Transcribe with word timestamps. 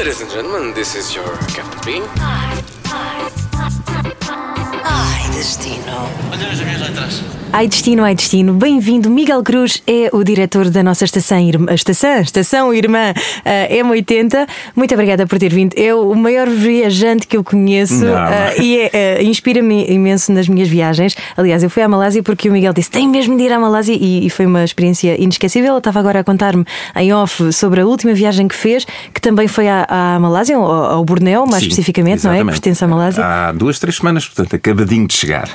Ladies 0.00 0.22
and 0.22 0.30
gentlemen, 0.30 0.72
this 0.72 0.94
is 0.94 1.14
your 1.14 1.36
Captain 1.52 1.78
Bean. 1.84 2.02
Ai, 4.82 5.28
destino. 5.30 6.08
Olha 6.32 6.48
as 6.48 6.60
minhas 6.62 6.80
letras. 6.80 7.39
Ai 7.52 7.66
Destino, 7.66 8.04
ai 8.04 8.14
Destino, 8.14 8.52
bem-vindo. 8.54 9.10
Miguel 9.10 9.42
Cruz 9.42 9.82
é 9.84 10.08
o 10.12 10.22
diretor 10.22 10.70
da 10.70 10.84
nossa 10.84 11.04
estação, 11.04 11.40
irmã, 11.40 11.74
estação, 11.74 12.20
estação 12.20 12.72
irmã 12.72 13.12
uh, 13.12 13.86
M80. 13.86 14.46
Muito 14.76 14.94
obrigada 14.94 15.26
por 15.26 15.36
ter 15.36 15.52
vindo. 15.52 15.74
É 15.76 15.92
o 15.92 16.14
maior 16.14 16.48
viajante 16.48 17.26
que 17.26 17.36
eu 17.36 17.42
conheço 17.42 18.06
uh, 18.06 18.62
e 18.62 18.78
é, 18.92 19.18
uh, 19.20 19.24
inspira-me 19.24 19.84
imenso 19.90 20.32
nas 20.32 20.48
minhas 20.48 20.68
viagens. 20.68 21.16
Aliás, 21.36 21.64
eu 21.64 21.68
fui 21.68 21.82
à 21.82 21.88
Malásia 21.88 22.22
porque 22.22 22.48
o 22.48 22.52
Miguel 22.52 22.72
disse: 22.72 22.90
tem 22.90 23.08
mesmo 23.08 23.36
de 23.36 23.42
ir 23.42 23.52
à 23.52 23.58
Malásia 23.58 23.96
e, 23.98 24.26
e 24.26 24.30
foi 24.30 24.46
uma 24.46 24.62
experiência 24.62 25.20
inesquecível. 25.20 25.72
Ele 25.72 25.78
estava 25.78 25.98
agora 25.98 26.20
a 26.20 26.24
contar-me 26.24 26.64
em 26.96 27.12
off 27.12 27.52
sobre 27.52 27.80
a 27.80 27.86
última 27.86 28.14
viagem 28.14 28.46
que 28.46 28.54
fez, 28.54 28.86
que 29.12 29.20
também 29.20 29.48
foi 29.48 29.66
à, 29.68 29.86
à 29.88 30.20
Malásia, 30.20 30.56
ao, 30.56 30.70
ao 30.70 31.04
Bornéu, 31.04 31.46
mais 31.46 31.64
Sim, 31.64 31.70
especificamente, 31.70 32.24
não 32.24 32.30
é? 32.30 32.36
exatamente. 32.36 32.60
Pertence 32.60 32.84
à 32.84 32.86
Malásia. 32.86 33.24
Há 33.24 33.52
duas, 33.52 33.80
três 33.80 33.96
semanas, 33.96 34.24
portanto, 34.24 34.54
acabadinho 34.54 35.08
de 35.08 35.14
chegar. 35.14 35.48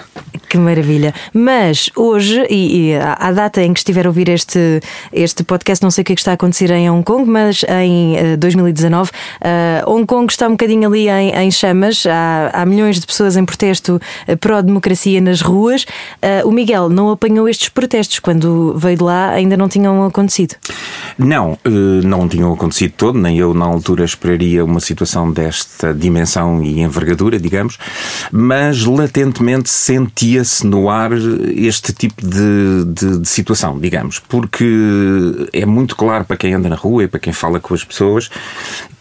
Que 0.55 0.59
maravilha. 0.59 1.13
Mas 1.33 1.89
hoje, 1.97 2.47
e, 2.49 2.91
e 2.91 2.95
à 2.95 3.29
data 3.33 3.61
em 3.61 3.73
que 3.73 3.79
estiver 3.81 4.05
a 4.05 4.09
ouvir 4.09 4.29
este, 4.29 4.79
este 5.11 5.43
podcast, 5.43 5.83
não 5.83 5.91
sei 5.91 6.01
o 6.01 6.05
que 6.05 6.13
é 6.13 6.15
que 6.15 6.21
está 6.21 6.31
a 6.31 6.35
acontecer 6.35 6.71
em 6.71 6.89
Hong 6.89 7.03
Kong, 7.03 7.29
mas 7.29 7.65
em 7.67 8.15
eh, 8.15 8.37
2019, 8.37 9.11
eh, 9.41 9.83
Hong 9.85 10.05
Kong 10.05 10.31
está 10.31 10.47
um 10.47 10.51
bocadinho 10.51 10.87
ali 10.87 11.09
em, 11.09 11.31
em 11.31 11.51
chamas. 11.51 12.05
Há, 12.05 12.51
há 12.53 12.65
milhões 12.65 13.01
de 13.01 13.05
pessoas 13.05 13.35
em 13.35 13.43
protesto 13.43 13.99
eh, 14.25 14.37
pró-democracia 14.37 15.19
nas 15.19 15.41
ruas. 15.41 15.85
Eh, 16.21 16.41
o 16.45 16.53
Miguel 16.53 16.87
não 16.87 17.09
apanhou 17.09 17.49
estes 17.49 17.67
protestos. 17.67 18.19
Quando 18.19 18.75
veio 18.77 18.95
de 18.95 19.03
lá, 19.03 19.31
ainda 19.31 19.57
não 19.57 19.67
tinham 19.67 20.05
acontecido. 20.05 20.55
Não, 21.17 21.57
eh, 21.65 21.69
não 22.05 22.29
tinham 22.29 22.53
acontecido 22.53 22.93
todo, 22.95 23.19
nem 23.19 23.37
eu 23.37 23.53
na 23.53 23.65
altura 23.65 24.05
esperaria 24.05 24.63
uma 24.63 24.79
situação 24.79 25.29
desta 25.29 25.93
dimensão 25.93 26.63
e 26.63 26.79
envergadura, 26.79 27.37
digamos, 27.37 27.77
mas 28.31 28.85
latentemente 28.85 29.69
sentia-se 30.45 30.65
no 30.67 30.89
ar 30.89 31.11
este 31.55 31.91
tipo 31.93 32.21
de, 32.25 32.85
de- 32.87 33.19
de 33.19 33.27
situação, 33.27 33.79
digamos, 33.79 34.19
porque 34.19 34.65
é 35.51 35.65
muito 35.65 35.95
claro 35.95 36.23
para 36.25 36.37
quem 36.37 36.53
anda 36.53 36.69
na 36.69 36.75
rua 36.75 37.03
e 37.03 37.07
para 37.07 37.19
quem 37.19 37.33
fala 37.33 37.59
com 37.59 37.73
as 37.73 37.83
pessoas 37.83 38.29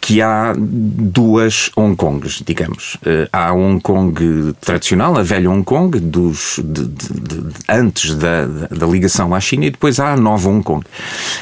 que 0.05 0.21
há 0.21 0.53
duas 0.55 1.71
Hong 1.75 1.95
Kongs, 1.95 2.43
digamos. 2.45 2.95
Eh, 3.03 3.27
Há 3.33 3.47
a 3.49 3.51
Hong 3.53 3.79
Kong 3.81 4.53
tradicional, 4.61 5.17
a 5.17 5.23
velha 5.23 5.49
Hong 5.49 5.63
Kong, 5.63 5.99
dos, 5.99 6.59
de- 6.63 6.85
de- 6.85 7.09
de- 7.21 7.53
antes 7.67 8.13
da, 8.13 8.45
da, 8.45 8.85
ligação 8.85 9.33
à 9.33 9.39
China, 9.39 9.65
e 9.65 9.71
depois 9.71 9.99
há 9.99 10.13
a 10.13 10.15
nova 10.15 10.47
Hong 10.47 10.61
Kong. 10.61 10.85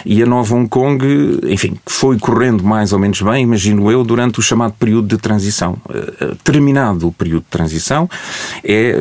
E 0.05 0.23
a 0.23 0.25
nova 0.25 0.55
Hong 0.55 0.70
Kong, 0.70 1.03
enfim, 1.44 1.75
foi 1.86 2.17
correndo 2.17 2.64
mais 2.64 2.94
ou 2.94 3.00
menos 3.00 3.22
bem, 3.22 3.44
imagino 3.44 3.92
eu, 3.92 4.02
durante 4.02 4.39
o 4.39 4.42
chamado 4.42 4.75
período 4.80 5.08
de 5.09 5.17
transição. 5.17 5.77
Eh, 5.94 6.14
eh, 6.22 6.31
Terminado 6.42 7.08
o 7.08 7.11
período 7.11 7.44
de 7.44 7.50
transição, 7.50 8.09
é, 8.64 8.95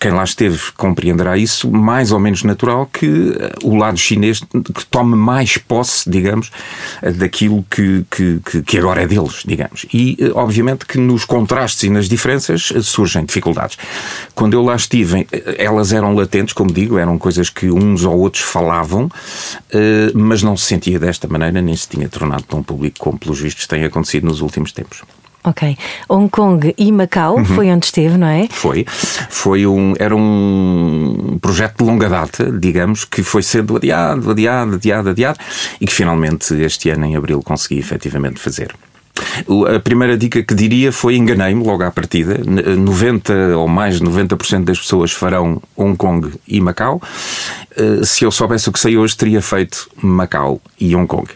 quem 0.00 0.12
lá 0.12 0.24
esteve 0.24 0.58
compreenderá 0.78 1.36
isso, 1.36 1.70
mais 1.70 2.10
ou 2.10 2.18
menos 2.18 2.42
natural 2.42 2.86
que 2.90 3.34
o 3.62 3.76
lado 3.76 3.98
chinês 3.98 4.40
que 4.40 4.86
tome 4.86 5.14
mais 5.14 5.58
posse, 5.58 6.08
digamos, 6.08 6.50
daquilo 7.18 7.62
que, 7.70 8.04
que, 8.10 8.40
que- 8.50 8.62
que 8.62 8.76
agora 8.94 9.02
é 9.02 9.06
deles, 9.06 9.42
digamos. 9.44 9.86
E, 9.92 10.16
eh, 10.20 10.30
obviamente, 10.34 10.86
que 10.86 10.98
nos 10.98 11.24
contrastes 11.24 11.82
e 11.82 11.90
nas 11.90 12.08
diferenças 12.08 12.72
eh, 12.74 12.80
surgem 12.80 13.24
dificuldades. 13.24 13.76
Quando 14.34 14.54
eu 14.54 14.62
lá 14.62 14.76
estive, 14.76 15.26
eh, 15.32 15.56
elas 15.58 15.92
eram 15.92 16.14
latentes, 16.14 16.54
como 16.54 16.72
digo, 16.72 16.96
eram 16.96 17.18
coisas 17.18 17.50
que 17.50 17.70
uns 17.70 18.04
ou 18.04 18.16
outros 18.16 18.44
falavam, 18.44 19.10
mas 20.14 20.42
não 20.42 20.56
se 20.56 20.66
sentia 20.66 20.98
desta 20.98 21.26
maneira, 21.26 21.60
nem 21.60 21.74
se 21.74 21.88
tinha 21.88 22.08
tornado 22.08 22.44
tão 22.44 22.62
público 22.62 22.98
como, 22.98 23.18
pelos 23.18 23.40
vistos, 23.40 23.66
tem 23.66 23.84
acontecido 23.84 24.26
nos 24.26 24.40
últimos 24.40 24.72
tempos. 24.72 25.02
Ok. 25.46 25.76
Hong 26.08 26.30
Kong 26.30 26.74
e 26.78 26.90
Macau 26.90 27.44
foi 27.44 27.70
onde 27.70 27.84
esteve, 27.84 28.16
não 28.16 28.26
é? 28.26 28.48
Foi. 28.50 28.86
Foi 29.28 29.66
um, 29.66 29.92
era 29.98 30.16
um 30.16 31.38
projeto 31.40 31.78
de 31.78 31.84
longa 31.84 32.08
data, 32.08 32.50
digamos, 32.50 33.04
que 33.04 33.22
foi 33.22 33.42
sendo 33.42 33.76
adiado, 33.76 34.30
adiado, 34.30 34.76
adiado, 34.76 35.10
adiado 35.10 35.38
e 35.78 35.86
que 35.86 35.92
finalmente 35.92 36.54
este 36.54 36.88
ano, 36.88 37.04
em 37.04 37.14
abril, 37.14 37.42
consegui 37.42 37.78
efetivamente 37.78 38.40
fazer. 38.40 38.74
A 39.74 39.78
primeira 39.80 40.16
dica 40.16 40.42
que 40.42 40.54
diria 40.54 40.90
foi 40.92 41.16
enganei-me 41.16 41.62
logo 41.64 41.82
à 41.84 41.90
partida. 41.90 42.40
N- 42.44 42.76
90 42.76 43.56
ou 43.56 43.68
mais 43.68 43.98
de 44.00 44.04
90% 44.04 44.64
das 44.64 44.78
pessoas 44.78 45.12
farão 45.12 45.62
Hong 45.76 45.96
Kong 45.96 46.32
e 46.48 46.60
Macau. 46.60 47.00
Eh, 47.76 48.00
Se 48.04 48.24
eu 48.24 48.30
soubesse 48.30 48.68
o 48.68 48.72
que 48.72 48.78
sei 48.80 48.96
hoje, 48.96 49.16
teria 49.16 49.40
feito 49.40 49.88
Macau 50.02 50.60
e 50.80 50.94
Hong 50.96 51.06
Kong. 51.06 51.28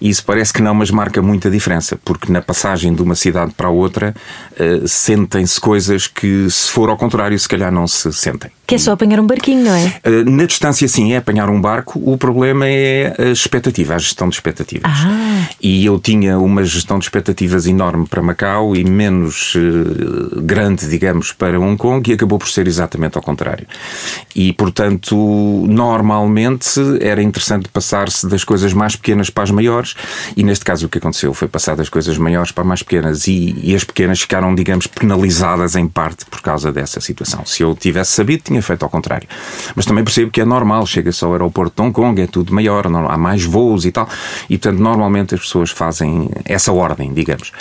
Isso 0.00 0.24
parece 0.24 0.52
que 0.52 0.60
não, 0.62 0.74
mas 0.74 0.90
marca 0.90 1.20
muita 1.22 1.50
diferença, 1.50 1.98
porque 2.04 2.30
na 2.32 2.42
passagem 2.42 2.94
de 2.94 3.02
uma 3.02 3.14
cidade 3.14 3.52
para 3.56 3.68
outra 3.68 4.14
eh, 4.58 4.82
sentem-se 4.86 5.60
coisas 5.60 6.06
que, 6.06 6.48
se 6.50 6.70
for 6.70 6.88
ao 6.88 6.96
contrário, 6.96 7.38
se 7.38 7.48
calhar 7.48 7.72
não 7.72 7.86
se 7.86 8.12
sentem. 8.12 8.50
Que 8.66 8.76
é 8.76 8.78
só 8.78 8.92
apanhar 8.92 9.20
um 9.20 9.26
barquinho, 9.26 9.64
não 9.64 9.74
é? 9.74 10.00
Na 10.24 10.46
distância, 10.46 10.86
sim, 10.88 11.12
é 11.12 11.18
apanhar 11.18 11.50
um 11.50 11.60
barco. 11.60 12.00
O 12.04 12.16
problema 12.16 12.66
é 12.66 13.14
a 13.18 13.24
expectativa, 13.30 13.94
a 13.94 13.98
gestão 13.98 14.28
de 14.28 14.36
expectativas. 14.36 14.90
Ah. 14.94 15.48
E 15.60 15.84
eu 15.84 15.98
tinha 15.98 16.38
uma 16.38 16.64
gestão 16.64 16.98
de 16.98 17.04
expectativas 17.04 17.23
enorme 17.66 18.06
para 18.06 18.22
Macau 18.22 18.74
e 18.74 18.84
menos 18.84 19.54
uh, 19.54 20.40
grande, 20.42 20.88
digamos, 20.88 21.32
para 21.32 21.58
Hong 21.58 21.76
Kong, 21.76 22.10
e 22.10 22.14
acabou 22.14 22.38
por 22.38 22.48
ser 22.48 22.66
exatamente 22.66 23.16
ao 23.16 23.22
contrário. 23.22 23.66
E, 24.34 24.52
portanto, 24.52 25.16
normalmente 25.68 26.80
era 27.00 27.22
interessante 27.22 27.68
passar-se 27.68 28.28
das 28.28 28.44
coisas 28.44 28.72
mais 28.72 28.96
pequenas 28.96 29.30
para 29.30 29.44
as 29.44 29.50
maiores, 29.50 29.94
e 30.36 30.42
neste 30.42 30.64
caso 30.64 30.86
o 30.86 30.88
que 30.88 30.98
aconteceu 30.98 31.32
foi 31.32 31.48
passar 31.48 31.76
das 31.76 31.88
coisas 31.88 32.18
maiores 32.18 32.50
para 32.52 32.64
mais 32.64 32.82
pequenas, 32.82 33.26
e, 33.26 33.54
e 33.62 33.74
as 33.74 33.84
pequenas 33.84 34.20
ficaram, 34.20 34.54
digamos, 34.54 34.86
penalizadas 34.86 35.76
em 35.76 35.86
parte 35.86 36.26
por 36.26 36.40
causa 36.40 36.72
dessa 36.72 37.00
situação. 37.00 37.44
Se 37.44 37.62
eu 37.62 37.74
tivesse 37.74 38.12
sabido, 38.12 38.42
tinha 38.42 38.62
feito 38.62 38.82
ao 38.82 38.90
contrário. 38.90 39.28
Mas 39.74 39.86
também 39.86 40.04
percebo 40.04 40.30
que 40.30 40.40
é 40.40 40.44
normal, 40.44 40.86
chega-se 40.86 41.24
ao 41.24 41.32
aeroporto 41.32 41.74
de 41.76 41.82
Hong 41.86 41.94
Kong, 41.94 42.20
é 42.20 42.26
tudo 42.26 42.52
maior, 42.52 42.86
há 42.86 43.16
mais 43.16 43.44
voos 43.44 43.84
e 43.84 43.92
tal, 43.92 44.08
e 44.48 44.58
portanto 44.58 44.80
normalmente 44.80 45.34
as 45.34 45.40
pessoas 45.40 45.70
fazem 45.70 46.28
essa 46.44 46.72
ordem, 46.72 47.12
digamos. 47.14 47.52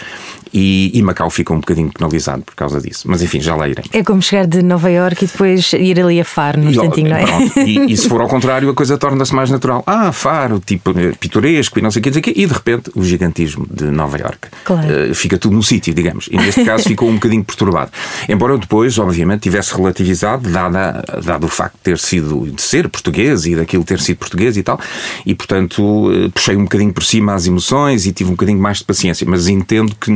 E, 0.55 0.91
e 0.93 1.01
Macau 1.01 1.29
fica 1.31 1.51
um 1.51 1.59
bocadinho 1.59 1.91
penalizado 1.91 2.43
por 2.43 2.53
causa 2.55 2.79
disso. 2.79 3.07
Mas 3.07 3.23
enfim, 3.23 3.41
já 3.41 3.55
lá 3.55 3.67
irei. 3.67 3.83
É 3.91 4.03
como 4.03 4.21
chegar 4.21 4.45
de 4.45 4.61
Nova 4.61 4.91
Iorque 4.91 5.25
e 5.25 5.27
depois 5.27 5.73
ir 5.73 5.99
ali 5.99 6.21
a 6.21 6.25
Faro 6.25 6.61
no 6.61 6.69
instantinho, 6.69 7.09
não 7.09 7.17
é? 7.17 7.25
e- 7.65 7.91
e 7.91 7.97
se 7.97 8.07
for 8.07 8.21
ao 8.21 8.27
contrário, 8.29 8.69
a 8.69 8.73
coisa 8.75 8.95
torna-se 8.97 9.33
mais 9.33 9.49
natural. 9.49 9.83
Ah, 9.87 10.11
faro, 10.11 10.59
tipo 10.63 10.91
eh, 10.99 11.13
pitoresco 11.19 11.79
e 11.79 11.81
não 11.81 11.89
sei 11.89 12.01
o 12.01 12.03
que, 12.03 12.09
dizer 12.11 12.21
e 12.27 12.45
de 12.45 12.53
repente 12.53 12.91
o 12.93 13.03
gigantismo 13.03 13.65
de 13.71 13.85
Nova 13.85 14.17
Iorque. 14.19 14.47
Claro. 14.63 14.87
Eh, 15.09 15.13
fica 15.15 15.39
tudo 15.39 15.55
no 15.55 15.63
sítio, 15.63 15.91
digamos. 15.93 16.27
E 16.31 16.37
neste 16.37 16.63
caso 16.63 16.83
ficou 16.83 17.09
um 17.09 17.15
bocadinho 17.15 17.43
perturbado. 17.43 17.89
Embora 18.29 18.53
eu 18.53 18.59
depois, 18.59 18.99
obviamente, 18.99 19.41
tivesse 19.41 19.73
relativizado, 19.75 20.47
dada, 20.51 21.03
dado 21.25 21.45
o 21.45 21.49
facto 21.49 21.73
de 21.77 21.81
ter 21.81 21.97
sido, 21.97 22.47
de 22.51 22.61
ser 22.61 22.87
português 22.89 23.45
e 23.47 23.55
daquilo 23.55 23.83
ter 23.83 23.99
sido 23.99 24.17
português 24.17 24.55
e 24.55 24.61
tal, 24.61 24.79
e 25.25 25.33
portanto 25.33 26.11
eh, 26.13 26.29
puxei 26.31 26.55
um 26.55 26.63
bocadinho 26.63 26.93
por 26.93 27.03
cima 27.03 27.33
as 27.33 27.47
emoções 27.47 28.05
e 28.05 28.11
tive 28.11 28.29
um 28.29 28.33
bocadinho 28.33 28.59
mais 28.59 28.77
de 28.77 28.83
paciência. 28.83 29.25
Mas 29.27 29.42
entendo 29.47 29.95
que 29.95 30.11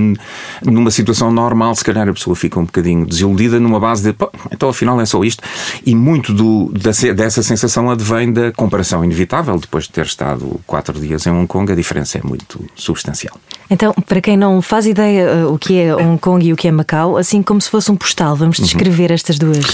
numa 0.64 0.92
situação 0.92 1.32
normal, 1.32 1.76
se 1.76 1.84
calhar 1.84 2.08
a 2.08 2.14
pessoa 2.14 2.36
fica 2.36 2.60
um 2.60 2.66
bocadinho 2.66 3.06
desiludida 3.06 3.60
numa 3.60 3.80
base 3.80 4.04
de, 4.04 4.14
pô, 4.14 4.32
então 4.52 4.70
afinal 4.70 5.00
é 5.02 5.06
só 5.06 5.24
isto. 5.24 5.44
E 5.86 5.96
muito 5.96 6.34
do, 6.34 6.72
da 6.74 6.92
dessa 7.14 7.44
sensação 7.44 7.90
advém 7.90 8.32
da 8.32 8.52
comparação 8.52 9.04
inevitável. 9.04 9.58
Depois 9.58 9.86
de 9.86 9.92
ter 9.92 10.06
estado 10.06 10.60
quatro 10.66 11.00
dias 11.00 11.26
em 11.26 11.32
Hong 11.32 11.48
Kong, 11.48 11.72
a 11.72 11.76
diferença 11.76 12.18
é 12.18 12.22
muito 12.24 12.64
substancial. 12.76 13.38
Então, 13.70 13.94
para 14.08 14.22
quem 14.22 14.38
não 14.38 14.62
faz 14.62 14.86
ideia 14.86 15.46
uh, 15.46 15.54
o 15.54 15.60
que 15.60 15.80
é 15.80 15.94
Hong 15.94 16.18
Kong 16.20 16.46
e 16.46 16.54
o 16.54 16.56
que 16.56 16.68
é 16.68 16.72
Macau, 16.72 17.18
assim 17.18 17.42
como 17.42 17.60
se 17.60 17.70
fosse 17.70 17.92
um 17.92 17.96
postal, 17.96 18.36
vamos 18.36 18.58
descrever 18.58 19.12
estas 19.12 19.38
duas. 19.38 19.66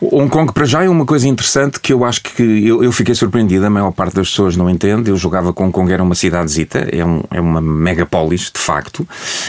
Hong 0.00 0.30
Kong, 0.30 0.52
para 0.52 0.64
já, 0.64 0.82
é 0.82 0.88
uma 0.88 1.04
coisa 1.04 1.28
interessante 1.28 1.78
que 1.78 1.92
eu 1.92 2.04
acho 2.04 2.22
que 2.22 2.42
eu, 2.42 2.82
eu 2.82 2.90
fiquei 2.90 3.14
surpreendido. 3.14 3.66
A 3.66 3.70
maior 3.70 3.92
parte 3.92 4.14
das 4.14 4.30
pessoas 4.30 4.56
não 4.56 4.68
entende. 4.68 5.10
Eu 5.10 5.16
julgava 5.16 5.52
que 5.52 5.62
Hong 5.62 5.70
Kong 5.70 5.92
era 5.92 6.02
uma 6.02 6.14
cidadezita, 6.14 6.88
é, 6.90 7.04
um, 7.04 7.22
é 7.30 7.40
uma 7.40 7.60
megapolis, 7.60 8.50
de 8.52 8.58
facto, 8.58 8.79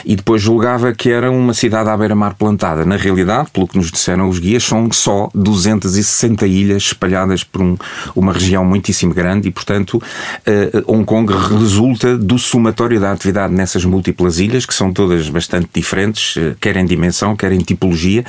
e 0.06 0.16
depois 0.16 0.42
julgava 0.42 0.94
que 0.94 1.10
era 1.10 1.32
uma 1.32 1.54
cidade 1.54 1.90
à 1.90 1.98
beira-mar 1.98 2.36
plantada. 2.36 2.86
Na 2.86 2.96
realidade, 2.98 3.50
pelo 3.52 3.68
que 3.68 3.78
nos 3.78 3.92
disseram 3.92 4.28
os 4.30 4.40
guias, 4.40 4.64
são 4.64 4.92
só 4.92 5.30
260 5.34 6.46
ilhas 6.48 6.84
espalhadas 6.84 7.44
por 7.44 7.62
um- 7.62 7.78
uma 8.16 8.34
região 8.34 8.64
muitíssimo 8.66 9.14
grande 9.14 9.48
e, 9.48 9.52
portanto, 9.52 10.02
eh, 10.46 10.72
Hong 10.88 11.06
Kong 11.06 11.32
resulta 11.34 12.18
do 12.18 12.38
somatório 12.38 13.00
da 13.00 13.12
atividade 13.12 13.54
nessas 13.54 13.86
múltiplas 13.86 14.40
ilhas, 14.40 14.66
que 14.66 14.74
são 14.74 14.92
todas 14.92 15.30
bastante 15.30 15.70
diferentes, 15.74 16.36
eh, 16.38 16.56
quer 16.60 16.76
em 16.78 16.86
dimensão, 16.86 17.36
quer 17.36 17.52
em 17.52 17.60
tipologia, 17.60 18.24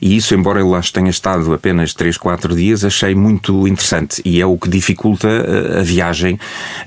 e 0.00 0.16
isso, 0.16 0.34
embora 0.34 0.60
eu 0.60 0.70
lá 0.70 0.80
tenha 0.92 1.10
estado 1.10 1.52
apenas 1.52 1.92
3, 1.94 2.16
4 2.16 2.54
dias, 2.54 2.84
achei 2.84 3.14
muito 3.14 3.66
interessante 3.66 4.22
e 4.24 4.40
é 4.40 4.46
o 4.46 4.56
que 4.56 4.68
dificulta 4.68 5.28
eh, 5.28 5.80
a 5.80 5.82
viagem, 5.82 6.38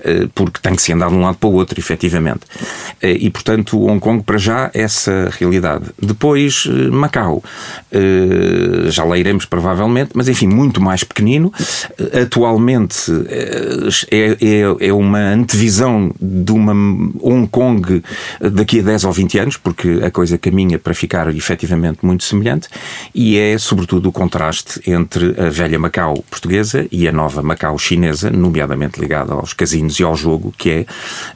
eh, 0.04 0.28
porque 0.34 0.60
tem 0.62 0.76
que 0.76 0.82
se 0.82 0.94
andar 0.94 1.10
de 1.10 1.16
um 1.16 1.22
lado 1.22 1.38
para 1.38 1.50
o 1.50 1.54
outro 1.54 1.80
efetivamente. 1.80 2.42
E, 3.02 3.30
portanto, 3.30 3.59
Hong 3.78 4.00
Kong, 4.00 4.24
para 4.24 4.38
já, 4.38 4.70
essa 4.74 5.30
realidade. 5.38 5.86
Depois, 6.02 6.68
eh, 6.68 6.90
Macau. 6.90 7.44
Já 8.88 9.04
lá 9.04 9.18
iremos, 9.18 9.46
provavelmente, 9.46 10.12
mas, 10.14 10.28
enfim, 10.28 10.48
muito 10.48 10.80
mais 10.82 11.04
pequenino. 11.04 11.52
Atualmente 12.22 13.12
é, 14.12 14.38
é, 14.40 14.88
é 14.88 14.94
uma 14.94 15.20
antevisão 15.20 16.12
de 16.20 16.52
uma 16.52 16.74
Hong 17.22 17.48
Kong 17.48 18.04
daqui 18.40 18.80
a 18.80 18.84
10 18.84 19.06
ou 19.06 19.12
20 19.12 19.40
anos, 19.40 19.58
porque 19.58 20.02
a 20.04 20.12
coisa 20.12 20.38
caminha 20.38 20.78
para 20.78 20.94
ficar 20.94 21.34
efetivamente 21.36 22.06
muito 22.06 22.24
semelhante, 22.24 22.68
e 23.14 23.38
é, 23.38 23.58
sobretudo, 23.58 24.10
o 24.10 24.12
contraste 24.12 24.82
entre 24.90 25.36
a 25.40 25.50
velha 25.50 25.80
Macau 25.80 26.24
portuguesa 26.30 26.88
e 26.92 27.08
a 27.08 27.12
nova 27.12 27.42
Macau 27.42 27.78
chinesa, 27.78 28.30
nomeadamente 28.30 29.00
ligada 29.00 29.34
aos 29.34 29.54
casinos 29.54 30.00
e 30.00 30.04
ao 30.04 30.16
jogo, 30.16 30.54
que 30.58 30.70
é 30.70 30.86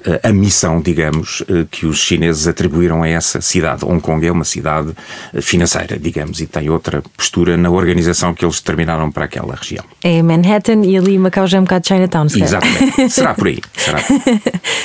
eh, 0.06 0.20
a 0.24 0.34
missão, 0.34 0.82
digamos, 0.82 1.44
eh, 1.48 1.66
que 1.70 1.86
os 1.86 2.06
chineses 2.14 2.48
atribuíram 2.48 3.04
a 3.04 3.10
essa 3.10 3.42
cidade. 3.42 3.84
Hong 3.86 4.00
Kong 4.00 4.26
é 4.26 4.32
uma 4.32 4.44
cidade 4.44 4.94
eh, 5.34 5.42
financeira, 5.42 5.98
digamos, 5.98 6.40
e 6.40 6.46
tem 6.46 6.70
outra 6.70 7.02
postura 7.18 7.58
na 7.58 7.70
organização 7.70 8.34
que 8.34 8.46
eles 8.46 8.60
determinaram 8.60 9.12
para 9.12 9.26
aquela 9.26 9.56
região. 9.56 9.84
É 10.04 10.22
Manhattan 10.22 10.86
e 10.86 10.98
ali 10.98 11.18
Macau 11.18 11.48
já 11.48 11.58
é 11.58 11.62
um 11.62 11.64
bocado 11.64 11.88
Chinatown, 11.88 12.30
certo? 12.30 12.44
Exatamente. 12.44 13.10
Será 13.10 13.34
por 13.34 13.48
aí. 13.48 13.60
Será. 13.76 14.00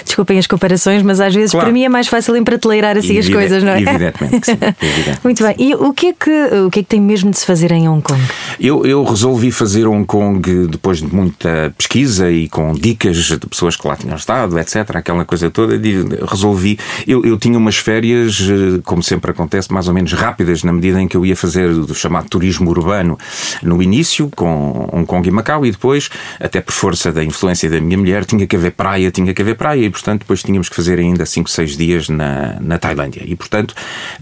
Desculpem 0.05 0.39
as 0.39 0.47
comparações, 0.47 1.03
mas 1.03 1.21
às 1.21 1.35
vezes 1.35 1.51
claro. 1.51 1.67
para 1.67 1.73
mim 1.73 1.85
é 1.85 1.89
mais 1.89 2.09
fácil 2.09 2.37
emprateleirar 2.37 2.97
assim 2.97 3.17
Evidente, 3.17 3.29
as 3.29 3.35
coisas, 3.35 3.63
não 3.63 3.73
é? 3.73 3.83
Evidentemente 3.83 4.41
que 4.41 4.47
sim. 4.47 4.59
Evidentemente 4.81 5.21
Muito 5.25 5.45
bem. 5.45 5.55
E 5.59 5.75
o 5.75 5.93
que, 5.93 6.07
é 6.09 6.13
que, 6.13 6.31
o 6.67 6.71
que 6.71 6.81
é 6.81 6.83
que 6.83 6.89
tem 6.89 7.01
mesmo 7.01 7.31
de 7.31 7.39
se 7.39 7.47
fazer 7.47 7.71
em 7.73 7.89
Hong 7.89 8.03
Kong? 8.03 8.21
Eu, 8.59 8.85
eu 8.87 9.05
resolvi 9.05 9.51
fazer 9.51 9.87
Hong 9.87 10.07
Kong 10.07 10.67
depois 10.69 10.99
de 10.99 11.15
muita 11.15 11.73
pesquisa 11.77 12.31
e 12.31 12.49
com 12.49 12.73
dicas 12.73 13.17
de 13.17 13.39
pessoas 13.39 13.77
que 13.77 13.87
lá 13.87 13.97
tinham 13.97 14.17
estado, 14.17 14.59
etc., 14.59 14.97
aquela 14.97 15.25
coisa 15.25 15.51
toda, 15.51 15.79
resolvi. 16.27 16.79
Eu, 17.09 17.25
eu 17.25 17.39
tinha 17.39 17.57
umas 17.57 17.79
férias, 17.79 18.39
eh, 18.39 18.83
como 18.85 19.03
sempre 19.03 19.31
acontece, 19.31 19.73
mais 19.73 19.89
ou 19.89 19.95
menos 19.95 20.13
rápidas, 20.13 20.63
na 20.63 20.75
medida 20.75 21.01
em 21.01 21.09
que 21.09 21.17
eu 21.17 21.25
ia 21.25 21.35
fazer 21.35 21.71
o 21.71 21.95
chamado 21.95 22.29
turismo 22.29 22.69
urbano 22.69 23.19
no 23.63 23.83
início, 23.83 24.31
com 24.37 24.87
Hong 24.93 25.07
Kong 25.07 25.27
e 25.27 25.33
Macau, 25.33 25.65
e 25.65 25.71
depois, 25.71 26.11
até 26.39 26.61
por 26.61 26.73
força 26.73 27.11
da 27.11 27.25
influência 27.25 27.71
da 27.71 27.81
minha 27.81 27.97
mulher, 27.97 28.27
tinha 28.27 28.47
que 28.47 28.55
haver 28.55 28.73
praia, 28.73 29.11
tinha 29.11 29.33
que 29.33 29.41
haver 29.41 29.57
praia, 29.57 29.87
e 29.87 29.89
portanto 29.89 30.21
depois 30.21 30.43
tínhamos 30.43 30.69
que 30.69 30.77
fazer 30.77 30.99
ainda 30.99 31.25
5, 31.25 31.49
6 31.49 31.77
dias 31.79 32.09
na, 32.11 32.59
na 32.61 32.79
Tailândia. 32.79 33.23
E 33.25 33.35
portanto, 33.35 33.75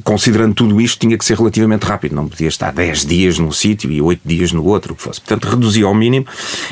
considerando 0.04 0.54
tudo 0.54 0.80
isto, 0.80 1.00
tinha 1.00 1.18
que 1.18 1.24
ser 1.24 1.36
relativamente 1.36 1.82
rápido, 1.82 2.14
não 2.14 2.28
podia 2.28 2.46
estar 2.46 2.72
10 2.72 3.04
dias 3.04 3.38
num 3.40 3.50
sítio 3.50 3.90
e 3.90 4.00
8 4.00 4.20
dias 4.24 4.52
no 4.52 4.64
outro, 4.64 4.92
o 4.92 4.96
que 4.96 5.02
fosse. 5.02 5.20
Portanto, 5.20 5.50
reduzi 5.50 5.82
ao 5.82 5.92
mínimo, 5.92 6.26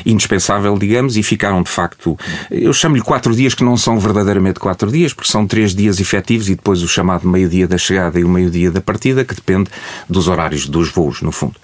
indispensável, 0.05 0.77
digamos, 0.77 1.17
e 1.17 1.23
ficaram 1.23 1.61
de 1.61 1.69
facto, 1.69 2.17
eu 2.49 2.71
chamo-lhe 2.71 3.01
4 3.01 3.35
dias 3.35 3.53
que 3.53 3.65
não 3.65 3.75
são 3.75 3.99
verdadeiramente 3.99 4.61
4 4.61 4.89
dias, 4.89 5.13
porque 5.13 5.29
são 5.29 5.45
3 5.45 5.75
dias 5.75 5.99
efetivos 6.05 6.49
e 6.49 6.55
depois 6.55 6.81
o 6.81 6.87
chamado 6.87 7.27
meio-dia 7.27 7.67
da 7.67 7.77
chegada 7.77 8.19
e 8.19 8.23
o 8.23 8.29
meio-dia 8.29 8.71
da 8.71 8.81
partida, 8.81 9.25
que 9.25 9.35
depende 9.35 9.69
dos 10.09 10.27
horários 10.27 10.67
dos 10.67 10.89
voos, 10.89 11.21
no 11.21 11.31
fundo. 11.31 11.55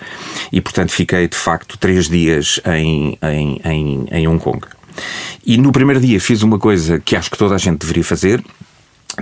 E 0.52 0.60
portanto, 0.60 0.92
fiquei 0.92 1.28
de 1.28 1.38
facto 1.38 1.78
3 1.78 2.10
dias 2.10 2.60
em, 2.66 3.18
em, 3.22 3.62
em, 3.64 4.06
em 4.12 4.28
Hong 4.28 4.42
Kong. 4.42 4.62
E 5.46 5.58
no 5.58 5.72
primeiro 5.72 6.00
dia 6.00 6.20
fiz 6.20 6.44
uma 6.44 6.60
coisa 6.60 7.00
que 7.00 7.16
acho 7.16 7.32
que 7.32 7.38
toda 7.38 7.56
a 7.56 7.58
gente 7.58 7.80
deveria 7.80 8.04
fazer, 8.04 8.44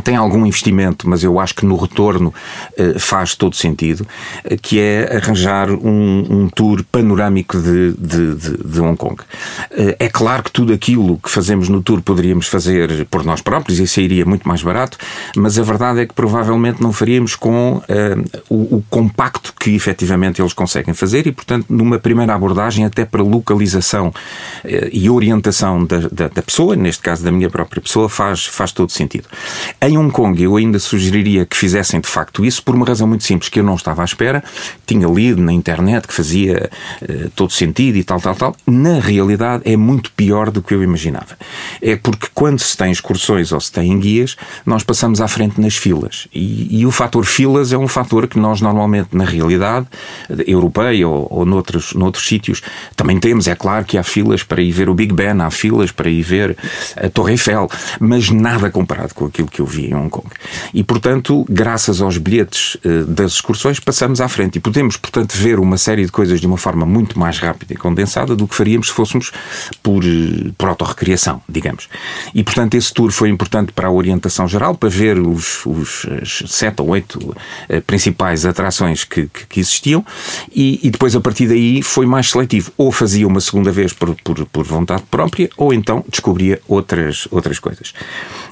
tem 0.04 0.16
algum 0.16 0.46
investimento, 0.46 1.10
mas 1.10 1.24
eu 1.24 1.40
acho 1.40 1.56
que 1.56 1.66
no 1.66 1.76
retorno 1.76 2.34
uh, 2.78 3.00
faz 3.00 3.36
todo 3.36 3.56
sentido, 3.56 4.06
uh, 4.46 4.58
que 4.62 4.80
é 4.80 5.18
arranjar 5.18 5.70
um, 5.72 6.26
um 6.30 6.50
tour 6.50 6.84
panorâmico 6.92 7.58
de, 7.58 7.94
de, 7.94 8.36
de, 8.36 8.58
de 8.64 8.80
Hong 8.80 8.96
Kong. 8.96 9.16
Uh, 9.16 9.96
é 10.00 10.08
claro 10.08 10.44
que 10.44 10.52
tudo 10.52 10.74
aquilo 10.74 11.18
que 11.18 11.30
fazemos 11.30 11.70
no 11.70 11.82
tour 11.82 12.02
poderíamos 12.02 12.48
fazer 12.48 13.06
por 13.06 13.24
nós 13.24 13.42
próprios 13.42 13.80
e 13.80 13.88
sairia 13.88 14.26
muito 14.26 14.48
mais 14.48 14.62
barato, 14.62 14.98
mas 15.36 15.58
a 15.58 15.64
verdade 15.64 16.02
é 16.02 16.06
que 16.06 16.14
provavelmente 16.14 16.82
não 16.82 16.94
faríamos 16.94 17.36
com 17.36 17.82
o, 18.50 18.78
o, 18.78 18.84
compacto 18.90 19.54
que 19.60 19.76
efetivamente 19.76 20.42
eles 20.42 20.54
conseguem 20.54 20.94
fazer 20.94 21.28
e, 21.28 21.32
portanto, 21.32 21.66
numa 21.70 22.00
primeira 22.00 22.34
abordagem, 22.34 22.86
até 22.86 23.06
para 23.06 23.22
localização 23.22 24.14
e 24.92 25.10
orientação 25.10 25.84
da, 25.86 26.00
da, 26.12 26.28
da 26.28 26.42
pessoa, 26.42 26.76
neste 26.76 27.02
caso 27.02 27.24
da 27.24 27.32
minha 27.32 27.50
própria 27.50 27.82
pessoa, 27.82 28.10
faz, 28.10 28.46
faz 28.46 28.72
todo 28.72 28.92
sentido. 28.92 29.28
Em 29.82 29.98
Hong 29.98 30.12
Kong, 30.12 30.44
eu 30.44 30.58
ainda 30.58 30.78
sugeriria 30.78 31.46
que 31.46 31.56
fizessem 31.56 32.02
de 32.02 32.08
facto 32.08 32.44
isso 32.44 32.62
por 32.62 32.76
uma 32.76 32.86
razão 32.86 33.08
muito 33.08 33.24
simples, 33.24 33.48
que 33.48 33.62
eu 33.62 33.64
não 33.64 33.76
estava 33.76 34.02
à 34.02 34.06
espera. 34.06 34.44
Tinha 34.86 35.08
lido 35.08 35.42
na 35.42 35.54
internet 35.54 36.06
que 36.06 36.14
fazia 36.14 36.70
uh, 37.02 37.30
todo 37.30 37.54
sentido 37.54 37.96
e 37.98 38.04
tal, 38.04 38.20
tal, 38.20 38.36
tal. 38.36 38.56
Na 38.68 39.00
realidade, 39.00 39.64
é 39.64 39.78
muito 39.78 40.12
pior 40.12 40.52
do 40.52 40.62
que 40.62 40.74
eu 40.74 40.84
imaginava. 40.84 41.38
É 41.82 41.96
porque 41.96 42.28
quando 42.34 42.60
se 42.60 42.76
tem 42.76 42.92
excursões 42.92 43.54
ou 43.54 43.60
se 43.62 43.72
tem 43.72 43.98
guias, 43.98 44.36
nós 44.66 44.84
passamos 44.84 45.22
à 45.22 45.30
frente 45.30 45.62
nas 45.62 45.78
filas. 45.78 46.28
E, 46.34 46.82
e 46.82 46.86
o 46.86 46.92
fator 46.92 47.24
filas 47.24 47.72
é 47.72 47.78
um 47.78 47.88
fator 47.88 48.28
que 48.28 48.38
nós 48.38 48.60
normalmente, 48.60 49.16
na 49.16 49.24
realidade 49.24 49.88
europeia 50.46 51.08
ou, 51.08 51.26
ou 51.30 51.46
noutros, 51.46 51.94
noutros 51.94 52.28
sítios, 52.28 52.62
também 52.98 53.18
temos. 53.18 53.48
É 53.48 53.56
claro 53.56 53.86
que 53.86 53.98
há 53.98 54.04
filas 54.04 54.44
para 54.44 54.62
ir 54.62 54.74
ver 54.74 54.90
o 54.90 54.94
Big 54.94 55.14
Ben, 55.14 55.40
há 55.40 55.50
filas 55.50 55.90
para 55.90 56.10
ir 56.10 56.22
ver 56.22 56.58
a 56.98 57.08
Torre 57.08 57.32
Eiffel, 57.32 57.70
mas 57.98 58.30
nada 58.30 58.70
comparado 58.70 59.14
com 59.14 59.26
aquilo 59.26 59.48
que 59.48 59.62
eu 59.62 59.69
vi 59.70 59.88
em 59.88 59.96
Hong 59.96 60.10
Kong. 60.10 60.28
E, 60.74 60.84
portanto, 60.84 61.46
graças 61.50 62.02
aos 62.02 62.18
bilhetes 62.18 62.76
uh, 62.76 63.06
das 63.06 63.34
excursões, 63.34 63.80
passamos 63.80 64.20
à 64.20 64.28
frente 64.28 64.58
e 64.58 64.60
podemos, 64.60 64.98
portanto, 64.98 65.34
ver 65.36 65.60
uma 65.60 65.78
série 65.78 66.06
de 66.06 66.12
coisas 66.12 66.40
de 66.40 66.48
uma 66.48 66.58
forma 66.58 66.86
muito 66.86 67.18
mais 67.18 67.38
rápida 67.40 67.74
e 67.74 67.78
condensada 67.78 68.36
do 68.36 68.48
que 68.48 68.56
faríamos 68.56 68.88
se 68.88 68.94
fôssemos 68.94 69.32
por, 69.82 70.04
uh, 70.04 70.54
por 70.58 70.70
autorrecriação, 70.70 71.42
digamos. 71.48 71.88
E, 72.34 72.44
portanto, 72.44 72.76
esse 72.76 72.94
tour 72.94 73.12
foi 73.12 73.30
importante 73.30 73.72
para 73.72 73.88
a 73.88 73.92
orientação 73.92 74.48
geral, 74.48 74.76
para 74.76 74.90
ver 74.90 75.20
os, 75.20 75.66
os 75.66 76.44
sete 76.48 76.82
ou 76.82 76.90
oito 76.90 77.20
uh, 77.20 77.82
principais 77.86 78.46
atrações 78.46 79.04
que, 79.04 79.30
que 79.48 79.60
existiam 79.60 80.06
e, 80.54 80.80
e, 80.84 80.90
depois, 80.90 81.16
a 81.16 81.22
partir 81.22 81.48
daí, 81.48 81.82
foi 81.82 82.06
mais 82.06 82.30
seletivo. 82.30 82.72
Ou 82.78 82.92
fazia 82.92 83.28
uma 83.28 83.42
segunda 83.42 83.72
vez 83.72 83.94
por, 83.94 84.16
por, 84.24 84.46
por 84.46 84.64
vontade 84.66 85.04
própria, 85.10 85.50
ou 85.58 85.74
então 85.74 86.04
descobria 86.10 86.60
outras, 86.68 87.28
outras 87.32 87.60
coisas. 87.60 87.94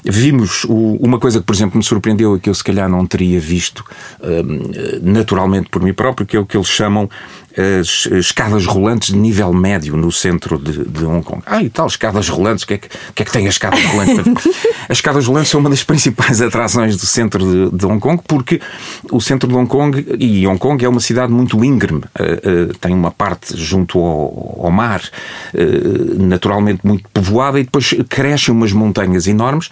Vimos 0.04 0.64
o, 0.64 0.98
uma 1.08 1.18
coisa 1.18 1.40
que, 1.40 1.46
por 1.46 1.54
exemplo, 1.54 1.78
me 1.78 1.82
surpreendeu 1.82 2.36
e 2.36 2.40
que 2.40 2.50
eu 2.50 2.54
se 2.54 2.62
calhar 2.62 2.88
não 2.88 3.06
teria 3.06 3.40
visto 3.40 3.84
hum, 4.20 4.70
naturalmente 5.02 5.68
por 5.70 5.82
mim 5.82 5.94
próprio, 5.94 6.26
que 6.26 6.36
é 6.36 6.40
o 6.40 6.46
que 6.46 6.56
eles 6.56 6.68
chamam 6.68 7.08
as 7.58 8.06
escadas 8.12 8.66
rolantes 8.66 9.12
de 9.12 9.16
nível 9.16 9.52
médio 9.52 9.96
no 9.96 10.12
centro 10.12 10.58
de, 10.58 10.84
de 10.84 11.04
Hong 11.04 11.24
Kong. 11.24 11.42
Ah, 11.44 11.62
e 11.62 11.68
tal, 11.68 11.86
escadas 11.86 12.28
rolantes, 12.28 12.64
o 12.64 12.66
que, 12.66 12.74
é 12.74 12.78
que, 12.78 12.88
que, 12.88 13.22
é 13.22 13.24
que 13.26 13.32
tem 13.32 13.46
a 13.46 13.48
escada 13.48 13.76
rolante? 13.76 14.30
as 14.88 14.98
escadas 14.98 15.26
rolantes 15.26 15.50
são 15.50 15.60
uma 15.60 15.70
das 15.70 15.82
principais 15.82 16.40
atrações 16.42 16.96
do 16.96 17.06
centro 17.06 17.70
de, 17.70 17.76
de, 17.76 17.86
Hong 17.86 17.98
Kong, 17.98 18.22
porque 18.26 18.60
o 19.10 19.20
centro 19.20 19.48
de 19.48 19.54
Hong 19.54 19.68
Kong, 19.68 20.06
e 20.18 20.46
Hong 20.46 20.58
Kong 20.58 20.82
é 20.84 20.88
uma 20.88 21.00
cidade 21.00 21.32
muito 21.32 21.62
íngreme, 21.64 22.00
uh, 22.00 22.70
uh, 22.70 22.74
tem 22.80 22.94
uma 22.94 23.10
parte 23.10 23.56
junto 23.56 23.98
ao, 23.98 24.66
ao 24.66 24.70
mar, 24.70 25.02
uh, 25.02 26.22
naturalmente 26.22 26.80
muito 26.84 27.08
povoada, 27.12 27.58
e 27.58 27.64
depois 27.64 27.94
crescem 28.08 28.54
umas 28.54 28.72
montanhas 28.72 29.26
enormes, 29.26 29.68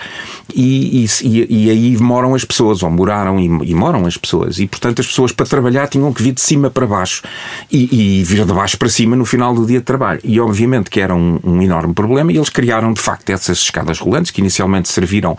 e, 0.55 1.05
e, 1.23 1.47
e, 1.49 1.71
aí 1.71 1.97
moram 1.99 2.35
as 2.35 2.45
pessoas, 2.45 2.83
ou 2.83 2.91
moraram 2.91 3.39
e, 3.39 3.71
e 3.71 3.75
moram 3.75 4.07
as 4.07 4.17
pessoas, 4.17 4.59
e 4.59 4.67
portanto 4.67 5.01
as 5.01 5.07
pessoas 5.07 5.31
para 5.31 5.47
trabalhar 5.47 5.87
tinham 5.89 6.13
que 6.13 6.23
vir 6.23 6.33
de 6.33 6.41
cima 6.41 6.69
para 6.69 6.87
baixo 6.87 7.23
e, 7.77 8.21
e 8.21 8.25
vir 8.25 8.45
de 8.45 8.53
baixo 8.53 8.79
para 8.79 8.89
cima 8.89 9.15
no 9.15 9.27
final 9.27 9.55
do 9.55 9.67
dia 9.67 9.79
de 9.79 9.85
trabalho. 9.85 10.21
E 10.25 10.41
obviamente 10.41 10.89
que 10.89 11.01
era 11.01 11.15
um, 11.15 11.39
um 11.45 11.61
enorme 11.61 11.93
problema 11.93 12.33
e 12.33 12.37
eles 12.37 12.49
criaram 12.49 12.93
de 12.93 13.01
facto 13.01 13.29
essas 13.31 13.59
escadas 13.59 13.99
rolantes 13.99 14.31
que 14.31 14.41
inicialmente 14.41 14.89
serviram 14.89 15.37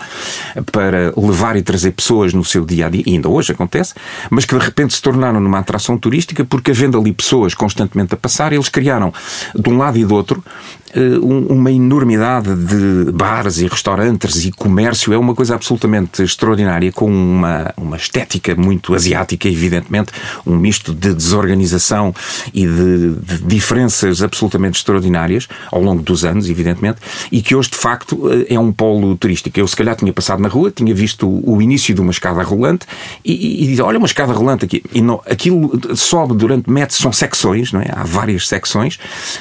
para 0.72 1.14
levar 1.18 1.56
e 1.56 1.64
trazer 1.64 1.92
pessoas 1.92 2.34
no 2.34 2.44
seu 2.44 2.66
dia 2.66 2.86
a 2.86 2.90
dia, 2.90 3.04
e 3.06 3.14
ainda 3.14 3.30
hoje 3.30 3.52
acontece, 3.52 3.94
mas 4.30 4.46
que 4.46 4.56
de 4.56 4.64
repente 4.64 4.94
se 4.94 5.02
tornaram 5.02 5.40
numa 5.40 5.60
atração 5.60 5.98
turística 5.98 6.46
porque 6.46 6.72
havendo 6.72 7.00
ali 7.00 7.12
pessoas 7.12 7.54
constantemente 7.54 8.14
a 8.14 8.18
passar, 8.18 8.54
eles 8.54 8.70
criaram 8.70 9.12
de 9.56 9.70
um 9.70 9.78
lado 9.78 9.98
e 9.98 10.06
do 10.06 10.14
outro 10.14 10.44
uma 11.22 11.72
enormidade 11.72 12.56
de 12.56 13.12
bares 13.12 13.58
e 13.60 13.68
restaurantes 13.68 14.46
e 14.46 14.52
comércio. 14.52 15.14
É 15.14 15.18
uma 15.18 15.36
coisa 15.36 15.56
absolutamente 15.56 16.24
extraordinária, 16.24 16.92
com 16.92 17.06
uma, 17.06 17.74
uma 17.78 17.98
estética 17.98 18.56
muito 18.56 18.96
asiática, 18.96 19.48
evidentemente, 19.48 20.12
um 20.46 20.56
misto 20.56 20.94
de 20.94 21.14
desorganização 21.14 22.14
e 22.54 22.66
de, 22.66 23.16
de 23.16 23.38
diferenças 23.44 24.22
absolutamente 24.22 24.78
extraordinárias 24.78 25.48
ao 25.72 25.82
longo 25.82 26.02
dos 26.02 26.24
anos, 26.24 26.50
evidentemente, 26.50 27.00
e 27.32 27.42
que 27.42 27.56
hoje, 27.56 27.72
de 27.72 27.78
facto, 27.78 28.30
eh, 28.32 28.54
é 28.54 28.60
um 28.60 28.72
polo 28.72 29.16
turístico. 29.18 29.60
Eu, 29.60 29.68
se 29.68 29.76
calhar, 29.76 29.96
tinha 29.96 30.14
passado 30.14 30.42
na 30.42 30.48
rua, 30.48 30.72
tinha 30.72 30.94
visto 30.94 31.28
o 31.28 31.62
início 31.62 31.94
de 31.94 32.02
uma 32.02 32.12
escada 32.12 32.42
rolante 32.44 32.86
e, 33.24 33.74
e 33.74 33.82
olha, 33.82 33.98
uma 33.98 34.08
escada 34.08 34.34
rolante 34.34 34.66
aqui. 34.66 34.82
E 34.94 35.02
não, 35.02 35.22
aquilo 35.30 35.80
sobe 35.96 36.36
durante 36.36 36.70
metros, 36.70 36.98
são 36.98 37.12
secções, 37.12 37.72
não 37.72 37.82
é? 37.82 37.88
Há 37.92 38.04
várias 38.04 38.48
secções, 38.48 38.98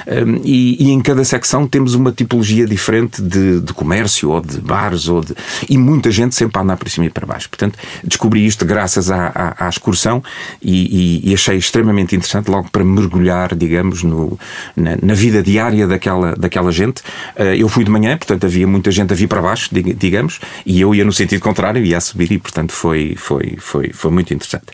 um, 0.07 0.41
e, 0.43 0.87
e 0.87 0.91
em 0.91 0.99
cada 1.01 1.23
secção 1.23 1.36
secção 1.37 1.67
temos 1.67 1.93
uma 1.93 2.11
tipologia 2.11 2.65
diferente 2.65 3.21
de, 3.21 3.61
de 3.61 3.73
comércio 3.73 4.29
ou 4.31 4.41
de 4.41 4.59
bares 4.59 5.07
ou 5.07 5.21
de, 5.21 5.33
e 5.69 5.77
muita 5.77 6.11
gente 6.11 6.35
sempre 6.35 6.59
a 6.59 6.63
andar 6.63 6.77
para 6.77 6.89
cima 6.89 7.05
e 7.05 7.09
para 7.09 7.25
baixo. 7.25 7.47
Portanto, 7.49 7.77
descobri 8.03 8.45
isto 8.45 8.65
graças 8.65 9.11
à, 9.11 9.27
à, 9.33 9.65
à 9.65 9.69
excursão 9.69 10.23
e, 10.61 11.21
e, 11.23 11.29
e, 11.29 11.33
achei 11.33 11.57
extremamente 11.57 12.15
interessante 12.15 12.49
logo 12.49 12.69
para 12.71 12.83
mergulhar, 12.83 13.55
digamos, 13.55 14.03
no, 14.03 14.37
na, 14.75 14.97
na, 15.01 15.13
vida 15.13 15.41
diária 15.43 15.87
daquela, 15.87 16.35
daquela 16.35 16.71
gente. 16.71 17.01
Eh, 17.35 17.57
eu 17.57 17.69
fui 17.69 17.83
de 17.83 17.91
manhã, 17.91 18.17
portanto 18.17 18.45
havia 18.45 18.67
muita 18.67 18.91
gente 18.91 19.13
a 19.13 19.15
vir 19.15 19.27
para 19.27 19.41
baixo, 19.41 19.69
digamos, 19.71 20.39
e 20.65 20.81
eu 20.81 20.93
ia 20.95 21.05
no 21.05 21.13
sentido 21.13 21.41
contrário, 21.41 21.83
ia 21.83 21.97
a 21.97 22.01
subir 22.01 22.31
e, 22.31 22.39
portanto, 22.39 22.71
foi, 22.71 23.15
foi, 23.17 23.55
foi, 23.59 23.91
foi 23.93 24.11
muito 24.11 24.33
interessante. 24.33 24.65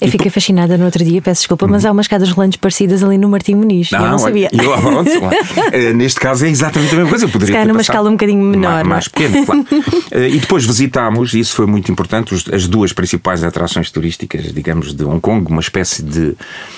Eu 0.00 0.08
fiquei 0.08 0.30
fascinada 0.30 0.76
no 0.76 0.84
outro 0.84 1.04
dia, 1.04 1.22
peço 1.22 1.42
desculpa, 1.42 1.66
mas 1.66 1.84
há 1.84 1.92
umas 1.92 2.04
escadas 2.04 2.30
rolantes 2.30 2.58
parecidas 2.58 3.02
ali 3.02 3.16
no 3.16 3.28
Martim 3.28 3.54
Muniz. 3.54 3.90
Não, 3.90 4.04
eu 4.04 4.10
não 4.10 4.18
sabia. 4.18 4.50
Eu, 4.52 4.72
pronto, 4.80 5.10
neste 6.02 6.18
caso 6.18 6.44
é 6.44 6.48
exatamente 6.48 6.92
a 6.92 6.96
mesma 6.96 7.10
coisa. 7.10 7.24
Eu 7.24 7.28
poderia 7.28 7.46
Se 7.46 7.52
calhar 7.52 7.68
numa 7.68 7.80
escala 7.80 8.08
um 8.08 8.12
bocadinho 8.12 8.42
menor. 8.42 8.84
Mais, 8.84 8.86
mais 8.88 9.08
pequena, 9.08 9.46
claro. 9.46 9.64
Eh, 10.10 10.28
e 10.28 10.38
depois 10.40 10.66
visitámos, 10.66 11.32
e 11.32 11.40
isso 11.40 11.54
foi 11.54 11.64
muito 11.64 11.90
importante, 11.90 12.34
as 12.52 12.66
duas 12.66 12.92
principais 12.92 13.42
atrações 13.42 13.90
turísticas, 13.90 14.52
digamos, 14.52 14.94
de 14.94 15.04
Hong 15.04 15.20
Kong, 15.20 15.50
uma 15.50 15.60
espécie 15.60 16.02
de, 16.02 16.36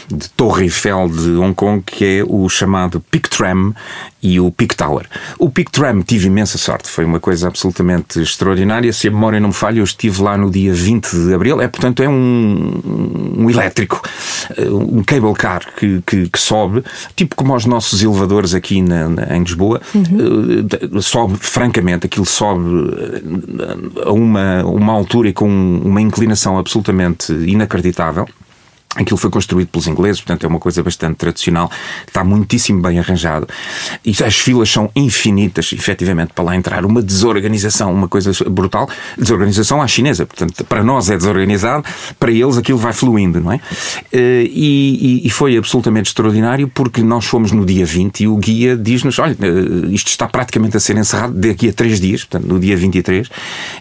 de 0.09 0.29
Torre 0.37 0.65
Eiffel 0.65 1.09
de 1.09 1.31
Hong 1.31 1.55
Kong, 1.55 1.83
que 1.85 2.05
é 2.05 2.25
o 2.25 2.49
chamado 2.49 3.01
Peak 3.11 3.29
Tram 3.29 3.75
e 4.25 4.41
o 4.41 4.51
Peak 4.51 4.75
Tower. 4.75 5.07
O 5.39 5.51
Peak 5.51 5.71
Tram 5.71 6.01
tive 6.03 6.29
imensa 6.29 6.57
sorte, 6.57 6.89
foi 6.89 7.05
uma 7.05 7.21
coisa 7.21 7.47
absolutamente 7.47 8.21
extraordinária. 8.21 8.91
Se 8.93 9.09
a 9.09 9.11
memória 9.11 9.39
não 9.39 9.49
me 9.49 9.55
falha, 9.55 9.81
eu 9.81 9.85
estive 9.85 10.23
lá 10.23 10.39
no 10.39 10.51
dia 10.51 10.73
20 10.73 11.11
de 11.11 11.35
abril. 11.35 11.61
É, 11.61 11.69
portanto, 11.69 12.03
é 12.03 12.09
um, 12.09 13.35
um 13.37 13.51
elétrico, 13.51 14.01
eh, 14.57 14.71
um 14.71 15.03
cable 15.03 15.35
car 15.35 15.63
que, 15.77 16.03
que, 16.07 16.29
que, 16.29 16.39
sobe, 16.39 16.83
tipo 17.15 17.37
como 17.37 17.55
os 17.55 17.67
nossos 17.67 18.03
elevadores 18.03 18.55
aqui 18.55 18.81
na, 18.81 19.09
em 19.31 19.41
Lisboa. 19.41 19.81
Uhum. 19.95 21.01
Sobe, 21.01 21.37
francamente, 21.39 22.07
aquilo 22.07 22.27
sobe 22.27 22.91
eh, 22.99 24.07
a 24.07 24.13
uma, 24.13 24.65
uma 24.65 24.93
altura 24.93 25.29
e 25.29 25.33
com 25.33 25.49
uma 25.49 26.01
inclinação 26.01 26.59
absolutamente 26.59 27.33
inacreditável. 27.33 28.27
Aquilo 28.97 29.17
foi 29.17 29.31
construído 29.31 29.69
pelos 29.69 29.87
ingleses, 29.87 30.21
portanto 30.21 30.45
é 30.45 30.49
uma 30.49 30.61
coisa 30.61 30.83
bastante 30.83 31.17
tradicional, 31.17 31.71
está 32.07 32.23
muitíssimo 32.23 32.81
bem 32.81 32.99
arranjado. 32.99 33.47
E 34.05 34.11
as 34.23 34.39
filas 34.39 34.71
são 34.71 34.91
infinitas, 34.95 35.73
efetivamente, 35.73 36.33
para 36.33 36.45
lá 36.45 36.57
entrar. 36.57 36.85
Uma 36.85 37.03
desorganização, 37.03 37.93
uma 37.93 38.09
coisa 38.09 38.31
brutal. 38.49 38.89
Desorganização 39.19 39.83
à 39.83 39.87
chinesa, 39.89 40.25
portanto, 40.27 40.65
para 40.65 40.83
nós 40.83 41.11
é 41.11 41.17
desorganizado, 41.17 41.85
para 42.19 42.31
eles 42.31 42.57
aquilo 42.57 42.79
vai 42.79 42.93
fluindo, 42.93 43.41
não 43.41 43.53
é? 43.53 43.61
Eh, 44.13 44.49
e, 44.49 45.27
e 45.27 45.31
foi 45.31 45.57
absolutamente 45.57 46.09
extraordinário 46.09 46.69
porque 46.69 47.03
nós 47.03 47.25
fomos 47.25 47.51
no 47.53 47.65
dia 47.65 47.85
20 47.85 48.21
e 48.21 48.29
o 48.29 48.37
guia 48.37 48.77
diz-nos: 48.77 49.19
olha, 49.19 49.37
eh, 49.41 49.87
isto 49.91 50.09
está 50.09 50.29
praticamente 50.29 50.77
a 50.77 50.81
ser 50.81 50.97
encerrado 50.97 51.35
daqui 51.35 51.69
a 51.69 51.73
três 51.73 52.01
dias, 52.01 52.25
portanto, 52.25 52.49
no 52.49 52.61
dia 52.61 52.77
23, 52.77 53.29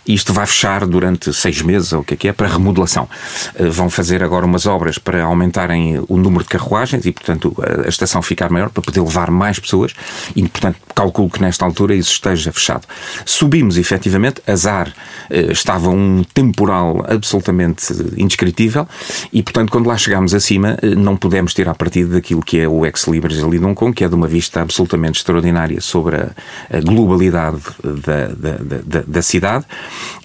e 0.08 0.14
isto 0.14 0.34
vai 0.34 0.46
fechar 0.46 0.86
durante 0.88 1.34
seis 1.34 1.62
meses, 1.62 1.94
ou 1.94 2.02
o 2.02 2.04
que 2.04 2.14
é 2.14 2.18
que 2.18 2.28
é, 2.28 2.34
para 2.34 2.48
remodelação. 2.48 3.08
Eh, 3.56 3.70
vão 3.70 3.90
fazer 3.90 4.24
agora 4.24 4.46
umas 4.46 4.66
obras 4.66 4.98
para 5.04 5.24
aumentarem 5.24 6.04
o 6.08 6.18
número 6.18 6.44
de 6.44 6.50
carruagens 6.50 7.06
e, 7.06 7.12
portanto, 7.12 7.56
a 7.86 7.90
estação 7.90 8.22
ficar 8.22 8.50
maior 8.50 8.70
para 8.70 8.82
poder 8.82 9.02
levar 9.02 9.30
mais 9.30 9.60
pessoas 9.60 9.94
e, 10.36 10.42
portanto, 10.48 10.78
calculo 10.96 11.30
que 11.30 11.42
nesta 11.42 11.66
altura 11.66 11.96
isso 11.96 12.12
esteja 12.12 12.52
fechado. 12.52 12.88
Subimos, 13.26 13.78
efetivamente, 13.78 14.42
azar, 14.48 14.94
eh, 15.30 15.52
estava 15.52 15.90
um 15.90 16.24
temporal 16.34 17.06
absolutamente 17.08 17.94
indescritível 18.18 18.88
e, 19.32 19.42
portanto, 19.42 19.72
quando 19.72 19.88
lá 19.88 19.98
chegámos 19.98 20.34
acima, 20.34 20.78
eh, 20.82 20.96
não 20.96 21.16
pudemos 21.16 21.54
tirar 21.54 21.76
partido 21.76 22.14
daquilo 22.14 22.42
que 22.42 22.60
é 22.60 22.68
o 22.68 22.86
ex-libris 22.86 23.44
ali 23.44 23.60
de 23.60 23.66
Hong 23.66 23.76
Kong, 23.76 23.94
que 23.94 24.04
é 24.04 24.10
de 24.10 24.16
uma 24.16 24.28
vista 24.28 24.62
absolutamente 24.62 25.20
extraordinária 25.20 25.82
sobre 25.82 26.16
a, 26.16 26.32
a 26.72 26.80
globalidade 26.80 27.62
da, 27.84 28.28
da, 28.28 28.58
da, 28.84 29.04
da 29.06 29.22
cidade 29.22 29.66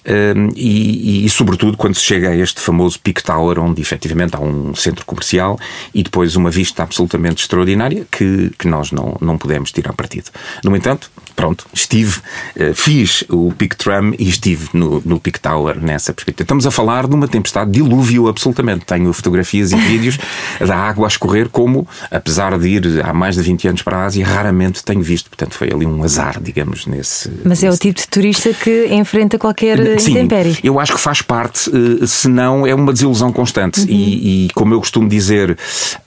um, 0.09 0.49
e, 0.55 1.25
e, 1.25 1.29
sobretudo, 1.29 1.77
quando 1.77 1.95
se 1.95 2.01
chega 2.01 2.29
a 2.29 2.35
este 2.35 2.59
famoso 2.59 2.99
Peak 2.99 3.21
Tower, 3.23 3.59
onde 3.59 3.79
efetivamente 3.79 4.35
há 4.35 4.39
um 4.39 4.68
centro 4.75 5.05
comercial 5.05 5.59
e 5.93 6.03
depois 6.03 6.35
uma 6.35 6.49
vista 6.49 6.83
absolutamente 6.83 7.43
extraordinária 7.43 8.05
que, 8.11 8.51
que 8.57 8.67
nós 8.67 8.91
não, 8.91 9.17
não 9.21 9.37
pudemos 9.37 9.71
tirar 9.71 9.93
partido. 9.93 10.29
No 10.63 10.75
entanto, 10.75 11.11
pronto, 11.39 11.65
estive, 11.73 12.17
uh, 12.57 12.73
fiz 12.73 13.23
o 13.29 13.53
Peak 13.57 13.77
Tram 13.77 14.13
e 14.19 14.27
estive 14.27 14.67
no, 14.73 15.01
no 15.05 15.21
Peak 15.21 15.39
Tower 15.39 15.79
nessa 15.79 16.13
perspectiva. 16.13 16.43
Estamos 16.43 16.67
a 16.67 16.71
falar 16.71 17.07
de 17.07 17.15
uma 17.15 17.29
tempestade, 17.29 17.71
dilúvio 17.71 18.27
absolutamente. 18.27 18.83
Tenho 18.85 19.13
fotografias 19.13 19.71
e 19.71 19.75
vídeos 19.87 20.19
da 20.59 20.75
água 20.75 21.07
a 21.07 21.09
escorrer, 21.09 21.47
como, 21.47 21.87
apesar 22.11 22.59
de 22.59 22.67
ir 22.67 23.05
há 23.05 23.13
mais 23.13 23.35
de 23.35 23.41
20 23.41 23.69
anos 23.69 23.81
para 23.81 23.99
a 23.99 24.05
Ásia, 24.05 24.25
raramente 24.25 24.83
tenho 24.83 25.01
visto. 25.01 25.29
Portanto, 25.29 25.53
foi 25.53 25.71
ali 25.71 25.85
um 25.85 26.03
azar, 26.03 26.41
digamos, 26.41 26.85
nesse. 26.85 27.31
Mas 27.45 27.63
é 27.63 27.69
o 27.69 27.77
tipo 27.77 28.01
de 28.01 28.07
turista 28.09 28.53
que 28.53 28.87
enfrenta 28.93 29.37
qualquer 29.37 29.97
Sim, 29.97 30.11
intempérie. 30.11 30.57
Eu 30.61 30.77
acho 30.77 30.93
que 30.93 30.99
faz 30.99 31.21
parte, 31.21 31.69
eh, 31.69 32.05
senão 32.05 32.67
é 32.67 32.75
uma 32.75 32.91
desilusão 32.91 33.31
constante. 33.31 33.79
Uhum. 33.79 33.87
E, 33.87 34.45
e, 34.45 34.49
como 34.53 34.73
eu 34.73 34.79
costumo 34.79 35.07
dizer, 35.07 35.57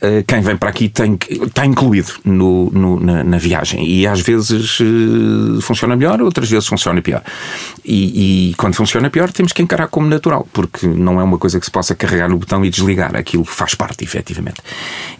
eh, 0.02 0.22
quem 0.26 0.42
vem 0.42 0.58
para 0.58 0.68
aqui 0.68 0.90
tem, 0.90 1.18
está 1.46 1.64
incluído 1.64 2.12
no, 2.22 2.70
no 2.70 3.00
na, 3.00 3.24
na, 3.24 3.38
viagem. 3.38 3.86
E 3.86 4.06
às 4.06 4.20
vezes 4.20 4.78
eh, 4.80 5.22
funciona 5.61 5.97
melhor, 5.97 6.21
outras 6.23 6.50
vezes 6.50 6.67
funciona 6.67 7.00
pior. 7.00 7.23
E, 7.85 8.50
e, 8.50 8.55
quando 8.55 8.75
funciona 8.75 9.11
pior, 9.11 9.31
temos 9.31 9.52
que 9.52 9.62
encarar 9.62 9.88
como 9.88 10.07
natural, 10.07 10.47
porque 10.52 10.87
não 10.87 11.21
é 11.21 11.25
uma 11.25 11.38
coisa 11.38 11.59
que 11.59 11.67
se 11.67 11.71
possa 11.71 11.95
carregar 11.95 12.29
no 12.29 12.38
botão 12.38 12.64
e 12.64 12.71
desligar. 12.71 13.17
Aquilo 13.17 13.45
faz 13.45 13.75
parte, 13.75 14.05
efetivamente. 14.05 14.61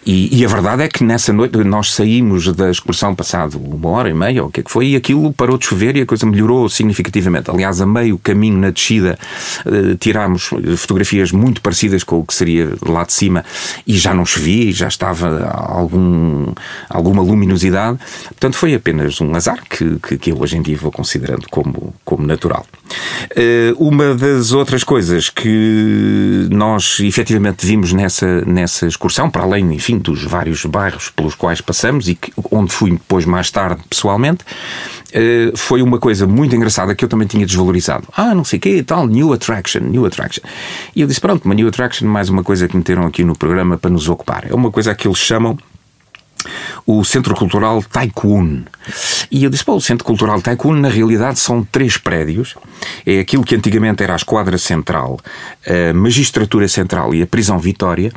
E, 0.05 0.41
e 0.41 0.45
a 0.45 0.49
verdade 0.49 0.83
é 0.83 0.89
que 0.89 1.05
nessa 1.05 1.33
noite 1.33 1.57
nós 1.65 1.95
saímos 1.95 2.53
da 2.55 2.71
excursão 2.71 3.15
passado 3.15 3.59
uma 3.59 3.89
hora 3.89 4.09
e 4.09 4.15
meia, 4.15 4.43
ou 4.43 4.49
o 4.49 4.53
que 4.53 4.61
é 4.61 4.63
que 4.63 4.71
foi, 4.71 4.89
e 4.89 4.97
aquilo 4.97 5.33
parou 5.33 5.59
de 5.59 5.67
chover 5.67 5.97
e 5.97 6.03
a 6.03 6.07
coisa 6.07 6.27
melhorou 6.27 6.69
significativamente. 6.69 7.51
Aliás, 7.51 7.81
a 7.81 7.87
meio 7.87 8.19
caminho 8.19 8.59
na 8.59 8.71
descida 8.71 9.19
uh, 9.67 9.95
tirámos 9.97 10.51
fotografias 10.77 11.33
muito 11.33 11.61
parecidas 11.61 12.05
com 12.05 12.19
o 12.19 12.25
que 12.25 12.35
seria 12.35 12.73
lá 12.87 13.05
de 13.05 13.13
cima 13.13 13.45
e 13.87 13.97
já 13.97 14.15
não 14.15 14.25
chovia, 14.25 14.73
já 14.73 14.89
estava 14.89 15.49
algum, 15.49 16.53
alguma 16.89 17.23
luminosidade. 17.23 17.99
Portanto, 18.29 18.57
foi 18.57 18.75
apenas 18.75 19.21
um 19.21 19.35
azar 19.35 19.63
que, 19.69 19.92
que, 19.99 20.19
que 20.19 20.33
eu 20.33 20.41
hoje 20.41 20.57
em 20.57 20.63
dia 20.63 20.77
vou 20.77 20.91
considerando 20.91 21.47
como, 21.51 21.95
como 22.05 22.27
natural. 22.27 22.65
Uh, 23.33 23.89
uma 23.89 24.15
das 24.15 24.53
outras 24.53 24.85
coisas 24.85 25.31
que 25.31 26.49
nós 26.51 26.99
efetivamente 27.01 27.67
vimos 27.67 27.93
nessa, 27.93 28.43
nessa 28.45 28.87
excursão, 28.87 29.31
para 29.31 29.43
além, 29.43 29.73
enfim, 29.75 29.99
dos 29.99 30.25
vários 30.25 30.65
bairros 30.65 31.11
pelos 31.11 31.35
quais 31.35 31.61
passamos 31.61 32.09
e 32.09 32.15
que, 32.15 32.33
onde 32.51 32.73
fui 32.73 32.91
depois 32.91 33.25
mais 33.25 33.51
tarde 33.51 33.83
pessoalmente, 33.89 34.45
uh, 34.45 35.57
foi 35.57 35.83
uma 35.83 35.99
coisa 35.99 36.27
muito 36.27 36.55
engraçada 36.55 36.95
que 36.95 37.05
eu 37.05 37.09
também 37.09 37.27
tinha 37.27 37.47
desvalorizado. 37.47 38.07
Ah, 38.17 38.35
não 38.35 38.45
sei 38.45 38.59
o 38.59 38.63
quê, 38.63 38.83
tal, 38.83 39.07
new 39.07 39.33
attraction, 39.33 39.81
new 39.81 40.05
attraction. 40.07 40.43
E 40.95 41.01
eu 41.01 41.07
disse, 41.07 41.21
pronto, 41.21 41.45
uma 41.45 41.55
new 41.55 41.69
attraction, 41.69 42.07
mais 42.07 42.29
uma 42.29 42.43
coisa 42.43 42.69
que 42.69 42.77
meteram 42.77 43.07
aqui 43.07 43.25
no 43.25 43.37
programa 43.37 43.79
para 43.79 43.91
nos 43.91 44.09
ocupar. 44.09 44.47
É 44.51 44.55
uma 44.55 44.71
coisa 44.71 44.95
que 44.95 45.07
eles 45.07 45.19
chamam 45.19 45.57
o 46.87 47.05
Centro 47.05 47.35
Cultural 47.35 47.83
Taikun. 47.83 48.63
E 49.31 49.45
eu 49.45 49.51
disse: 49.51 49.65
Pô, 49.65 49.77
o 49.77 49.81
Centro 49.81 50.05
Cultural 50.05 50.41
Taikun, 50.41 50.75
na 50.75 50.89
realidade, 50.89 51.39
são 51.39 51.63
três 51.65 51.97
prédios. 51.97 52.55
É 53.07 53.21
aquilo 53.21 53.45
que 53.45 53.55
antigamente 53.55 54.03
era 54.03 54.13
a 54.13 54.17
Esquadra 54.17 54.59
Central, 54.59 55.19
a 55.67 55.93
Magistratura 55.93 56.67
Central 56.69 57.15
e 57.15 57.23
a 57.23 57.27
Prisão 57.27 57.59
Vitória, 57.59 58.13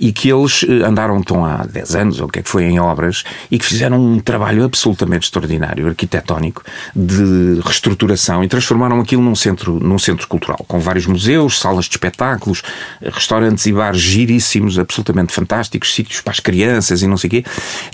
e 0.00 0.12
que 0.12 0.30
eles 0.30 0.64
eh, 0.66 0.86
andaram 0.86 1.22
tão 1.22 1.44
há 1.44 1.66
10 1.66 1.94
anos, 1.96 2.20
ou 2.20 2.26
o 2.26 2.30
que 2.30 2.38
é 2.38 2.42
que 2.42 2.48
foi, 2.48 2.64
em 2.64 2.80
obras, 2.80 3.24
e 3.50 3.58
que 3.58 3.64
fizeram 3.64 4.00
um 4.00 4.18
trabalho 4.18 4.64
absolutamente 4.64 5.24
extraordinário, 5.24 5.86
arquitetónico, 5.86 6.62
de 6.94 7.60
reestruturação, 7.62 8.42
e 8.42 8.48
transformaram 8.48 9.00
aquilo 9.00 9.22
num 9.22 9.34
centro, 9.34 9.78
num 9.78 9.98
centro 9.98 10.26
cultural, 10.26 10.64
com 10.66 10.80
vários 10.80 11.06
museus, 11.06 11.60
salas 11.60 11.84
de 11.84 11.92
espetáculos, 11.92 12.62
restaurantes 13.02 13.66
e 13.66 13.72
bares 13.72 14.00
giríssimos, 14.00 14.78
absolutamente 14.78 15.32
fantásticos, 15.32 15.94
sítios 15.94 16.20
para 16.22 16.32
as 16.32 16.40
crianças 16.40 17.02
e 17.02 17.06
não 17.06 17.16
sei 17.16 17.28
o 17.28 17.30
quê 17.30 17.44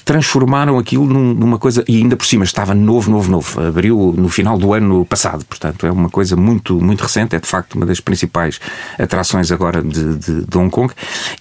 transformaram 0.05 0.79
aquilo 0.79 1.05
numa 1.05 1.59
coisa, 1.59 1.85
e 1.89 1.97
ainda 1.97 2.17
por 2.17 2.27
cima 2.27 2.45
estava 2.45 2.75
novo, 2.75 3.11
novo, 3.11 3.31
novo. 3.31 3.61
Abriu 3.61 4.15
no 4.17 4.29
final 4.29 4.59
do 4.59 4.73
ano 4.73 5.05
passado, 5.05 5.45
portanto 5.45 5.87
é 5.87 5.91
uma 5.91 6.09
coisa 6.09 6.37
muito, 6.37 6.81
muito 6.81 7.03
recente, 7.03 7.37
é 7.37 7.41
de 7.41 7.47
facto 7.47 7.75
uma 7.75 7.87
das 7.87 8.01
principais 8.01 8.61
atrações 8.99 9.51
agora 9.53 9.83
de, 9.83 10.17
de, 10.17 10.47
de 10.47 10.59
Hong 10.59 10.71
Kong. 10.71 10.93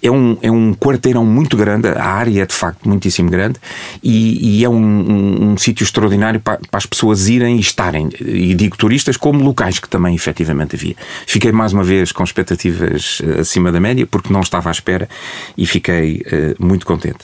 É 0.02 0.12
um, 0.12 0.38
é 0.42 0.52
um 0.52 0.74
quarteirão 0.74 1.26
muito 1.26 1.58
grande, 1.58 1.88
a 1.88 2.06
área 2.06 2.44
é 2.44 2.46
de 2.46 2.54
facto 2.54 2.88
muitíssimo 2.88 3.30
grande 3.30 3.60
e, 4.04 4.60
e 4.60 4.66
é 4.66 4.70
um, 4.70 4.76
um, 4.76 5.52
um 5.52 5.58
sítio 5.58 5.84
extraordinário 5.84 6.40
para, 6.40 6.60
para, 6.70 6.78
as 6.78 6.86
pessoas 6.86 7.28
irem 7.28 7.58
e 7.58 7.60
estarem, 7.60 8.10
e 8.20 8.54
digo 8.54 8.78
turistas 8.78 9.18
como 9.18 9.44
locais 9.44 9.80
que 9.80 9.90
também 9.90 10.16
efetivamente 10.16 10.76
havia. 10.76 10.96
Fiquei 11.26 11.52
mais 11.52 11.74
uma 11.74 11.84
vez 11.84 12.12
com 12.12 12.24
expectativas 12.24 13.22
eh, 13.24 13.42
acima 13.42 13.72
da 13.72 13.80
média 13.80 14.06
porque 14.06 14.32
não 14.32 14.42
estava 14.42 14.70
à 14.70 14.72
espera 14.72 15.10
e 15.58 15.66
fiquei 15.66 16.24
uh, 16.28 16.66
muito 16.66 16.86
contente. 16.86 17.20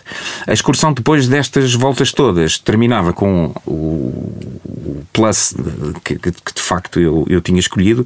A 0.45 0.53
excursão 0.53 0.93
depois 0.97 1.27
destas 1.27 1.75
voltas 1.75 2.11
todas, 2.11 2.57
terminava 2.57 3.13
com 3.13 3.53
o 3.67 5.03
plus 5.13 5.53
que, 6.03 6.17
que, 6.17 6.31
de 6.31 6.61
facto 6.61 6.99
eu, 6.99 7.25
eu 7.29 7.41
tinha 7.41 7.59
escolhido, 7.59 8.05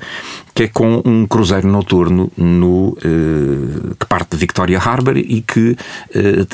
que 0.53 0.63
é 0.63 0.67
com 0.67 1.01
um 1.05 1.25
cruzeiro 1.25 1.67
noturno 1.67 2.31
no, 2.37 2.97
eh, 3.03 3.95
que 3.99 4.05
parte 4.05 4.31
de 4.31 4.37
Victoria 4.37 4.77
Harbour 4.77 5.17
e 5.17 5.41
que 5.41 5.77
eh, 6.13 6.45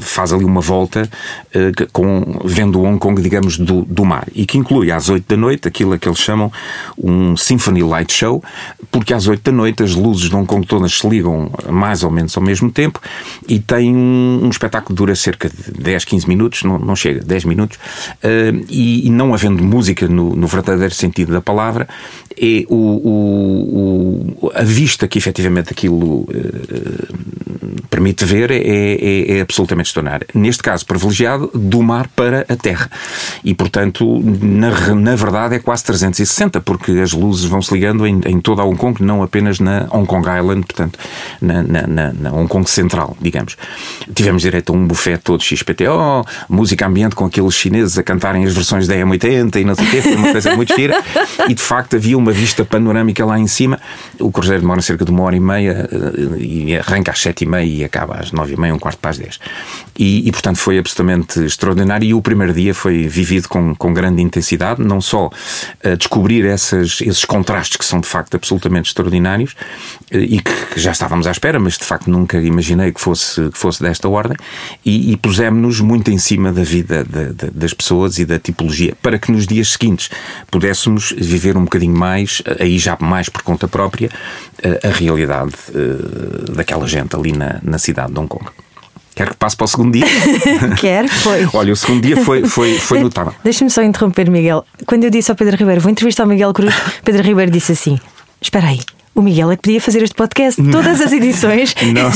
faz 0.00 0.32
ali 0.32 0.44
uma 0.44 0.60
volta 0.60 1.08
eh, 1.52 1.72
com, 1.92 2.40
vendo 2.44 2.80
Hong 2.80 2.98
Kong, 2.98 3.20
digamos, 3.20 3.58
do, 3.58 3.82
do 3.82 4.04
mar. 4.04 4.26
E 4.34 4.46
que 4.46 4.58
inclui 4.58 4.90
às 4.92 5.08
8 5.08 5.24
da 5.28 5.36
noite 5.36 5.66
aquilo 5.66 5.98
que 5.98 6.08
eles 6.08 6.18
chamam 6.18 6.52
um 6.96 7.36
Symphony 7.36 7.82
Light 7.82 8.12
Show, 8.12 8.42
porque 8.90 9.12
às 9.12 9.26
8 9.26 9.42
da 9.42 9.52
noite 9.52 9.82
as 9.82 9.94
luzes 9.94 10.28
de 10.28 10.36
Hong 10.36 10.46
Kong 10.46 10.66
todas 10.66 10.92
se 10.92 11.08
ligam 11.08 11.50
mais 11.68 12.02
ou 12.02 12.10
menos 12.10 12.36
ao 12.36 12.42
mesmo 12.42 12.70
tempo 12.70 13.00
e 13.48 13.58
tem 13.58 13.94
um, 13.94 14.40
um 14.44 14.48
espetáculo 14.48 14.88
que 14.88 14.94
dura 14.94 15.14
cerca 15.14 15.47
de 15.48 15.82
10, 15.82 16.04
15 16.04 16.28
minutos, 16.28 16.62
não, 16.62 16.78
não 16.78 16.96
chega, 16.96 17.20
10 17.20 17.44
minutos, 17.44 17.78
e, 18.68 19.06
e 19.06 19.10
não 19.10 19.34
havendo 19.34 19.62
música 19.62 20.06
no, 20.08 20.34
no 20.34 20.46
verdadeiro 20.46 20.94
sentido 20.94 21.32
da 21.32 21.40
palavra, 21.40 21.88
é 22.36 22.64
o, 22.68 22.74
o, 22.74 24.46
o, 24.46 24.52
a 24.54 24.62
vista 24.62 25.08
que 25.08 25.18
efetivamente 25.18 25.72
aquilo 25.72 26.26
permite 27.90 28.24
ver 28.24 28.50
é, 28.50 28.56
é, 28.56 29.38
é, 29.38 29.40
absolutamente 29.40 29.88
extraordinária. 29.88 30.26
Neste 30.34 30.62
caso, 30.62 30.86
privilegiado 30.86 31.50
do 31.54 31.82
mar 31.82 32.08
para 32.14 32.46
a 32.48 32.56
terra. 32.56 32.90
E, 33.44 33.54
portanto, 33.54 34.20
na, 34.22 34.94
na 34.94 35.16
verdade 35.16 35.56
é 35.56 35.58
quase 35.58 35.84
360, 35.84 36.60
porque 36.60 36.92
as 36.92 37.12
luzes 37.12 37.44
vão 37.44 37.60
se 37.60 37.74
ligando 37.74 38.06
em, 38.06 38.20
em 38.26 38.40
toda 38.40 38.62
a 38.62 38.64
Hong 38.64 38.76
Kong, 38.76 39.02
não 39.02 39.22
apenas 39.22 39.58
na 39.58 39.88
Hong 39.90 40.06
Kong 40.06 40.28
Island, 40.28 40.66
portanto, 40.66 40.98
na, 41.40 41.62
na, 41.62 41.86
na, 41.86 42.12
na 42.12 42.32
Hong 42.32 42.48
Kong 42.48 42.68
Central, 42.68 43.16
digamos. 43.20 43.56
Tivemos 44.14 44.42
direito 44.42 44.72
a 44.72 44.76
um 44.76 44.86
buffet 44.86 45.18
todo 45.18 45.37
XPTO, 45.44 46.24
música 46.48 46.86
ambiente 46.86 47.14
com 47.14 47.24
aqueles 47.24 47.54
chineses 47.54 47.98
a 47.98 48.02
cantarem 48.02 48.44
as 48.44 48.54
versões 48.54 48.86
da 48.86 48.94
M80 48.94 49.56
e 49.56 49.64
não 49.64 49.74
sei 49.74 49.86
o 49.86 49.90
quê, 49.90 50.02
foi 50.02 50.16
uma 50.16 50.32
coisa 50.32 50.54
muito 50.56 50.74
gira. 50.74 51.02
E, 51.48 51.54
de 51.54 51.62
facto, 51.62 51.96
havia 51.96 52.16
uma 52.16 52.32
vista 52.32 52.64
panorâmica 52.64 53.24
lá 53.24 53.38
em 53.38 53.46
cima. 53.46 53.80
O 54.18 54.30
cruzeiro 54.30 54.62
demora 54.62 54.80
cerca 54.82 55.04
de 55.04 55.10
uma 55.10 55.22
hora 55.22 55.36
e 55.36 55.40
meia 55.40 55.88
eh, 55.90 56.38
e 56.38 56.76
arranca 56.76 57.12
às 57.12 57.20
sete 57.20 57.44
e 57.44 57.46
meia 57.46 57.64
e 57.64 57.84
acaba 57.84 58.16
às 58.16 58.32
nove 58.32 58.54
e 58.54 58.60
meia, 58.60 58.74
um 58.74 58.78
quarto 58.78 58.98
para 58.98 59.10
as 59.10 59.18
dez. 59.18 59.38
E, 59.98 60.28
e, 60.28 60.32
portanto, 60.32 60.56
foi 60.56 60.78
absolutamente 60.78 61.40
extraordinário. 61.44 62.06
E 62.06 62.14
o 62.14 62.22
primeiro 62.22 62.52
dia 62.52 62.74
foi 62.74 63.08
vivido 63.08 63.48
com, 63.48 63.74
com 63.74 63.92
grande 63.92 64.22
intensidade, 64.22 64.82
não 64.82 65.00
só 65.00 65.30
a 65.84 65.94
descobrir 65.94 66.44
essas, 66.44 67.00
esses 67.00 67.24
contrastes 67.24 67.76
que 67.76 67.84
são 67.84 68.00
de 68.00 68.06
facto 68.06 68.36
absolutamente 68.36 68.88
extraordinários 68.88 69.54
eh, 70.10 70.18
e 70.18 70.40
que 70.40 70.78
já 70.80 70.92
estávamos 70.92 71.26
à 71.26 71.30
espera, 71.30 71.58
mas 71.58 71.76
de 71.76 71.84
facto 71.84 72.10
nunca 72.10 72.38
imaginei 72.38 72.92
que 72.92 73.00
fosse, 73.00 73.50
que 73.50 73.58
fosse 73.58 73.82
desta 73.82 74.08
ordem. 74.08 74.36
E, 74.84 75.12
e 75.12 75.16
pusemos-nos 75.28 75.80
muito 75.80 76.10
em 76.10 76.16
cima 76.16 76.50
da 76.50 76.62
vida 76.62 77.04
de, 77.04 77.34
de, 77.34 77.50
das 77.50 77.74
pessoas 77.74 78.18
e 78.18 78.24
da 78.24 78.38
tipologia 78.38 78.94
para 79.02 79.18
que 79.18 79.30
nos 79.30 79.46
dias 79.46 79.72
seguintes 79.72 80.08
pudéssemos 80.50 81.12
viver 81.16 81.54
um 81.54 81.64
bocadinho 81.64 81.94
mais, 81.94 82.42
aí 82.58 82.78
já 82.78 82.96
mais 82.98 83.28
por 83.28 83.42
conta 83.42 83.68
própria, 83.68 84.10
eh, 84.62 84.80
a 84.82 84.88
realidade 84.88 85.52
uh, 85.68 86.52
daquela 86.52 86.88
gente 86.88 87.14
ali 87.14 87.32
na, 87.32 87.60
na 87.62 87.78
cidade 87.78 88.10
de 88.10 88.18
Hong 88.18 88.26
Kong. 88.26 88.46
Quer 89.14 89.28
que 89.28 89.36
passe 89.36 89.54
para 89.54 89.64
o 89.64 89.68
segundo 89.68 89.92
dia? 89.92 90.06
Quer, 90.80 91.06
foi. 91.08 91.46
Olha, 91.52 91.74
o 91.74 91.76
segundo 91.76 92.00
dia 92.00 92.16
foi, 92.24 92.44
foi, 92.48 92.78
foi 92.78 93.00
notável. 93.00 93.34
Deixa-me 93.44 93.70
só 93.70 93.82
interromper, 93.82 94.30
Miguel. 94.30 94.64
Quando 94.86 95.04
eu 95.04 95.10
disse 95.10 95.30
ao 95.30 95.36
Pedro 95.36 95.56
Ribeiro, 95.56 95.80
vou 95.80 95.90
entrevistar 95.90 96.24
o 96.24 96.26
Miguel 96.26 96.54
Cruz, 96.54 96.74
Pedro 97.04 97.22
Ribeiro 97.22 97.50
disse 97.50 97.72
assim: 97.72 98.00
Espera 98.40 98.68
aí, 98.68 98.80
o 99.14 99.22
Miguel 99.22 99.50
é 99.50 99.56
que 99.56 99.62
podia 99.62 99.80
fazer 99.80 100.02
este 100.02 100.14
podcast. 100.14 100.62
Todas 100.62 101.00
as 101.00 101.12
edições 101.12 101.74
não, 101.82 102.10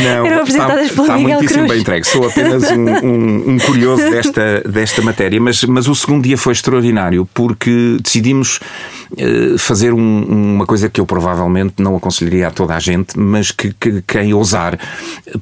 não, 0.00 0.26
eram 0.26 0.40
apresentadas 0.40 0.84
está, 0.84 0.94
pelo 0.94 1.06
está 1.06 1.16
Miguel 1.16 1.38
muitíssimo 1.38 1.66
Cruz. 1.66 1.72
bem 1.72 1.80
entregue. 1.80 2.06
Sou 2.06 2.26
apenas 2.26 2.70
um, 2.70 3.06
um, 3.06 3.50
um, 3.50 3.58
curioso 3.58 4.08
desta, 4.10 4.60
desta 4.60 5.02
matéria, 5.02 5.40
mas, 5.40 5.64
mas 5.64 5.88
o 5.88 5.94
segundo 5.94 6.24
dia 6.24 6.38
foi 6.38 6.52
extraordinário 6.52 7.28
porque 7.34 7.96
decidimos 8.00 8.60
uh, 9.12 9.58
fazer 9.58 9.92
um, 9.92 10.54
uma 10.54 10.66
coisa 10.66 10.88
que 10.88 11.00
eu 11.00 11.06
provavelmente 11.06 11.74
não 11.78 11.96
aconselharia 11.96 12.48
a 12.48 12.50
toda 12.50 12.74
a 12.74 12.78
gente, 12.78 13.18
mas 13.18 13.50
que, 13.50 13.72
que 13.72 14.02
quem 14.06 14.32
ousar 14.32 14.78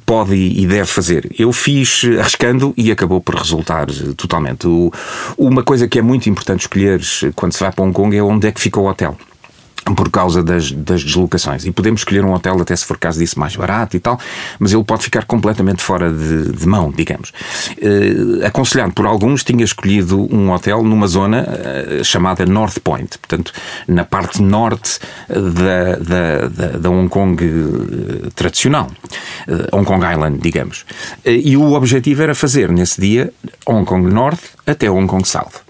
pode 0.05 0.35
e 0.35 0.65
deve 0.65 0.85
fazer. 0.85 1.29
Eu 1.37 1.53
fiz 1.53 2.01
arriscando 2.19 2.73
e 2.75 2.91
acabou 2.91 3.21
por 3.21 3.35
resultar 3.35 3.87
totalmente. 4.17 4.67
O, 4.67 4.91
uma 5.37 5.63
coisa 5.63 5.87
que 5.87 5.99
é 5.99 6.01
muito 6.01 6.29
importante 6.29 6.61
escolher 6.61 7.01
quando 7.35 7.53
se 7.53 7.59
vai 7.59 7.71
para 7.71 7.83
Hong 7.83 7.93
Kong 7.93 8.15
é 8.15 8.23
onde 8.23 8.47
é 8.47 8.51
que 8.51 8.59
fica 8.59 8.79
o 8.79 8.87
hotel 8.87 9.17
por 9.93 10.09
causa 10.09 10.41
das, 10.41 10.71
das, 10.71 11.03
deslocações. 11.03 11.65
E 11.65 11.71
podemos 11.71 12.01
escolher 12.01 12.25
um 12.25 12.33
hotel, 12.33 12.59
até 12.59 12.75
se 12.75 12.85
for 12.85 12.97
caso 12.97 13.19
disso, 13.19 13.39
mais 13.39 13.55
barato 13.55 13.95
e 13.95 13.99
tal, 13.99 14.19
mas 14.57 14.73
ele 14.73 14.83
pode 14.83 15.03
ficar 15.03 15.25
completamente 15.25 15.81
fora 15.83 16.11
de, 16.11 16.51
de 16.51 16.67
mão, 16.67 16.91
digamos. 16.91 17.31
Uh, 17.77 18.45
aconselhado 18.45 18.93
por 18.93 19.05
alguns, 19.05 19.43
tinha 19.43 19.63
escolhido 19.63 20.27
um 20.33 20.51
hotel 20.51 20.81
numa 20.83 21.07
zona 21.07 21.45
uh, 21.45 22.03
chamada 22.03 22.45
North 22.45 22.79
Point, 22.79 23.17
portanto, 23.19 23.51
na 23.87 24.03
parte 24.03 24.41
norte 24.41 24.99
da, 25.27 25.95
da, 25.97 26.47
da, 26.47 26.77
da 26.77 26.89
Hong 26.89 27.09
Kong 27.09 27.43
uh, 27.43 28.31
tradicional, 28.31 28.87
Hong 29.71 29.85
Kong 29.85 30.03
Island, 30.05 30.39
digamos. 30.41 30.85
e 31.25 31.55
o 31.55 31.73
objetivo 31.73 32.23
era 32.23 32.33
fazer, 32.33 32.71
nesse 32.71 32.99
dia, 32.99 33.31
Hong 33.65 33.85
Kong 33.85 34.11
North 34.11 34.55
até 34.65 34.89
Hong 34.89 35.07
Kong 35.07 35.27
South. 35.27 35.64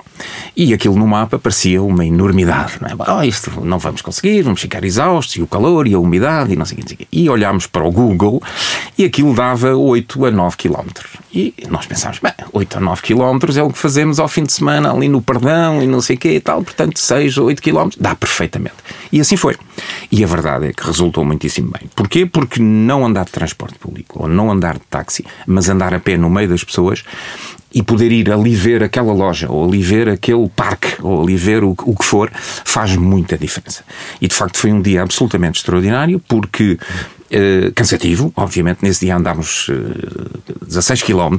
E 0.55 0.73
aquilo 0.73 0.95
no 0.95 1.07
mapa 1.07 1.37
parecia 1.37 1.81
uma 1.81 2.05
enormidade. 2.05 2.73
Não 2.81 2.89
é? 2.89 3.11
Oh, 3.11 3.23
isto 3.23 3.51
não 3.61 3.77
vamos 3.77 4.01
conseguir, 4.01 4.41
vamos 4.41 4.61
ficar 4.61 4.83
exaustos, 4.83 5.35
e 5.35 5.41
o 5.41 5.47
calor, 5.47 5.87
e 5.87 5.93
a 5.93 5.99
umidade, 5.99 6.53
e 6.53 6.55
não 6.55 6.65
sei 6.65 6.79
o 6.79 6.85
que. 6.85 7.07
E 7.11 7.29
olhámos 7.29 7.67
para 7.67 7.85
o 7.85 7.91
Google 7.91 8.41
e 8.97 9.03
aquilo 9.03 9.33
dava 9.33 9.75
8 9.75 10.25
a 10.25 10.31
9 10.31 10.57
quilómetros. 10.57 11.11
E 11.33 11.53
nós 11.69 11.85
pensámos, 11.85 12.19
bem, 12.19 12.31
8 12.53 12.77
a 12.77 12.79
9 12.79 13.01
quilómetros 13.01 13.57
é 13.57 13.63
o 13.63 13.69
que 13.69 13.77
fazemos 13.77 14.19
ao 14.19 14.27
fim 14.27 14.43
de 14.43 14.53
semana 14.53 14.91
ali 14.91 15.09
no 15.09 15.21
Perdão 15.21 15.81
e 15.83 15.87
não 15.87 15.99
sei 15.99 16.15
o 16.15 16.19
quê 16.19 16.35
e 16.35 16.39
tal, 16.39 16.63
portanto 16.63 16.97
6 16.97 17.37
ou 17.37 17.47
8 17.47 17.61
quilómetros 17.61 18.01
dá 18.01 18.15
perfeitamente. 18.15 18.75
E 19.11 19.19
assim 19.19 19.35
foi. 19.35 19.57
E 20.11 20.23
a 20.23 20.27
verdade 20.27 20.67
é 20.67 20.73
que 20.73 20.85
resultou 20.85 21.25
muitíssimo 21.25 21.71
bem. 21.71 21.89
Porquê? 21.93 22.25
Porque 22.25 22.61
não 22.61 23.05
andar 23.05 23.25
de 23.25 23.31
transporte 23.31 23.77
público 23.77 24.23
ou 24.23 24.29
não 24.29 24.49
andar 24.49 24.75
de 24.75 24.85
táxi, 24.89 25.25
mas 25.45 25.67
andar 25.67 25.93
a 25.93 25.99
pé 25.99 26.17
no 26.17 26.29
meio 26.29 26.47
das 26.47 26.63
pessoas 26.63 27.03
e 27.75 27.83
poder 27.83 28.09
ir 28.09 28.31
ali 28.31 28.55
ver 28.55 28.81
aquela 28.81 29.11
loja, 29.11 29.51
ou 29.51 29.65
ali 29.65 29.81
ver 29.81 30.07
aquele 30.07 30.47
parque, 30.47 30.95
ou 31.01 31.21
ali 31.21 31.35
ver 31.35 31.61
o, 31.61 31.75
o 31.83 31.93
que 31.93 32.05
for, 32.05 32.31
faz 32.33 32.95
muita 32.95 33.37
diferença. 33.37 33.83
E 34.21 34.29
de 34.29 34.33
facto 34.33 34.57
foi 34.57 34.71
um 34.71 34.81
dia 34.81 35.03
absolutamente 35.03 35.59
extraordinário, 35.59 36.21
porque 36.25 36.79
Uh, 37.25 37.73
cansativo, 37.73 38.31
obviamente, 38.35 38.83
nesse 38.83 39.03
dia 39.03 39.15
andámos 39.15 39.67
uh, 39.69 40.65
16 40.67 41.01
km 41.01 41.35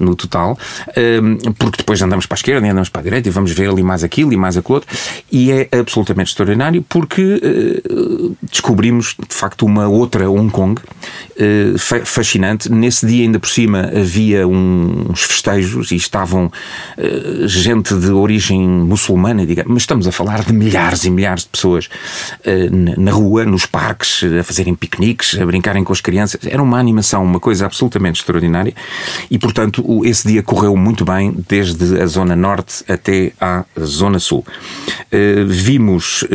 no 0.00 0.16
total, 0.16 0.58
uh, 0.88 1.52
porque 1.52 1.76
depois 1.76 2.00
andamos 2.00 2.24
para 2.24 2.36
a 2.36 2.38
esquerda 2.38 2.66
e 2.66 2.70
andamos 2.70 2.88
para 2.88 3.02
a 3.02 3.04
direita 3.04 3.28
e 3.28 3.30
vamos 3.30 3.52
ver 3.52 3.68
ali 3.68 3.82
mais 3.82 4.02
aquilo 4.02 4.32
e 4.32 4.38
mais 4.38 4.56
aquilo 4.56 4.76
outro, 4.76 4.88
e 5.30 5.52
é 5.52 5.68
absolutamente 5.78 6.30
extraordinário 6.30 6.82
porque 6.88 7.42
uh, 7.44 8.36
descobrimos 8.50 9.16
de 9.28 9.34
facto 9.34 9.66
uma 9.66 9.86
outra 9.86 10.30
Hong 10.30 10.50
Kong 10.50 10.80
fascinante. 12.04 12.72
Nesse 12.72 13.06
dia, 13.06 13.22
ainda 13.22 13.38
por 13.38 13.48
cima, 13.48 13.92
havia 13.94 14.48
uns 14.48 15.22
festejos 15.22 15.92
e 15.92 15.96
estavam 15.96 16.50
gente 17.46 17.94
de 17.94 18.10
origem 18.10 18.60
muçulmana, 18.60 19.46
digamos, 19.46 19.72
mas 19.72 19.82
estamos 19.82 20.08
a 20.08 20.12
falar 20.12 20.42
de 20.42 20.52
milhares 20.52 21.04
e 21.04 21.10
milhares 21.10 21.44
de 21.44 21.50
pessoas 21.50 21.88
na 22.98 23.12
rua, 23.12 23.44
nos 23.44 23.66
parques, 23.66 24.24
a 24.24 24.42
fazerem 24.42 24.74
piqueniques 25.18 25.38
a 25.40 25.44
brincarem 25.44 25.84
com 25.84 25.92
as 25.92 26.00
crianças. 26.00 26.40
Era 26.46 26.62
uma 26.62 26.78
animação, 26.78 27.24
uma 27.24 27.40
coisa 27.40 27.66
absolutamente 27.66 28.20
extraordinária 28.20 28.72
e, 29.30 29.38
portanto, 29.38 30.04
esse 30.04 30.28
dia 30.28 30.42
correu 30.42 30.76
muito 30.76 31.04
bem 31.04 31.34
desde 31.48 32.00
a 32.00 32.06
zona 32.06 32.36
norte 32.36 32.84
até 32.88 33.32
à 33.40 33.64
zona 33.80 34.18
sul. 34.18 34.44
Uh, 35.12 35.46
vimos 35.46 36.22
uh, 36.22 36.26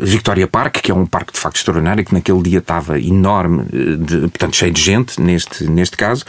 Victoria 0.00 0.46
Park, 0.46 0.76
que 0.82 0.90
é 0.90 0.94
um 0.94 1.06
parque 1.06 1.32
de 1.32 1.38
facto 1.38 1.56
extraordinário, 1.56 2.04
que 2.04 2.12
naquele 2.12 2.42
dia 2.42 2.58
estava 2.58 3.00
enorme, 3.00 3.64
eh, 3.72 3.96
de, 3.96 4.20
portanto, 4.28 4.56
cheio 4.56 4.72
de 4.72 4.80
gente, 4.80 5.20
neste, 5.20 5.64
neste 5.64 5.96
caso. 5.96 6.24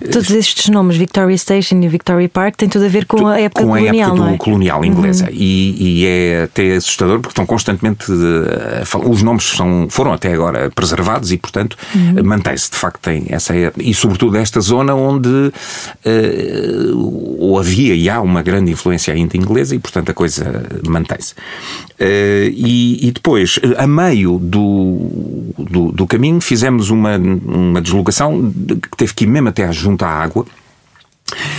Todos 0.00 0.30
estes 0.30 0.68
nomes, 0.68 0.96
Victoria 0.96 1.36
Station 1.36 1.80
e 1.80 1.88
Victoria 1.88 2.28
Park, 2.28 2.56
têm 2.56 2.68
tudo 2.68 2.84
a 2.86 2.88
ver 2.88 3.06
com 3.06 3.26
a 3.26 3.38
época 3.38 3.62
com 3.62 3.68
colonial, 3.68 3.92
a 3.92 3.96
época 3.96 4.20
não 4.20 4.28
é? 4.34 4.36
colonial 4.36 4.84
inglesa. 4.84 5.24
Uhum. 5.24 5.30
E, 5.32 6.02
e, 6.02 6.06
é 6.06 6.42
até 6.44 6.76
assustador 6.76 7.20
porque 7.20 7.32
estão 7.32 7.46
constantemente. 7.46 8.06
Os 8.10 9.22
nomes 9.22 9.44
são, 9.44 9.86
foram 9.90 10.12
até 10.12 10.32
agora 10.32 10.70
preservados 10.70 11.32
e, 11.32 11.38
portanto, 11.44 11.76
uhum. 11.94 12.24
mantém-se. 12.24 12.70
De 12.70 12.76
facto, 12.76 13.00
tem 13.00 13.26
essa. 13.28 13.52
E, 13.76 13.92
sobretudo, 13.92 14.38
esta 14.38 14.60
zona 14.60 14.94
onde 14.94 15.28
uh, 15.28 17.36
ou 17.38 17.58
havia 17.58 17.94
e 17.94 18.08
há 18.08 18.20
uma 18.20 18.42
grande 18.42 18.70
influência 18.70 19.12
ainda 19.12 19.36
inglesa 19.36 19.74
e, 19.74 19.78
portanto, 19.78 20.10
a 20.10 20.14
coisa 20.14 20.66
mantém-se. 20.86 21.34
Uh, 21.34 22.48
e, 22.50 23.08
e, 23.08 23.12
depois, 23.12 23.60
a 23.76 23.86
meio 23.86 24.38
do, 24.38 25.52
do, 25.58 25.92
do, 25.92 26.06
caminho, 26.06 26.40
fizemos 26.40 26.88
uma, 26.88 27.16
uma 27.16 27.80
deslocação 27.80 28.52
que 28.80 28.96
teve 28.96 29.12
que 29.12 29.24
ir 29.24 29.28
mesmo 29.28 29.50
até 29.50 29.70
junto 29.70 30.04
à 30.04 30.08
água 30.08 30.46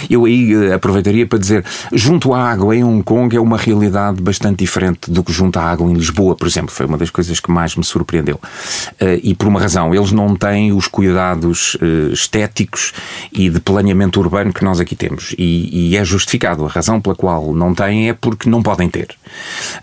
Eu 0.09 0.25
aí 0.25 0.53
eh, 0.53 0.73
aproveitaria 0.73 1.25
para 1.25 1.39
dizer, 1.39 1.65
junto 1.91 2.33
à 2.33 2.49
água 2.51 2.75
em 2.75 2.83
Hong 2.83 3.03
Kong 3.03 3.35
é 3.35 3.39
uma 3.39 3.57
realidade 3.57 4.21
bastante 4.21 4.59
diferente 4.59 5.09
do 5.09 5.23
que 5.23 5.31
junto 5.31 5.57
à 5.57 5.63
água 5.63 5.89
em 5.89 5.93
Lisboa, 5.93 6.35
por 6.35 6.47
exemplo. 6.47 6.71
Foi 6.71 6.85
uma 6.85 6.97
das 6.97 7.09
coisas 7.09 7.39
que 7.39 7.51
mais 7.51 7.75
me 7.75 7.83
surpreendeu. 7.83 8.39
Eh, 8.99 9.19
e 9.23 9.33
por 9.35 9.47
uma 9.47 9.59
razão, 9.59 9.93
eles 9.93 10.11
não 10.11 10.35
têm 10.35 10.71
os 10.71 10.87
cuidados 10.87 11.77
eh, 11.81 12.13
estéticos 12.13 12.93
e 13.31 13.49
de 13.49 13.59
planeamento 13.59 14.19
urbano 14.19 14.53
que 14.53 14.63
nós 14.63 14.79
aqui 14.79 14.95
temos. 14.95 15.33
E, 15.37 15.89
e 15.91 15.97
é 15.97 16.05
justificado. 16.05 16.65
A 16.65 16.69
razão 16.69 17.01
pela 17.01 17.15
qual 17.15 17.53
não 17.53 17.73
têm 17.73 18.09
é 18.09 18.13
porque 18.13 18.49
não 18.49 18.61
podem 18.61 18.89
ter. 18.89 19.15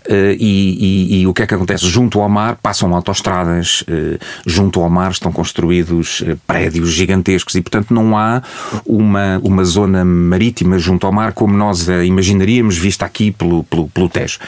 E, 0.09 0.37
e, 0.39 1.21
e 1.21 1.27
o 1.27 1.33
que 1.33 1.43
é 1.43 1.47
que 1.47 1.53
acontece? 1.53 1.85
Junto 1.87 2.21
ao 2.21 2.29
mar 2.29 2.57
passam 2.61 2.93
autoestradas, 2.95 3.83
junto 4.45 4.81
ao 4.81 4.89
mar 4.89 5.11
estão 5.11 5.31
construídos 5.31 6.23
prédios 6.47 6.91
gigantescos 6.91 7.55
e, 7.55 7.61
portanto, 7.61 7.93
não 7.93 8.17
há 8.17 8.41
uma, 8.85 9.39
uma 9.43 9.65
zona 9.73 10.05
marítima 10.05 10.77
junto 10.77 11.05
ao 11.05 11.11
mar 11.11 11.33
como 11.33 11.55
nós 11.55 11.89
a 11.89 12.05
imaginaríamos, 12.05 12.77
vista 12.77 13.05
aqui 13.05 13.31
pelo, 13.31 13.63
pelo, 13.63 13.87
pelo 13.89 14.09
Tejo. 14.09 14.39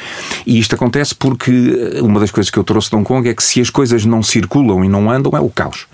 E 0.45 0.59
isto 0.59 0.75
acontece 0.75 1.15
porque 1.15 1.51
eh, 1.51 2.01
uma 2.01 2.19
das 2.19 2.31
coisas 2.31 2.49
que 2.49 2.57
eu 2.57 2.63
trouxe 2.63 2.89
de 2.89 2.95
Hong 2.95 3.05
Kong 3.05 3.27
é 3.27 3.33
que 3.33 3.43
se 3.43 3.59
as 3.59 3.69
coisas 3.69 4.05
não 4.05 4.21
circulam 4.21 4.85
e 4.85 4.89
não 4.89 5.09
andam, 5.09 5.35
é 5.35 5.41
o 5.41 5.49
caos. 5.49 5.88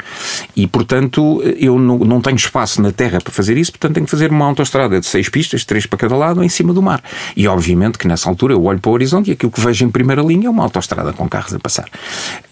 E, 0.56 0.68
portanto, 0.68 1.42
eu 1.58 1.80
não, 1.80 1.98
não 2.00 2.22
tenho 2.22 2.36
espaço 2.36 2.82
na 2.82 2.92
terra 2.92 3.20
para 3.22 3.32
fazer 3.32 3.58
isso, 3.58 3.72
portanto 3.72 3.94
tenho 3.96 4.06
que 4.06 4.12
fazer 4.12 4.30
uma 4.32 4.46
autoestrada 4.46 5.00
de 5.00 5.06
seis 5.06 5.30
pistas, 5.30 5.64
três 5.64 5.86
para 5.86 5.98
cada 5.98 6.16
lado, 6.16 6.44
em 6.44 6.50
cima 6.50 6.74
do 6.74 6.82
mar. 6.82 7.02
E, 7.36 7.48
obviamente, 7.48 7.98
que 7.98 8.08
nessa 8.08 8.30
altura 8.30 8.54
eu 8.54 8.64
olho 8.64 8.80
para 8.80 8.90
o 8.90 8.94
horizonte 8.94 9.30
e 9.30 9.34
aquilo 9.34 9.52
que 9.52 9.62
vejo 9.62 9.86
em 9.86 9.90
primeira 9.90 10.22
linha 10.22 10.48
é 10.48 10.50
uma 10.50 10.64
autoestrada 10.64 11.14
com 11.14 11.28
carros 11.30 11.54
a 11.54 11.60
passar 11.60 11.86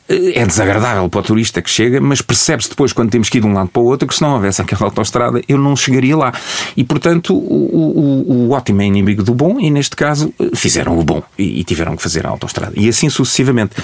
é 0.10 0.46
desagradável 0.46 1.08
para 1.08 1.20
o 1.20 1.24
turista 1.24 1.62
que 1.62 1.70
chega, 1.70 2.02
mas 2.02 2.22
percebe-se 2.22 2.70
depois, 2.70 2.92
quando 2.92 3.12
temos 3.12 3.30
que 3.30 3.38
ir 3.38 3.42
de 3.42 3.48
um 3.48 3.54
lado 3.54 3.70
para 3.70 3.82
o 3.82 3.86
outro, 3.86 4.08
que 4.08 4.16
se 4.16 4.22
não 4.22 4.34
houvesse 4.34 4.62
aquela 4.62 4.86
autostrada, 4.86 5.40
eu 5.48 5.58
não 5.58 5.76
chegaria 5.76 6.18
lá. 6.18 6.34
E, 6.76 6.84
portanto, 6.84 7.36
o, 7.36 7.38
o, 7.38 8.48
o 8.48 8.52
ótimo 8.52 8.82
é 8.82 8.86
inimigo 8.86 9.24
do 9.24 9.34
bom, 9.36 9.60
e 9.60 9.70
neste 9.70 9.96
caso 9.96 10.34
fizeram 10.56 10.98
o 10.98 11.04
bom 11.04 11.22
e, 11.38 11.60
e 11.60 11.64
tiveram 11.64 11.96
que 11.96 12.02
fazer 12.02 12.26
a 12.26 12.30
autostrada. 12.30 12.74
E 12.76 12.90
assim 12.90 13.10
sucessivamente. 13.10 13.76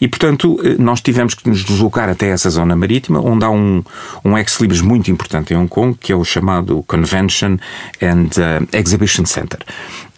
E, 0.00 0.08
portanto, 0.08 0.58
nós 0.78 1.00
tivemos 1.02 1.34
que 1.34 1.48
nos 1.48 1.62
deslocar 1.62 2.08
até 2.08 2.28
essa 2.28 2.48
zona 2.48 2.74
marítima, 2.74 3.20
onde 3.20 3.44
há 3.44 3.50
um, 3.50 3.82
um 4.24 4.38
ex-libris 4.38 4.80
muito 4.80 5.10
importante 5.10 5.52
em 5.52 5.56
Hong 5.56 5.68
Kong, 5.68 5.96
que 6.00 6.12
é 6.12 6.16
o 6.16 6.24
chamado 6.24 6.82
Convention 6.86 7.58
and 8.00 8.30
uh, 8.38 8.66
Exhibition 8.72 9.26
Center. 9.26 9.60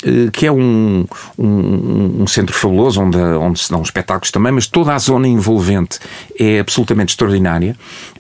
Eh, 0.06 0.30
que 0.32 0.46
é 0.46 0.52
um, 0.52 1.04
um, 1.36 2.22
um, 2.22 2.26
centro 2.28 2.54
fabuloso 2.54 3.02
onde, 3.02 3.18
onde 3.18 3.58
se 3.58 3.70
dão 3.70 3.82
espetáculos 3.82 4.30
também, 4.30 4.52
mas 4.52 4.68
toda 4.68 4.94
a 4.94 4.98
zona 4.98 5.26
envolvente 5.26 5.98
é 6.38 6.60
absolutamente 6.60 7.10
extraordinária. 7.10 7.76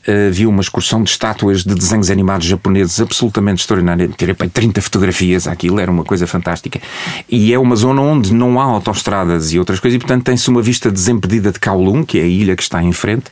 Uh, 0.06 0.30
vi 0.30 0.46
uma 0.46 0.60
excursão 0.60 1.02
de 1.02 1.10
estátuas 1.10 1.64
de 1.64 1.74
desenhos 1.74 2.10
animados 2.10 2.46
japoneses 2.46 3.00
absolutamente 3.00 3.60
extraordinária. 3.60 4.08
Tirei 4.16 4.34
para 4.34 4.48
30 4.48 4.80
fotografias 4.80 5.46
àquilo, 5.46 5.80
era 5.80 5.90
uma 5.90 6.04
coisa 6.04 6.26
fantástica. 6.26 6.80
E 7.28 7.52
é 7.52 7.58
uma 7.58 7.76
zona 7.76 8.00
onde 8.00 8.32
não 8.32 8.60
há 8.60 8.64
autoestradas 8.64 9.52
e 9.52 9.58
outras 9.58 9.80
coisas, 9.80 9.96
e 9.96 9.98
portanto 9.98 10.24
tem-se 10.24 10.48
uma 10.48 10.62
vista 10.62 10.90
desimpedida 10.90 11.50
de 11.52 11.58
Kowloon, 11.58 12.04
que 12.04 12.18
é 12.18 12.22
a 12.22 12.26
ilha 12.26 12.56
que 12.56 12.62
está 12.62 12.82
em 12.82 12.92
frente, 12.92 13.26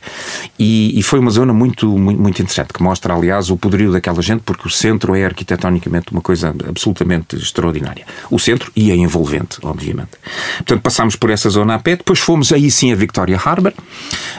e, 0.57 0.97
e 0.97 1.03
foi 1.03 1.19
uma 1.19 1.31
zona 1.31 1.53
muito, 1.53 1.87
muito, 1.97 2.21
muito 2.21 2.41
interessante, 2.41 2.73
que 2.73 2.81
mostra, 2.81 3.13
aliás, 3.13 3.49
o 3.49 3.57
poderio 3.57 3.91
daquela 3.91 4.21
gente, 4.21 4.41
porque 4.43 4.67
o 4.67 4.69
centro 4.69 5.15
é 5.15 5.25
arquitetonicamente 5.25 6.11
uma 6.11 6.21
coisa 6.21 6.53
absolutamente 6.67 7.35
extraordinária 7.35 8.05
o 8.29 8.39
centro 8.39 8.71
e 8.75 8.91
a 8.91 8.95
envolvente, 8.95 9.57
obviamente. 9.63 10.11
Portanto, 10.57 10.81
passámos 10.81 11.15
por 11.15 11.29
essa 11.29 11.49
zona 11.49 11.75
a 11.75 11.79
pé, 11.79 11.95
depois 11.95 12.19
fomos 12.19 12.51
aí 12.51 12.69
sim 12.71 12.91
a 12.91 12.95
Victoria 12.95 13.39
Harbour, 13.43 13.73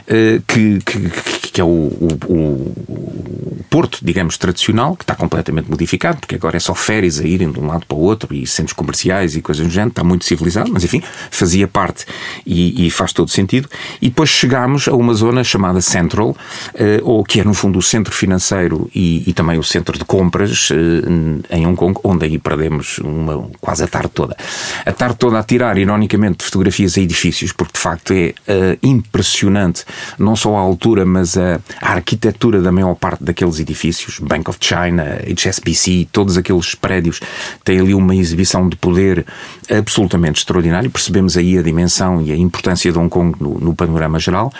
eh, 0.06 0.40
que, 0.46 0.78
que, 0.80 1.50
que 1.52 1.60
é 1.60 1.64
o, 1.64 1.68
o, 1.68 2.18
o, 2.28 3.64
porto, 3.70 3.98
digamos, 4.02 4.38
tradicional, 4.38 4.96
que 4.96 5.04
está 5.04 5.14
completamente 5.14 5.70
modificado, 5.70 6.18
porque 6.18 6.34
agora 6.34 6.56
é 6.56 6.60
só 6.60 6.74
férias 6.74 7.20
a 7.20 7.24
irem 7.24 7.50
de 7.50 7.60
um 7.60 7.66
lado 7.66 7.84
para 7.86 7.96
o 7.96 8.00
outro 8.00 8.34
e 8.34 8.46
centros 8.46 8.72
comerciais 8.72 9.36
e 9.36 9.42
coisas 9.42 9.66
do 9.66 9.72
género, 9.72 9.90
está 9.90 10.04
muito 10.04 10.24
civilizado, 10.24 10.70
mas 10.72 10.84
enfim, 10.84 11.02
fazia 11.30 11.68
parte 11.68 12.06
e, 12.46 12.86
e 12.86 12.90
faz 12.90 13.12
todo 13.12 13.30
sentido. 13.30 13.68
E 14.00 14.08
depois 14.08 14.30
chegámos 14.30 14.88
a 14.88 14.94
uma 14.94 15.14
zona 15.14 15.44
chamada 15.44 15.80
Central, 15.80 16.36
eh, 16.74 17.00
ou 17.02 17.22
que 17.22 17.40
é 17.40 17.44
no 17.44 17.54
fundo 17.54 17.78
o 17.78 17.82
centro 17.82 18.14
financeiro 18.14 18.90
e, 18.94 19.28
e 19.28 19.32
também 19.32 19.58
o 19.58 19.62
centro 19.62 19.98
de 19.98 20.04
compras 20.04 20.70
eh, 20.72 21.56
em 21.56 21.66
Hong 21.66 21.76
Kong, 21.76 21.98
onde 22.02 22.24
aí 22.24 22.38
perdemos 22.38 22.98
uma, 22.98 23.48
quase 23.60 23.84
a 23.84 23.86
tarde 23.86 24.10
toda. 24.14 24.36
A 24.84 24.92
tarde 24.92 25.16
toda 25.16 25.38
a 25.38 25.42
tirar, 25.42 25.76
ironicamente, 25.76 26.44
fotografias 26.44 26.96
a 26.96 27.00
edifícios, 27.00 27.52
porque 27.52 27.74
de 27.74 27.80
facto 27.80 28.12
é 28.12 28.34
uh, 28.48 28.78
impressionante, 28.82 29.84
não 30.18 30.34
só 30.34 30.56
a 30.56 30.60
altura, 30.60 31.04
mas 31.04 31.36
a, 31.36 31.60
a, 31.80 31.92
arquitetura 31.92 32.15
da 32.62 32.72
maior 32.72 32.94
parte 32.94 33.22
daqueles 33.22 33.58
edifícios, 33.58 34.18
Bank 34.18 34.48
of 34.48 34.58
China, 34.60 35.18
HSBC, 35.26 36.08
todos 36.10 36.36
aqueles 36.36 36.74
prédios, 36.74 37.20
têm 37.64 37.80
ali 37.80 37.94
uma 37.94 38.14
exibição 38.14 38.68
de 38.68 38.76
poder 38.76 39.24
absolutamente 39.70 40.38
extraordinário. 40.38 40.90
Percebemos 40.90 41.36
aí 41.36 41.58
a 41.58 41.62
dimensão 41.62 42.22
e 42.22 42.32
a 42.32 42.36
importância 42.36 42.90
de 42.90 42.98
Hong 42.98 43.08
Kong 43.08 43.36
no, 43.40 43.58
no 43.58 43.74
panorama 43.74 44.18
geral. 44.18 44.52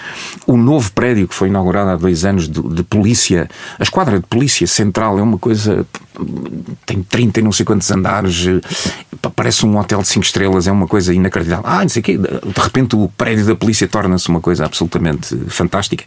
O 0.47 0.57
novo 0.57 0.91
prédio 0.93 1.29
que 1.29 1.35
foi 1.35 1.49
inaugurado 1.49 1.91
há 1.91 1.97
dois 1.97 2.25
anos 2.25 2.49
de, 2.49 2.61
de 2.61 2.83
polícia, 2.83 3.49
a 3.79 3.83
esquadra 3.83 4.19
de 4.19 4.27
polícia 4.27 4.67
central 4.67 5.19
é 5.19 5.23
uma 5.23 5.39
coisa 5.39 5.87
tem 6.85 7.03
30 7.03 7.41
e 7.41 7.43
não 7.43 7.53
sei 7.53 7.65
quantos 7.65 7.91
andares, 7.91 8.47
parece 9.35 9.67
um 9.67 9.79
hotel 9.79 10.01
de 10.03 10.09
5 10.09 10.25
estrelas, 10.25 10.67
é 10.67 10.73
uma 10.73 10.87
coisa 10.87 11.13
inacreditável. 11.13 11.65
Ah, 11.67 11.83
não 11.83 11.89
sei 11.89 12.01
o 12.01 12.03
quê, 12.03 12.19
de 12.19 12.61
repente 12.61 12.97
o 12.97 13.09
prédio 13.09 13.47
da 13.47 13.55
polícia 13.55 13.87
torna-se 13.87 14.29
uma 14.29 14.41
coisa 14.41 14.65
absolutamente 14.65 15.37
fantástica. 15.49 16.05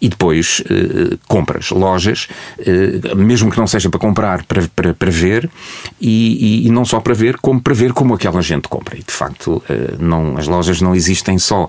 E 0.00 0.08
depois 0.08 0.62
eh, 0.68 1.16
compras, 1.26 1.70
lojas, 1.70 2.28
eh, 2.58 3.14
mesmo 3.14 3.50
que 3.50 3.58
não 3.58 3.66
seja 3.66 3.90
para 3.90 4.00
comprar, 4.00 4.44
para, 4.44 4.62
para, 4.74 4.94
para 4.94 5.10
ver, 5.10 5.50
e, 6.00 6.66
e, 6.66 6.70
não 6.70 6.84
só 6.84 7.00
para 7.00 7.14
ver, 7.14 7.36
como 7.38 7.60
para 7.60 7.74
ver 7.74 7.92
como 7.92 8.14
aquela 8.14 8.40
gente 8.42 8.68
compra. 8.68 8.96
E 8.96 9.02
de 9.02 9.12
facto, 9.12 9.62
eh, 9.68 9.94
não, 9.98 10.36
as 10.36 10.46
lojas 10.46 10.80
não 10.80 10.94
existem 10.94 11.38
só 11.38 11.68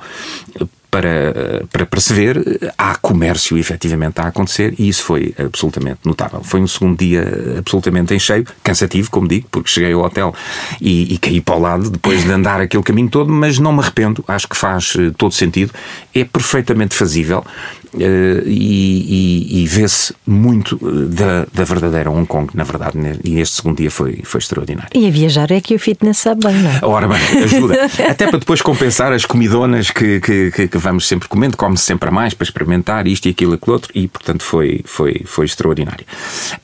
para, 0.92 1.64
para, 1.72 1.88
ver, 2.10 2.74
há 2.78 2.96
comércio 2.96 3.58
efetivamente 3.58 4.20
a 4.20 4.28
acontecer 4.28 4.76
e 4.78 4.90
isso 4.90 5.04
foi 5.04 5.34
absolutamente 5.40 6.02
notável. 6.04 6.44
Foi 6.44 6.60
um 6.60 6.68
segundo 6.68 6.98
dia 6.98 7.56
absolutamente 7.58 8.14
em 8.14 8.20
cheio, 8.20 8.46
cansativo, 8.62 9.10
como 9.10 9.28
digo, 9.28 9.48
porque 9.50 9.70
cheguei 9.70 9.94
ao 9.94 10.02
hotel 10.02 10.36
e, 10.82 11.14
e 11.14 11.18
caí 11.18 11.40
para 11.40 11.56
o 11.56 11.60
lado 11.60 11.90
depois 11.90 12.24
de 12.24 12.32
andar 12.32 12.60
aquele 12.60 12.84
caminho 12.84 13.10
todo, 13.10 13.32
mas 13.32 13.58
não 13.58 13.72
me 13.72 13.80
arrependo, 13.80 14.24
acho 14.28 14.48
que 14.48 14.58
faz 14.58 14.94
eh, 15.00 15.12
todo 15.18 15.34
sentido, 15.34 15.72
é 16.14 16.26
perfeitamente 16.26 16.94
fazível. 16.94 17.46
Uh, 17.94 18.48
e, 18.48 19.52
e, 19.52 19.64
e 19.64 19.68
vê-se 19.68 20.14
muito 20.26 20.80
eh, 20.82 21.14
da, 21.14 21.46
da 21.54 21.64
verdadeira 21.66 22.10
Hong 22.10 22.26
Kong, 22.26 22.50
na 22.56 22.64
verdade, 22.64 22.98
e 23.22 23.40
este 23.40 23.58
segundo 23.58 23.78
dia 23.78 23.92
foi, 23.92 24.22
foi 24.24 24.40
extraordinário. 24.40 24.90
E 24.96 25.08
a 25.08 25.12
viajar 25.12 25.52
é 25.52 25.60
que 25.60 25.76
o 25.76 25.80
fitness 25.80 26.20
sabe 26.20 26.48
bem, 26.48 26.56
não 26.56 26.72
é? 26.72 26.80
Ora 26.86 27.08
bem, 27.08 27.44
ajuda. 27.44 27.86
Até 28.10 28.28
para 28.28 28.40
depois 28.40 28.62
compensar 28.62 29.12
as 29.12 29.26
comidonas 29.26 29.92
que, 29.92 30.22
que, 30.22 30.68
que 30.70 30.78
vamos 30.78 31.06
sempre 31.06 31.28
comendo, 31.28 31.58
come-se 31.58 31.84
sempre 31.84 32.08
a 32.08 32.12
mais 32.12 32.34
para 32.34 32.46
experimentar 32.46 33.08
isto 33.08 33.26
e 33.28 33.32
aquilo 33.32 33.54
e 33.54 33.56
aquilo 33.56 33.74
outro, 33.74 33.92
e 33.94 34.08
portanto 34.08 34.44
foi, 34.44 34.82
foi, 34.86 35.24
foi 35.26 35.46
extraordinário. 35.46 36.06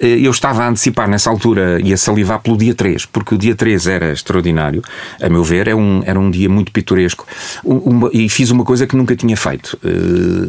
Uh, 0.02 0.06
eu 0.06 0.32
estava 0.32 0.64
a 0.64 0.70
antecipar 0.70 1.10
nessa 1.10 1.30
altura 1.30 1.82
e 1.84 1.92
a 1.92 1.98
salivar 1.98 2.40
pelo 2.40 2.58
dia 2.58 2.74
3, 2.74 3.06
porque 3.06 3.36
o 3.36 3.38
dia 3.38 3.54
3 3.54 3.88
era 3.88 4.14
extraordinário, 4.14 4.82
a 5.22 5.28
meu 5.28 5.44
ver, 5.44 5.68
é 5.68 5.76
um, 5.76 6.02
era 6.06 6.18
um 6.18 6.32
dia 6.32 6.48
muito 6.48 6.72
pitoresco, 6.72 7.28
um, 7.66 8.10
e 8.14 8.30
fiz 8.30 8.50
uma 8.50 8.64
coisa 8.64 8.88
que 8.88 8.96
nunca 8.96 9.14
tinha 9.14 9.36
feito, 9.36 9.78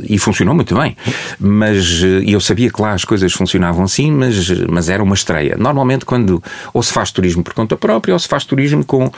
e 0.04 0.18
funcionou 0.18 0.54
muito 0.54 0.67
muito 0.68 0.74
bem. 0.76 0.96
Mas 1.38 2.02
eh, 2.02 2.24
eu 2.26 2.40
sabia 2.40 2.70
que 2.70 2.80
lá 2.80 2.92
as 2.92 3.04
coisas 3.04 3.32
funcionavam 3.32 3.84
assim, 3.84 4.10
mas, 4.10 4.50
mas 4.68 4.88
era 4.88 5.02
uma 5.02 5.14
estreia. 5.14 5.56
Normalmente, 5.58 6.04
quando 6.04 6.42
ou 6.72 6.82
se 6.82 6.92
faz 6.92 7.10
turismo 7.10 7.42
por 7.42 7.54
conta 7.54 7.76
própria, 7.76 8.12
ou 8.14 8.18
se 8.18 8.28
faz 8.28 8.44
turismo 8.44 8.84
com, 8.84 9.10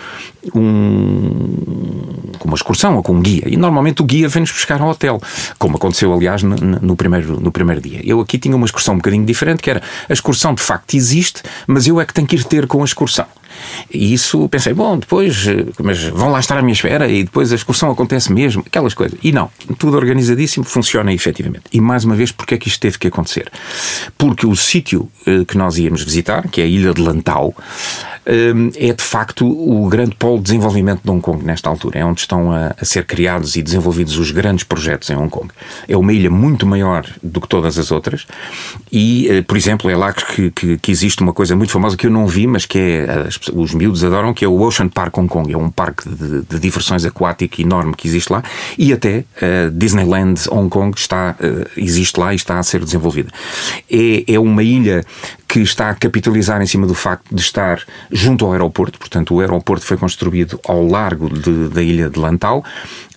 um, 0.54 2.32
com 2.38 2.48
uma 2.48 2.54
excursão 2.54 2.96
ou 2.96 3.02
com 3.02 3.14
um 3.14 3.20
guia. 3.20 3.44
E 3.46 3.56
normalmente 3.56 4.00
o 4.00 4.04
guia 4.04 4.28
vem-nos 4.28 4.52
buscar 4.52 4.80
ao 4.80 4.88
hotel, 4.88 5.20
como 5.58 5.76
aconteceu, 5.76 6.12
aliás, 6.12 6.42
no, 6.42 6.56
no, 6.56 6.96
primeiro, 6.96 7.40
no 7.40 7.50
primeiro 7.50 7.80
dia. 7.80 8.00
Eu 8.04 8.20
aqui 8.20 8.38
tinha 8.38 8.54
uma 8.54 8.66
excursão 8.66 8.94
um 8.94 8.98
bocadinho 8.98 9.24
diferente, 9.24 9.62
que 9.62 9.70
era 9.70 9.82
a 10.08 10.12
excursão 10.12 10.54
de 10.54 10.62
facto 10.62 10.94
existe, 10.94 11.42
mas 11.66 11.86
eu 11.86 12.00
é 12.00 12.06
que 12.06 12.14
tenho 12.14 12.26
que 12.26 12.36
ir 12.36 12.44
ter 12.44 12.66
com 12.66 12.82
a 12.82 12.84
excursão. 12.84 13.26
E 13.90 14.12
isso 14.12 14.48
pensei, 14.48 14.72
bom, 14.72 14.98
depois, 14.98 15.46
eh, 15.46 15.66
mas 15.82 16.02
vão 16.04 16.30
lá 16.30 16.40
estar 16.40 16.58
à 16.58 16.62
minha 16.62 16.72
espera 16.72 17.08
e 17.08 17.24
depois 17.24 17.52
a 17.52 17.54
excursão 17.54 17.90
acontece 17.90 18.32
mesmo, 18.32 18.62
aquelas 18.66 18.94
coisas. 18.94 19.18
E 19.22 19.32
não, 19.32 19.50
tudo 19.78 19.96
organizadíssimo, 19.96 20.64
funciona 20.64 21.12
efetivamente. 21.12 21.64
E 21.72 21.80
mais 21.80 22.04
uma 22.04 22.14
vez, 22.14 22.32
porque 22.32 22.54
é 22.54 22.58
que 22.58 22.68
isto 22.68 22.80
teve 22.80 22.98
que 22.98 23.08
acontecer? 23.08 23.50
Porque 24.16 24.46
o 24.46 24.54
sítio 24.56 25.08
eh, 25.26 25.44
que 25.46 25.56
nós 25.56 25.78
íamos 25.78 26.02
visitar, 26.02 26.48
que 26.48 26.60
é 26.60 26.64
a 26.64 26.66
Ilha 26.66 26.94
de 26.94 27.00
Lantau, 27.00 27.54
Hum, 28.30 28.70
é 28.76 28.92
de 28.92 29.02
facto 29.02 29.46
o 29.46 29.88
grande 29.88 30.14
polo 30.14 30.36
de 30.36 30.44
desenvolvimento 30.44 31.00
de 31.02 31.10
Hong 31.10 31.22
Kong 31.22 31.42
nesta 31.42 31.70
altura. 31.70 31.98
É 31.98 32.04
onde 32.04 32.20
estão 32.20 32.52
a, 32.52 32.74
ser 32.84 33.04
criados 33.04 33.56
e 33.56 33.62
desenvolvidos 33.62 34.18
os 34.18 34.30
grandes 34.30 34.62
projetos 34.62 35.08
em 35.08 35.16
Hong 35.16 35.30
Kong. 35.30 35.48
É 35.88 35.96
uma 35.96 36.12
ilha 36.12 36.30
muito 36.30 36.66
maior 36.66 37.06
do 37.22 37.40
que 37.40 37.48
todas 37.48 37.78
as 37.78 37.90
outras 37.90 38.26
e, 38.92 39.28
eh, 39.28 39.42
por 39.42 39.56
exemplo, 39.56 39.90
é 39.90 39.96
lá 39.96 40.12
que, 40.12 40.50
que, 40.50 40.78
que 40.78 40.92
existe 40.92 41.22
uma 41.22 41.32
coisa 41.32 41.56
muito 41.56 41.72
famosa 41.72 41.96
que 41.96 42.06
eu 42.06 42.10
não 42.10 42.26
vi, 42.26 42.46
mas 42.46 42.66
que 42.66 42.78
é, 42.78 43.06
os 43.52 43.74
miúdos 43.74 44.04
adoram, 44.04 44.34
que 44.34 44.44
é 44.44 44.48
o 44.48 44.60
Ocean 44.60 44.88
Park 44.88 45.16
Hong 45.16 45.28
Kong. 45.28 45.52
É 45.52 45.56
um 45.56 45.70
parque 45.70 46.08
de, 46.08 46.42
de 46.42 46.58
diversões 46.58 47.04
aquático 47.04 47.60
enorme 47.60 47.94
que 47.94 48.06
existe 48.06 48.32
lá 48.32 48.42
e 48.76 48.92
até 48.92 49.18
uh, 49.18 49.70
Disneyland 49.72 50.40
Hong 50.50 50.68
Kong 50.68 50.96
está, 50.96 51.36
uh, 51.40 51.70
existe 51.76 52.18
lá 52.18 52.32
e 52.32 52.36
está 52.36 52.58
a 52.58 52.62
ser 52.62 52.84
desenvolvida. 52.84 53.30
É, 53.90 54.34
é 54.34 54.38
uma 54.38 54.62
ilha 54.62 55.04
que 55.50 55.58
está 55.60 55.90
a 55.90 55.94
capitalizar 55.96 56.62
em 56.62 56.66
cima 56.66 56.86
do 56.86 56.94
facto 56.94 57.34
de 57.34 57.40
estar 57.40 57.82
junto 58.12 58.46
ao 58.46 58.52
aeroporto. 58.52 59.00
Portanto, 59.00 59.34
o 59.34 59.40
aeroporto 59.40 59.84
foi 59.84 59.96
construído 59.96 60.60
ao 60.64 60.86
largo 60.86 61.28
de, 61.28 61.68
da 61.68 61.82
ilha 61.82 62.08
de 62.08 62.20
Lantau. 62.20 62.64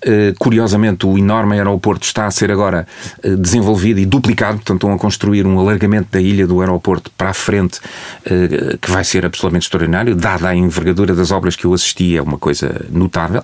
Uh, 0.04 0.36
curiosamente, 0.38 1.06
o 1.06 1.18
enorme 1.18 1.56
aeroporto 1.56 2.06
está 2.06 2.26
a 2.26 2.32
ser 2.32 2.52
agora 2.52 2.86
uh, 3.24 3.38
desenvolvido 3.38 4.02
e 4.02 4.06
duplicado, 4.06 4.58
portanto, 4.58 4.80
estão 4.80 4.94
a 4.94 4.98
construir 4.98 5.48
um 5.48 5.58
alargamento 5.58 6.10
da 6.12 6.20
ilha 6.20 6.46
do 6.46 6.60
aeroporto 6.60 7.10
para 7.12 7.30
a 7.30 7.34
frente, 7.34 7.78
uh, 7.78 8.78
que 8.80 8.92
vai 8.92 9.06
ser 9.06 9.26
absolutamente 9.26 9.64
extraordinário, 9.64 10.14
dada 10.14 10.50
a 10.50 10.56
envergadura 10.56 11.16
das 11.16 11.32
obras 11.32 11.56
que 11.56 11.64
eu 11.64 11.74
assisti, 11.74 12.18
é 12.18 12.22
uma 12.22 12.38
coisa 12.38 12.86
notável. 12.90 13.44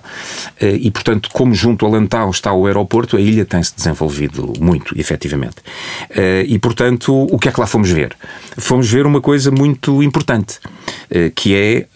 e, 0.60 0.90
portanto, 0.90 1.30
como 1.32 1.54
junto 1.54 1.86
a 1.86 1.88
Lantau 1.88 2.30
está 2.30 2.52
o 2.52 2.66
aeroporto, 2.66 3.16
a 3.16 3.20
ilha 3.20 3.46
tem-se 3.46 3.74
desenvolvido 3.74 4.52
muito, 4.60 4.98
efetivamente. 4.98 5.56
e, 6.46 6.58
portanto, 6.58 7.26
o 7.30 7.38
que 7.38 7.48
é 7.48 7.52
que 7.52 7.60
lá 7.60 7.66
fomos 7.66 7.90
ver? 7.90 8.14
Fomos 8.58 8.79
ver 8.88 9.06
uma 9.06 9.20
coisa 9.20 9.50
muito 9.50 10.02
importante, 10.02 10.58
que 11.34 11.54
é 11.54 11.86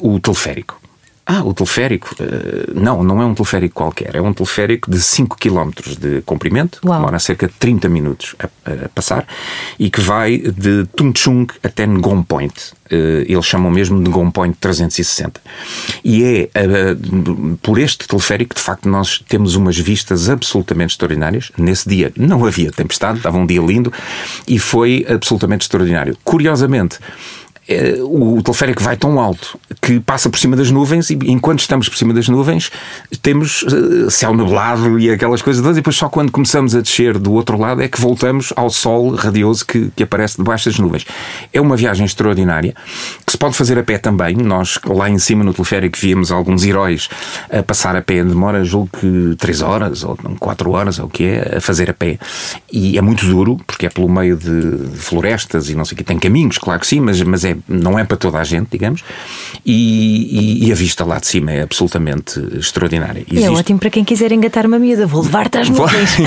o 0.00 0.18
teleférico. 0.20 0.80
Ah, 1.28 1.42
o 1.44 1.52
teleférico? 1.52 2.14
Uh, 2.20 2.78
não, 2.80 3.02
não 3.02 3.20
é 3.20 3.26
um 3.26 3.34
teleférico 3.34 3.74
qualquer. 3.74 4.14
É 4.14 4.22
um 4.22 4.32
teleférico 4.32 4.88
de 4.88 5.00
5 5.00 5.36
km 5.36 5.70
de 5.98 6.22
comprimento, 6.22 6.80
Uau. 6.84 7.00
demora 7.00 7.18
cerca 7.18 7.48
de 7.48 7.54
30 7.54 7.88
minutos 7.88 8.36
a, 8.38 8.46
a, 8.84 8.88
passar 8.90 9.26
e 9.76 9.90
que 9.90 10.00
vai 10.00 10.38
de 10.38 10.86
Tung 10.94 11.18
Chung 11.18 11.48
até 11.64 11.84
Ngom 11.84 12.22
Point. 12.22 12.54
Uh, 12.86 13.26
eles 13.26 13.44
chamam 13.44 13.72
mesmo 13.72 14.00
de 14.00 14.08
Ngom 14.08 14.30
Point 14.30 14.56
360. 14.60 15.40
E 16.04 16.22
é 16.54 16.64
uh, 16.64 17.56
por 17.60 17.80
este 17.80 18.06
teleférico 18.06 18.54
que, 18.54 18.60
de 18.60 18.64
facto, 18.64 18.88
nós 18.88 19.18
temos 19.28 19.56
umas 19.56 19.76
vistas 19.76 20.30
absolutamente 20.30 20.92
extraordinárias. 20.92 21.50
Nesse 21.58 21.88
dia 21.88 22.12
não 22.16 22.44
havia 22.44 22.70
tempestade, 22.70 23.18
estava 23.18 23.36
um 23.36 23.46
dia 23.46 23.60
lindo 23.60 23.92
e 24.46 24.60
foi 24.60 25.04
absolutamente 25.08 25.62
extraordinário. 25.62 26.16
Curiosamente, 26.22 27.00
eh, 27.00 27.35
o 28.02 28.40
teleférico 28.42 28.82
vai 28.82 28.96
tão 28.96 29.18
alto 29.18 29.58
que 29.82 29.98
passa 29.98 30.30
por 30.30 30.38
cima 30.38 30.54
das 30.54 30.70
nuvens 30.70 31.10
e 31.10 31.18
enquanto 31.26 31.60
estamos 31.60 31.88
por 31.88 31.98
cima 31.98 32.14
das 32.14 32.28
nuvens 32.28 32.70
temos 33.20 33.64
eh, 33.64 34.10
céu 34.10 34.32
nublado 34.32 34.98
e 35.00 35.10
aquelas 35.10 35.42
coisas 35.42 35.60
todas 35.60 35.76
e 35.76 35.80
depois 35.80 35.96
só 35.96 36.08
quando 36.08 36.30
começamos 36.30 36.76
a 36.76 36.80
descer 36.80 37.18
do 37.18 37.32
outro 37.32 37.58
lado 37.58 37.82
é 37.82 37.88
que 37.88 38.00
voltamos 38.00 38.52
ao 38.54 38.70
sol 38.70 39.14
radioso 39.14 39.66
que, 39.66 39.90
que 39.96 40.04
aparece 40.04 40.36
debaixo 40.36 40.70
das 40.70 40.78
nuvens. 40.78 41.04
É 41.52 41.60
uma 41.60 41.76
viagem 41.76 42.06
extraordinária 42.06 42.74
se 43.36 43.38
pode 43.38 43.54
fazer 43.54 43.78
a 43.78 43.82
pé 43.82 43.98
também. 43.98 44.34
Nós 44.34 44.78
lá 44.86 45.08
em 45.08 45.18
cima 45.18 45.44
no 45.44 45.52
teleférico 45.52 45.98
víamos 46.00 46.32
alguns 46.32 46.64
heróis 46.64 47.08
a 47.50 47.62
passar 47.62 47.94
a 47.94 48.02
pé. 48.02 48.24
Demora, 48.24 48.64
julgo 48.64 48.88
que 48.98 49.36
3 49.36 49.62
horas 49.62 50.02
ou 50.02 50.16
4 50.40 50.70
horas, 50.70 50.98
ou 50.98 51.06
o 51.06 51.08
que 51.08 51.24
é, 51.24 51.56
a 51.58 51.60
fazer 51.60 51.90
a 51.90 51.94
pé. 51.94 52.18
E 52.72 52.96
é 52.96 53.02
muito 53.02 53.26
duro 53.26 53.58
porque 53.66 53.86
é 53.86 53.90
pelo 53.90 54.08
meio 54.08 54.36
de 54.36 54.96
florestas 54.96 55.68
e 55.68 55.74
não 55.74 55.84
sei 55.84 55.94
o 55.94 55.98
que. 55.98 56.04
Tem 56.04 56.18
caminhos, 56.18 56.56
claro 56.56 56.80
que 56.80 56.86
sim, 56.86 57.00
mas, 57.00 57.20
mas 57.22 57.44
é 57.44 57.56
não 57.68 57.98
é 57.98 58.04
para 58.04 58.16
toda 58.16 58.38
a 58.38 58.44
gente, 58.44 58.68
digamos, 58.70 59.02
e, 59.64 60.62
e, 60.62 60.68
e 60.68 60.72
a 60.72 60.74
vista 60.74 61.04
lá 61.04 61.18
de 61.18 61.26
cima 61.26 61.50
é 61.52 61.62
absolutamente 61.62 62.40
extraordinária. 62.56 63.24
Existe... 63.28 63.40
E 63.40 63.44
é 63.44 63.50
ótimo 63.50 63.78
para 63.78 63.90
quem 63.90 64.04
quiser 64.04 64.32
engatar 64.32 64.66
uma 64.66 64.78
miúda, 64.78 65.06
vou 65.06 65.22
levar-te 65.22 65.58
às 65.58 65.68
nuvens. 65.68 66.16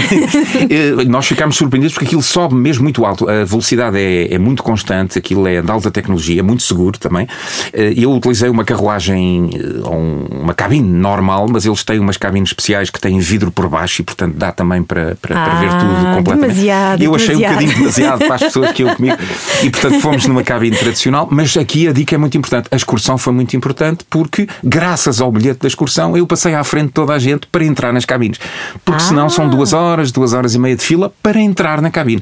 Eh, 0.69 1.04
nós 1.08 1.26
ficámos 1.26 1.56
surpreendidos 1.56 1.93
porque 1.93 2.06
aquilo 2.06 2.22
sobe 2.22 2.54
mesmo 2.54 2.84
muito 2.84 3.06
alto, 3.06 3.30
a 3.30 3.45
velocidade 3.45 3.98
é, 3.98 4.34
é 4.34 4.38
muito 4.38 4.62
constante, 4.62 5.17
aquilo 5.17 5.48
é 5.48 5.62
de 5.62 5.72
alta 5.72 5.89
tecnologia, 5.89 6.39
é 6.39 6.43
muito 6.43 6.63
seguro 6.63 6.99
também. 7.00 7.28
Eh, 7.74 7.94
eu 7.98 8.12
utilizei 8.12 8.50
uma 8.50 8.64
carruagem, 8.64 9.50
eh, 9.54 9.88
uma 10.32 10.54
cabine 10.54 10.88
normal, 10.88 11.48
mas 11.50 11.66
eles 11.66 11.84
têm 11.84 12.00
umas 12.00 12.18
cabines 12.18 12.50
especiais 12.50 12.90
que 12.90 13.00
têm 13.00 13.20
vidro 13.20 13.52
por 13.52 13.68
baixo 13.68 14.02
e, 14.02 14.06
portanto, 14.06 14.36
dá 14.36 14.52
também 14.52 14.84
para, 14.84 15.16
para, 15.22 15.42
ah, 15.42 15.46
para 15.46 15.60
ver 15.60 15.70
tudo 15.70 15.94
ah, 15.96 16.16
completamente. 16.18 16.54
Demasiado, 16.54 17.04
eu 17.04 17.16
achei 17.16 17.36
demasiado. 17.36 17.52
um 17.52 17.56
bocadinho 17.56 17.80
demasiado 17.80 18.20
para 18.20 18.36
as 18.36 18.44
pessoas 18.44 18.72
que 18.72 18.84
eu 18.84 18.96
comigo 18.96 19.18
e, 19.64 19.70
portanto, 19.70 20.00
fomos 20.02 20.26
numa 20.26 20.44
cabine 20.44 20.76
tradicional 20.76 21.30
mas 21.30 21.56
aqui 21.58 21.88
a 21.88 21.94
dica 21.94 22.16
é 22.16 22.18
muito 22.18 22.38
importante. 22.38 22.68
A 22.72 22.76
excursão 22.76 23.18
foi 23.18 23.34
muito 23.34 23.56
importante 23.56 24.04
porque, 24.10 24.48
graças 24.64 25.22
ao 25.22 25.32
bilhete 25.32 25.60
da 25.62 25.68
excursão, 25.68 26.18
eu 26.18 26.26
passei 26.26 26.54
à 26.54 26.64
frente 26.64 26.88
de 26.88 26.94
toda 26.94 27.14
a 27.14 27.20
gente 27.20 27.48
para 27.48 27.64
entrar 27.64 27.94
nas 27.94 28.06
cabines. 28.06 28.40
Porque 28.84 29.02
ah. 29.02 29.06
senão 29.06 29.30
são 29.30 29.50
duas 29.50 29.74
horas, 29.74 30.12
duas 30.12 30.34
horas 30.34 30.56
e 30.56 30.60
meia 30.60 30.76
de 30.76 30.84
fila 30.84 31.14
para 31.22 31.40
entrar 31.40 31.82
na 31.82 31.90
cabine. 31.90 32.22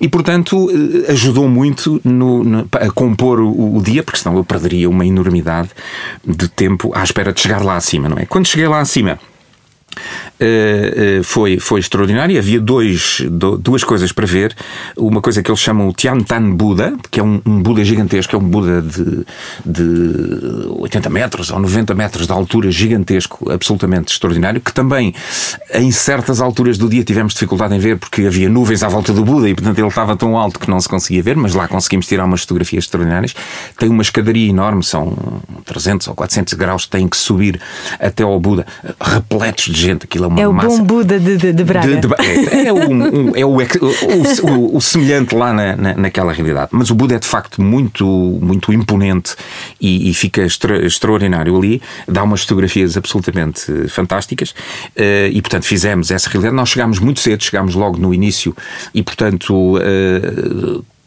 E, 0.00 0.08
portanto, 0.08 0.70
eh, 0.70 1.12
ajudou 1.12 1.48
muito 1.48 2.00
no, 2.04 2.44
no, 2.44 2.68
a 2.72 2.90
compor 2.90 3.40
o, 3.40 3.76
o, 3.76 3.82
dia, 3.82 4.02
porque 4.08 4.20
senão 4.20 4.38
eu 4.38 4.44
perderia 4.44 4.88
uma 4.88 5.04
enormidade 5.04 5.68
de 6.24 6.48
tempo 6.48 6.90
à 6.94 7.04
espera 7.04 7.30
de 7.30 7.40
chegar 7.42 7.62
lá 7.62 7.76
acima, 7.76 8.08
não 8.08 8.16
é? 8.16 8.24
Quando 8.24 8.46
cheguei 8.46 8.66
lá 8.66 8.80
acima. 8.80 9.20
Uh, 10.40 11.20
uh, 11.20 11.24
foi, 11.24 11.58
foi 11.58 11.80
extraordinário. 11.80 12.38
Havia 12.38 12.60
dois, 12.60 13.22
do, 13.28 13.56
duas 13.58 13.82
coisas 13.84 14.12
para 14.12 14.26
ver. 14.26 14.54
Uma 14.96 15.20
coisa 15.20 15.42
que 15.42 15.50
eles 15.50 15.60
chamam 15.60 15.88
o 15.88 15.92
Tiantan 15.92 16.50
Buda, 16.54 16.94
que 17.10 17.20
é 17.20 17.22
um, 17.22 17.40
um 17.44 17.62
Buda 17.62 17.84
gigantesco, 17.84 18.34
é 18.34 18.38
um 18.38 18.42
Buda 18.42 18.82
de, 18.82 19.26
de 19.64 20.68
80 20.78 21.10
metros 21.10 21.50
ou 21.50 21.58
90 21.58 21.94
metros 21.94 22.26
de 22.26 22.32
altura, 22.32 22.70
gigantesco, 22.70 23.50
absolutamente 23.50 24.12
extraordinário, 24.12 24.60
que 24.60 24.72
também 24.72 25.14
em 25.74 25.90
certas 25.90 26.40
alturas 26.40 26.78
do 26.78 26.88
dia 26.88 27.04
tivemos 27.04 27.34
dificuldade 27.34 27.74
em 27.74 27.78
ver 27.78 27.98
porque 27.98 28.22
havia 28.22 28.48
nuvens 28.48 28.82
à 28.82 28.88
volta 28.88 29.12
do 29.12 29.24
Buda 29.24 29.48
e 29.48 29.54
portanto 29.54 29.78
ele 29.78 29.88
estava 29.88 30.16
tão 30.16 30.36
alto 30.36 30.58
que 30.58 30.70
não 30.70 30.80
se 30.80 30.88
conseguia 30.88 31.22
ver, 31.22 31.36
mas 31.36 31.54
lá 31.54 31.66
conseguimos 31.68 32.06
tirar 32.06 32.24
umas 32.24 32.42
fotografias 32.42 32.84
extraordinárias. 32.84 33.34
Tem 33.78 33.88
uma 33.88 34.02
escadaria 34.02 34.48
enorme, 34.48 34.82
são 34.82 35.16
300 35.64 36.08
ou 36.08 36.14
400 36.14 36.54
graus, 36.54 36.86
têm 36.86 37.08
que 37.08 37.16
subir 37.16 37.60
até 37.98 38.22
ao 38.22 38.38
Buda, 38.38 38.66
repletos 39.00 39.64
de 39.64 39.74
gente. 39.88 40.04
Aquilo 40.04 40.24
é 40.24 40.28
uma 40.28 40.40
é 40.40 40.48
o 40.48 40.52
massa. 40.52 40.78
bom 40.78 40.84
Buda 40.84 41.18
de, 41.18 41.36
de, 41.36 41.52
de 41.52 41.64
Braga. 41.64 41.96
De, 41.96 42.08
é, 42.18 42.66
é, 42.66 42.72
o, 42.72 42.76
um, 42.76 43.36
é 43.36 43.44
o, 43.44 43.56
o, 43.56 44.76
o, 44.76 44.80
semelhante 44.80 45.34
lá 45.34 45.52
na, 45.52 45.76
na, 45.76 45.94
naquela 45.94 46.32
realidade. 46.32 46.68
Mas 46.72 46.90
o 46.90 46.94
Buda 46.94 47.14
é 47.14 47.18
de 47.18 47.26
facto 47.26 47.60
muito, 47.62 48.06
muito 48.06 48.72
imponente 48.72 49.34
e, 49.80 50.10
e 50.10 50.14
fica 50.14 50.42
extra, 50.42 50.84
extraordinário 50.84 51.56
ali. 51.56 51.82
Dá 52.06 52.22
umas 52.22 52.42
fotografias 52.42 52.96
absolutamente 52.96 53.88
fantásticas 53.88 54.50
uh, 54.50 55.28
e, 55.30 55.40
portanto, 55.40 55.64
fizemos 55.64 56.10
essa 56.10 56.28
realidade. 56.28 56.54
Nós 56.54 56.68
chegámos 56.68 56.98
muito 56.98 57.20
cedo, 57.20 57.42
chegámos 57.42 57.74
logo 57.74 57.98
no 57.98 58.12
início 58.12 58.54
e, 58.94 59.02
portanto. 59.02 59.78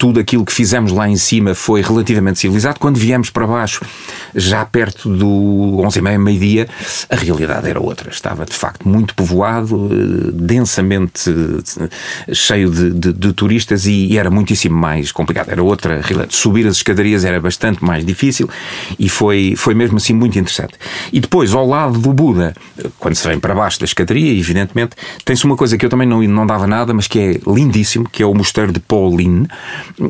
Tudo 0.02 0.20
aquilo 0.20 0.44
que 0.44 0.52
fizemos 0.52 0.92
lá 0.92 1.08
em 1.08 1.16
cima 1.16 1.54
foi 1.54 1.80
relativamente 1.84 2.40
civilizado. 2.40 2.80
Quando 2.80 2.98
viemos 2.98 3.30
para 3.30 3.46
baixo, 3.46 3.86
já 4.34 4.66
perto 4.66 5.08
do 5.08 5.80
11 5.80 6.00
e 6.00 6.02
meia, 6.02 6.18
meio-dia, 6.18 6.68
a 7.08 7.16
realidade 7.16 7.70
era 7.70 7.80
outra. 7.80 8.10
Estava, 8.10 8.44
de 8.44 8.54
facto, 8.56 8.90
muito 8.90 9.14
povoado, 9.14 9.92
eh, 9.92 10.32
densamente 10.34 11.30
eh, 11.30 12.34
cheio 12.34 12.72
de, 12.72 12.90
de, 12.90 13.14
de 13.14 13.34
turistas 13.34 13.86
e, 13.86 14.08
e, 14.08 14.18
era 14.18 14.32
muitíssimo 14.32 14.76
mais 14.76 15.12
complicado. 15.12 15.50
Era 15.50 15.62
outra 15.62 16.02
realidade. 16.02 16.36
Subir 16.36 16.66
as 16.66 16.78
escadarias 16.78 17.24
era 17.24 17.40
bastante 17.40 17.86
mais 17.86 18.04
difícil 18.04 18.50
e 18.98 19.08
foi, 19.08 19.54
foi 19.56 19.76
mesmo 19.76 19.98
assim 19.98 20.14
muito 20.14 20.40
interessante. 20.40 20.74
E 21.14 21.20
depois, 21.20 21.54
ao 21.54 21.68
lado 21.68 22.00
do 22.00 22.12
Buda, 22.12 22.56
quando 22.98 23.14
se 23.14 23.28
vem 23.28 23.40
para 23.40 23.54
baixo 23.54 23.80
da 23.80 23.86
escadaria, 23.86 24.34
evidentemente, 24.34 24.96
tem-se 25.24 25.46
uma 25.46 25.56
coisa 25.56 25.78
que 25.78 25.86
eu 25.86 25.90
também 25.92 26.08
não, 26.08 26.24
não 26.24 26.48
dava 26.48 26.66
nada, 26.66 26.92
mas 26.92 27.06
que 27.06 27.20
é 27.20 27.40
lindíssimo, 27.48 28.10
que 28.10 28.24
é 28.24 28.26
o 28.26 28.34
mosteiro 28.34 28.72
de 28.72 28.80
Pauline, 28.80 29.48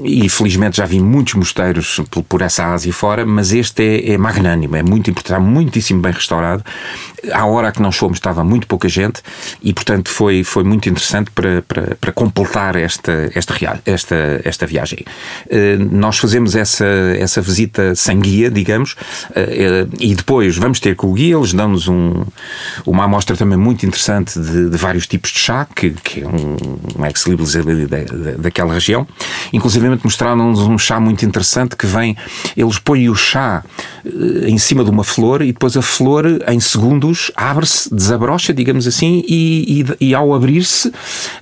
e 0.03 0.29
felizmente 0.29 0.77
já 0.77 0.85
vi 0.85 0.99
muitos 0.99 1.33
mosteiros 1.33 2.01
por, 2.09 2.23
por 2.23 2.41
essa 2.41 2.73
Ásia 2.73 2.93
fora, 2.93 3.25
mas 3.25 3.51
este 3.53 3.83
é, 3.83 4.13
é 4.13 4.17
magnânimo, 4.17 4.75
é 4.75 4.83
muito 4.83 5.09
importante, 5.09 5.33
está 5.33 5.39
muitíssimo 5.39 6.01
bem 6.01 6.11
restaurado. 6.11 6.63
À 7.31 7.45
hora 7.45 7.71
que 7.71 7.81
nós 7.81 7.95
fomos 7.95 8.17
estava 8.17 8.43
muito 8.43 8.65
pouca 8.65 8.89
gente 8.89 9.21
e, 9.61 9.73
portanto, 9.73 10.09
foi, 10.09 10.43
foi 10.43 10.63
muito 10.63 10.89
interessante 10.89 11.29
para, 11.31 11.61
para, 11.61 11.95
para 11.95 12.11
completar 12.11 12.75
esta, 12.75 13.29
esta, 13.35 13.53
esta, 13.85 14.41
esta 14.43 14.65
viagem. 14.65 15.05
Eh, 15.49 15.77
nós 15.77 16.17
fazemos 16.17 16.55
essa, 16.55 16.85
essa 17.17 17.41
visita 17.41 17.93
sem 17.95 18.19
guia, 18.19 18.49
digamos, 18.49 18.95
eh, 19.35 19.85
e 19.99 20.15
depois 20.15 20.57
vamos 20.57 20.79
ter 20.79 20.95
com 20.95 21.07
o 21.07 21.13
guia, 21.13 21.35
eles 21.35 21.53
dão-nos 21.53 21.87
um, 21.87 22.23
uma 22.85 23.03
amostra 23.03 23.35
também 23.37 23.57
muito 23.57 23.85
interessante 23.85 24.39
de, 24.39 24.69
de 24.69 24.77
vários 24.77 25.05
tipos 25.05 25.31
de 25.31 25.39
chá, 25.39 25.67
que, 25.75 25.91
que 25.91 26.21
é 26.21 26.27
um, 26.27 26.55
um 26.97 27.05
ex-libris 27.05 27.53
daquela 28.39 28.73
região. 28.73 29.07
Inclusive, 29.53 29.87
mostraram-nos 30.03 30.59
um 30.59 30.77
chá 30.77 30.99
muito 30.99 31.25
interessante 31.25 31.75
que 31.75 31.85
vem, 31.85 32.15
eles 32.55 32.79
põem 32.79 33.09
o 33.09 33.15
chá 33.15 33.63
eh, 34.05 34.49
em 34.49 34.57
cima 34.57 34.83
de 34.83 34.89
uma 34.89 35.03
flor 35.03 35.41
e 35.41 35.47
depois 35.47 35.77
a 35.77 35.81
flor 35.81 36.25
em 36.47 36.59
segundos 36.59 37.10
abre-se, 37.35 37.93
desabrocha, 37.93 38.53
digamos 38.53 38.87
assim, 38.87 39.23
e, 39.27 39.85
e, 39.99 40.09
e 40.09 40.15
ao 40.15 40.33
abrir-se 40.33 40.91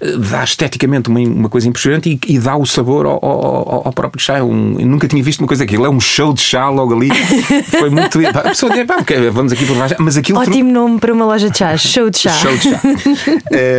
eh, 0.02 0.18
dá 0.18 0.44
esteticamente 0.44 1.10
uma, 1.10 1.20
uma 1.20 1.50
coisa 1.50 1.68
impressionante 1.68 2.10
e, 2.10 2.34
e, 2.34 2.40
dá 2.40 2.56
o 2.56 2.66
sabor 2.66 3.06
ao, 3.06 3.24
ao, 3.24 3.88
ao 3.88 3.94
próprio 3.94 4.22
chá. 4.22 4.44
Um, 4.44 4.80
eu 4.80 4.86
nunca 4.86 5.08
tinha 5.08 5.22
visto 5.24 5.40
uma 5.40 5.48
coisa 5.48 5.66
daquilo, 5.66 5.86
é 5.86 5.90
um 5.90 6.00
show 6.00 6.34
de 6.34 6.42
chá 6.42 6.70
logo 6.70 6.96
ali. 6.96 7.10
Foi 7.70 7.90
muito. 7.90 8.20
A 8.28 8.42
pessoa 8.42 8.72
diz, 8.72 8.86
okay, 8.90 9.30
vamos 9.30 9.52
aqui 9.52 9.66
provar 9.66 9.96
mas 10.00 10.18
aquilo. 10.18 10.40
Ótimo 10.40 10.72
nome 10.72 11.00
para 11.00 11.14
uma 11.14 11.26
loja 11.26 11.50
de 11.50 11.58
chá, 11.58 11.76
show 11.78 12.10
de 12.10 12.20
chá. 12.20 12.32
Show 12.32 12.56
de 12.58 12.64
chá. 12.64 12.82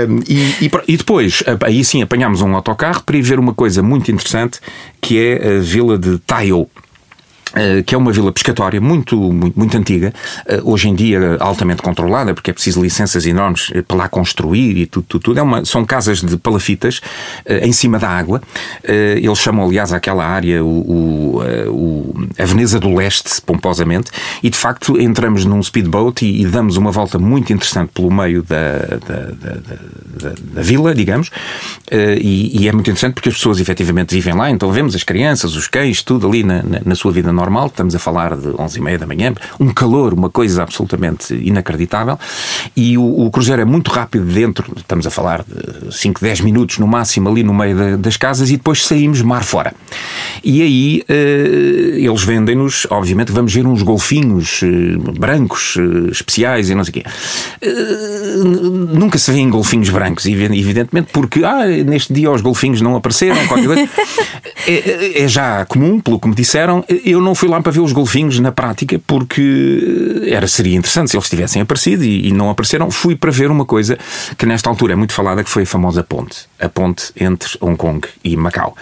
um, 0.08 0.20
e, 0.28 0.70
e, 0.88 0.96
depois, 0.96 1.42
aí 1.64 1.84
sim, 1.84 2.02
apanhámos 2.02 2.40
um 2.42 2.54
autocarro 2.54 3.02
para 3.02 3.16
ir 3.16 3.22
ver 3.22 3.38
uma 3.38 3.54
coisa 3.54 3.82
muito 3.82 4.10
interessante 4.10 4.60
que 5.00 5.18
é 5.18 5.56
a 5.56 5.60
vila 5.60 5.98
de 5.98 6.18
Tayo. 6.18 6.68
Uh, 7.50 7.82
que 7.82 7.96
é 7.96 7.98
uma 7.98 8.12
vila 8.12 8.30
pescatória 8.30 8.80
muito, 8.80 9.16
muito, 9.16 9.58
muito 9.58 9.76
antiga, 9.76 10.14
uh, 10.46 10.70
hoje 10.70 10.88
em 10.88 10.94
dia 10.94 11.36
altamente 11.40 11.82
controlada, 11.82 12.32
porque 12.32 12.50
é 12.50 12.54
preciso 12.54 12.80
licenças 12.80 13.26
enormes 13.26 13.72
para 13.88 13.96
lá 13.96 14.08
construir 14.08 14.76
e 14.76 14.86
tudo, 14.86 15.04
tudo, 15.08 15.22
tudo. 15.22 15.40
É 15.40 15.42
uma, 15.42 15.64
são 15.64 15.84
casas 15.84 16.20
de 16.20 16.36
palafitas 16.36 17.00
em 17.62 17.72
cima 17.72 17.98
da 17.98 18.08
água. 18.08 18.40
eles 18.84 19.38
chamam, 19.38 19.66
aliás, 19.66 19.92
aquela 19.92 20.24
área 20.24 20.64
o, 20.64 21.40
o, 21.40 22.14
a 22.38 22.44
Veneza 22.44 22.78
do 22.78 22.94
Leste, 22.94 23.42
pomposamente, 23.42 24.10
e 24.42 24.48
de 24.50 24.56
facto 24.56 25.00
entramos 25.00 25.44
num 25.44 25.62
speedboat 25.62 26.24
e, 26.24 26.42
e 26.42 26.46
damos 26.46 26.76
uma 26.76 26.92
volta 26.92 27.18
muito 27.18 27.52
interessante 27.52 27.90
pelo 27.92 28.12
meio 28.12 28.42
da, 28.42 28.78
da, 29.06 29.16
da, 29.32 29.54
da, 30.20 30.34
da 30.54 30.62
vila, 30.62 30.94
digamos, 30.94 31.30
e, 31.90 32.62
e, 32.62 32.68
é 32.68 32.72
muito 32.72 32.88
interessante 32.88 33.14
porque 33.14 33.28
as 33.28 33.34
pessoas 33.34 33.58
efetivamente 33.60 34.14
vivem 34.14 34.34
lá, 34.34 34.50
então 34.50 34.70
vemos 34.70 34.94
as 34.94 35.02
crianças, 35.02 35.56
os 35.56 35.66
cães, 35.66 36.02
tudo 36.02 36.28
ali 36.28 36.42
na, 36.42 36.62
na, 36.62 36.80
na 36.84 36.94
sua 36.94 37.10
vida 37.12 37.32
normal, 37.32 37.39
estamos 37.66 37.94
a 37.94 37.98
falar 37.98 38.36
de 38.36 38.48
11 38.58 38.78
e 38.78 38.82
meia 38.82 38.98
da 38.98 39.06
manhã, 39.06 39.34
um 39.58 39.72
calor, 39.72 40.12
uma 40.12 40.30
coisa 40.30 40.62
absolutamente 40.62 41.34
inacreditável, 41.34 42.18
e 42.76 42.98
o, 42.98 43.26
o 43.26 43.30
cruzeiro 43.30 43.62
é 43.62 43.64
muito 43.64 43.90
rápido 43.90 44.24
dentro, 44.24 44.72
estamos 44.76 45.06
a 45.06 45.10
falar 45.10 45.44
de 45.44 45.94
5, 45.94 46.20
10 46.20 46.40
minutos 46.40 46.78
no 46.78 46.86
máximo 46.86 47.28
ali 47.28 47.42
no 47.42 47.54
meio 47.54 47.76
de, 47.76 47.96
das 47.96 48.16
casas, 48.16 48.50
e 48.50 48.56
depois 48.56 48.84
saímos 48.84 49.22
mar 49.22 49.44
fora. 49.44 49.72
E 50.42 50.62
aí 50.62 51.04
uh, 51.08 51.96
eles 51.96 52.22
vendem-nos, 52.22 52.86
obviamente, 52.90 53.32
vamos 53.32 53.52
ver 53.52 53.66
uns 53.66 53.82
golfinhos 53.82 54.62
uh, 54.62 55.12
brancos 55.18 55.76
uh, 55.76 56.10
especiais 56.10 56.70
e 56.70 56.74
não 56.74 56.84
sei 56.84 56.90
o 56.90 56.94
quê. 56.94 57.04
nunca 58.92 59.18
se 59.18 59.30
vêem 59.30 59.48
golfinhos 59.50 59.90
brancos, 59.90 60.26
evidentemente, 60.26 61.08
porque 61.12 61.44
ah, 61.44 61.66
neste 61.66 62.12
dia 62.12 62.30
os 62.30 62.40
golfinhos 62.40 62.80
não 62.80 62.96
apareceram, 62.96 63.46
qualquer 63.46 63.66
coisa. 63.66 63.88
é, 64.66 65.22
é 65.22 65.28
já 65.28 65.64
comum, 65.66 66.00
pelo 66.00 66.18
que 66.18 66.28
me 66.28 66.34
disseram. 66.34 66.84
Eu 67.04 67.20
não 67.20 67.29
fui 67.34 67.48
lá 67.48 67.60
para 67.60 67.72
ver 67.72 67.80
os 67.80 67.92
golfinhos 67.92 68.38
na 68.40 68.52
prática 68.52 69.00
porque 69.06 70.22
era, 70.26 70.46
seria 70.46 70.76
interessante 70.76 71.10
se 71.10 71.16
eles 71.16 71.28
tivessem 71.28 71.62
aparecido 71.62 72.04
e, 72.04 72.28
e, 72.28 72.32
não 72.32 72.50
apareceram. 72.50 72.90
Fui 72.90 73.16
para 73.16 73.30
ver 73.30 73.50
uma 73.50 73.64
coisa 73.64 73.98
que 74.36 74.46
nesta 74.46 74.68
altura 74.68 74.92
é 74.92 74.96
muito 74.96 75.12
falada, 75.12 75.42
que 75.42 75.50
foi 75.50 75.64
a 75.64 75.66
famosa 75.66 76.02
ponte. 76.02 76.48
A 76.58 76.68
ponte 76.68 77.12
entre 77.16 77.56
Hong 77.60 77.76
Kong 77.76 78.06
e 78.22 78.36
Macau. 78.36 78.76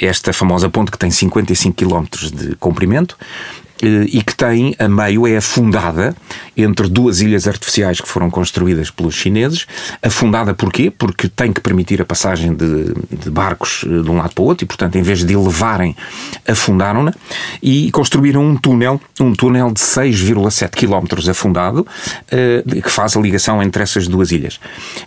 Esta 0.00 0.32
famosa 0.32 0.68
ponte 0.68 0.90
que 0.90 0.98
tem 0.98 1.10
55 1.10 1.76
km 1.76 2.04
de 2.32 2.56
comprimento 2.56 3.16
eh, 3.18 3.61
e 3.82 4.22
que 4.22 4.34
tem, 4.34 4.74
a 4.78 4.88
meio, 4.88 5.26
é 5.26 5.36
afundada 5.36 6.14
entre 6.56 6.88
duas 6.88 7.20
ilhas 7.20 7.48
artificiais 7.48 8.00
que 8.00 8.08
foram 8.08 8.30
construídas 8.30 8.90
pelos 8.90 9.14
chineses. 9.14 9.66
Afundada 10.02 10.54
porquê? 10.54 10.90
Porque 10.90 11.28
tem 11.28 11.52
que 11.52 11.60
permitir 11.60 12.00
a 12.00 12.04
passagem 12.04 12.54
de, 12.54 12.94
de 13.10 13.30
barcos 13.30 13.84
eh, 13.84 14.02
de 14.02 14.10
um 14.10 14.16
lado 14.16 14.34
para 14.34 14.42
o 14.42 14.46
outro 14.46 14.64
e, 14.64 14.66
portanto, 14.66 14.96
em 14.96 15.02
vez 15.02 15.24
de 15.24 15.34
levarem, 15.34 15.96
afundaram-na 16.46 17.12
e 17.62 17.90
construíram 17.90 18.44
um 18.44 18.56
túnel, 18.56 19.00
um 19.18 19.32
túnel 19.32 19.70
de 19.70 19.80
6,7 19.80 20.70
km 20.70 21.30
afundado, 21.30 21.86
eh, 22.30 22.62
que 22.82 22.90
faz 22.90 23.16
a 23.16 23.20
ligação 23.20 23.62
entre 23.62 23.82
essas 23.82 24.06
duas 24.06 24.30
ilhas. 24.30 24.60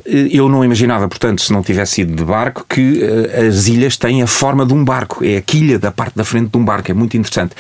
Eu 0.06 0.50
não 0.50 0.66
imaginava, 0.66 1.08
portanto, 1.08 1.42
se 1.42 1.54
não 1.54 1.62
tivesse 1.62 2.02
ido 2.02 2.16
de 2.16 2.24
barco, 2.24 2.66
que 2.68 3.02
as 3.48 3.68
ilhas 3.68 3.98
têm 3.98 4.22
a 4.22 4.28
forma 4.28 4.66
de 4.66 4.74
um 4.74 4.84
barco. 4.84 5.24
É 5.24 5.38
a 5.38 5.42
quilha 5.42 5.78
da 5.78 5.92
parte 5.92 6.16
da 6.16 6.26
frente 6.26 6.50
de 6.50 6.58
um 6.58 6.66
barco. 6.66 6.92
É 6.92 6.94
muito 6.94 7.16
interessante. 7.16 7.56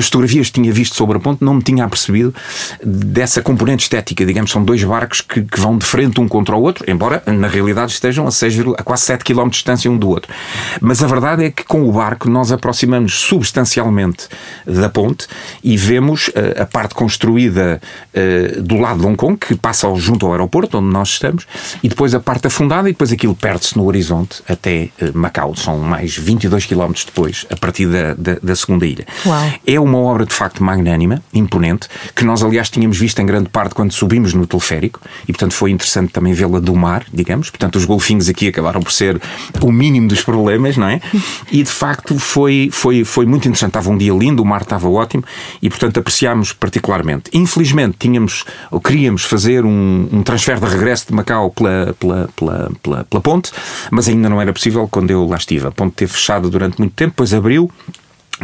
Nas 0.00 0.06
fotografias 0.06 0.46
que 0.46 0.54
tinha 0.54 0.72
visto 0.72 0.96
sobre 0.96 1.18
a 1.18 1.20
ponte 1.20 1.44
não 1.44 1.54
me 1.54 1.62
tinha 1.62 1.84
apercebido 1.84 2.34
dessa 2.82 3.42
componente 3.42 3.82
estética. 3.82 4.24
Digamos, 4.24 4.50
são 4.50 4.64
dois 4.64 4.82
barcos 4.82 5.20
que, 5.20 5.42
que 5.42 5.60
vão 5.60 5.76
de 5.76 5.84
frente 5.84 6.18
um 6.18 6.26
contra 6.26 6.56
o 6.56 6.62
outro, 6.62 6.90
embora 6.90 7.22
na 7.26 7.46
realidade 7.46 7.92
estejam 7.92 8.26
a, 8.26 8.30
6, 8.30 8.60
a 8.78 8.82
quase 8.82 9.02
7 9.02 9.22
km 9.22 9.44
de 9.44 9.50
distância 9.50 9.90
um 9.90 9.98
do 9.98 10.08
outro. 10.08 10.32
Mas 10.80 11.02
a 11.02 11.06
verdade 11.06 11.44
é 11.44 11.50
que 11.50 11.64
com 11.64 11.86
o 11.86 11.92
barco 11.92 12.30
nós 12.30 12.50
aproximamos 12.50 13.20
substancialmente 13.20 14.26
da 14.66 14.88
ponte 14.88 15.26
e 15.62 15.76
vemos 15.76 16.28
uh, 16.28 16.62
a 16.62 16.64
parte 16.66 16.94
construída 16.94 17.80
uh, 18.14 18.62
do 18.62 18.78
lado 18.78 19.00
de 19.00 19.06
Hong 19.06 19.16
Kong, 19.16 19.36
que 19.36 19.54
passa 19.54 19.92
junto 19.96 20.24
ao 20.24 20.32
aeroporto, 20.32 20.78
onde 20.78 20.90
nós 20.90 21.10
estamos, 21.10 21.46
e 21.82 21.88
depois 21.90 22.14
a 22.14 22.20
parte 22.20 22.46
afundada 22.46 22.88
e 22.88 22.92
depois 22.92 23.12
aquilo 23.12 23.34
perde-se 23.34 23.76
no 23.76 23.84
horizonte 23.84 24.42
até 24.48 24.88
uh, 25.02 25.18
Macau. 25.18 25.54
São 25.54 25.78
mais 25.78 26.16
22 26.16 26.64
km 26.64 26.92
depois, 27.04 27.44
a 27.50 27.56
partir 27.56 27.86
da, 27.86 28.14
da, 28.14 28.38
da 28.42 28.56
segunda 28.56 28.86
ilha. 28.86 29.04
Uau. 29.26 29.52
É 29.66 29.78
uma 29.90 29.98
obra 29.98 30.24
de 30.24 30.32
facto 30.32 30.62
magnânima, 30.62 31.22
imponente, 31.34 31.88
que 32.14 32.24
nós 32.24 32.42
aliás 32.42 32.70
tínhamos 32.70 32.98
visto 32.98 33.20
em 33.20 33.26
grande 33.26 33.48
parte 33.48 33.74
quando 33.74 33.92
subimos 33.92 34.32
no 34.32 34.46
teleférico 34.46 35.00
e 35.28 35.32
portanto 35.32 35.52
foi 35.52 35.70
interessante 35.70 36.12
também 36.12 36.32
vê-la 36.32 36.60
do 36.60 36.74
mar, 36.74 37.04
digamos. 37.12 37.50
Portanto, 37.50 37.76
os 37.76 37.84
golfinhos 37.84 38.28
aqui 38.28 38.48
acabaram 38.48 38.80
por 38.80 38.92
ser 38.92 39.20
o 39.60 39.72
mínimo 39.72 40.08
dos 40.08 40.22
problemas, 40.22 40.76
não 40.76 40.88
é? 40.88 41.00
E 41.50 41.62
de 41.62 41.70
facto 41.70 42.18
foi, 42.18 42.70
foi, 42.72 43.04
foi 43.04 43.26
muito 43.26 43.46
interessante. 43.46 43.70
Estava 43.70 43.90
um 43.90 43.96
dia 43.96 44.12
lindo, 44.12 44.42
o 44.42 44.46
mar 44.46 44.62
estava 44.62 44.88
ótimo 44.88 45.24
e 45.60 45.68
portanto 45.68 45.98
apreciámos 45.98 46.52
particularmente. 46.52 47.30
Infelizmente 47.32 47.96
tínhamos 47.98 48.44
ou 48.70 48.80
queríamos 48.80 49.24
fazer 49.24 49.64
um, 49.64 50.08
um 50.12 50.22
transfer 50.22 50.58
de 50.60 50.66
regresso 50.66 51.08
de 51.08 51.14
Macau 51.14 51.50
pela, 51.50 51.94
pela, 51.98 52.28
pela, 52.36 52.72
pela, 52.82 53.04
pela 53.04 53.20
ponte, 53.20 53.50
mas 53.90 54.08
ainda 54.08 54.28
não 54.28 54.40
era 54.40 54.52
possível 54.52 54.88
quando 54.88 55.10
eu 55.10 55.26
lá 55.26 55.36
estive. 55.36 55.66
A 55.66 55.70
ponte 55.70 55.94
teve 55.94 56.12
fechada 56.12 56.48
durante 56.48 56.78
muito 56.78 56.94
tempo, 56.94 57.10
depois 57.10 57.34
abriu 57.34 57.70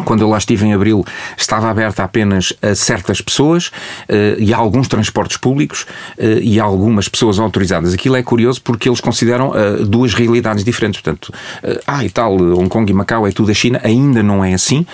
quando 0.05 0.23
eu 0.23 0.29
lá 0.29 0.39
estive 0.39 0.67
em 0.67 0.75
abril, 0.75 1.05
estava 1.37 1.71
aberta 1.71 2.05
apenas 2.05 2.53
a 2.63 2.75
certas 2.75 3.21
pessoas 3.21 3.69
uh, 4.09 4.39
e 4.39 4.53
a 4.53 4.57
alguns 4.57 4.89
transportes 4.89 5.37
públicos 5.37 5.87
uh, 6.19 6.39
e 6.41 6.61
a 6.61 6.65
algumas 6.65 7.09
pessoas 7.09 7.39
autorizadas. 7.39 7.95
Aquilo 7.95 8.17
é 8.17 8.23
curioso 8.23 8.61
porque 8.63 8.89
eles 8.89 9.01
consideram 9.01 9.51
uh, 9.51 9.85
duas 9.85 10.15
realidades 10.15 10.65
diferentes. 10.65 11.01
Portanto, 11.01 11.33
ah, 11.87 12.05
e 12.05 12.11
tal, 12.11 12.37
Hong 12.37 12.69
Kong 12.69 12.91
e 12.91 12.95
Macau 12.95 13.27
é 13.27 13.33
tudo 13.33 13.51
a 13.51 13.55
China, 13.55 13.81
ainda 13.83 14.23
não 14.23 14.45
é 14.45 14.55
assim. 14.55 14.87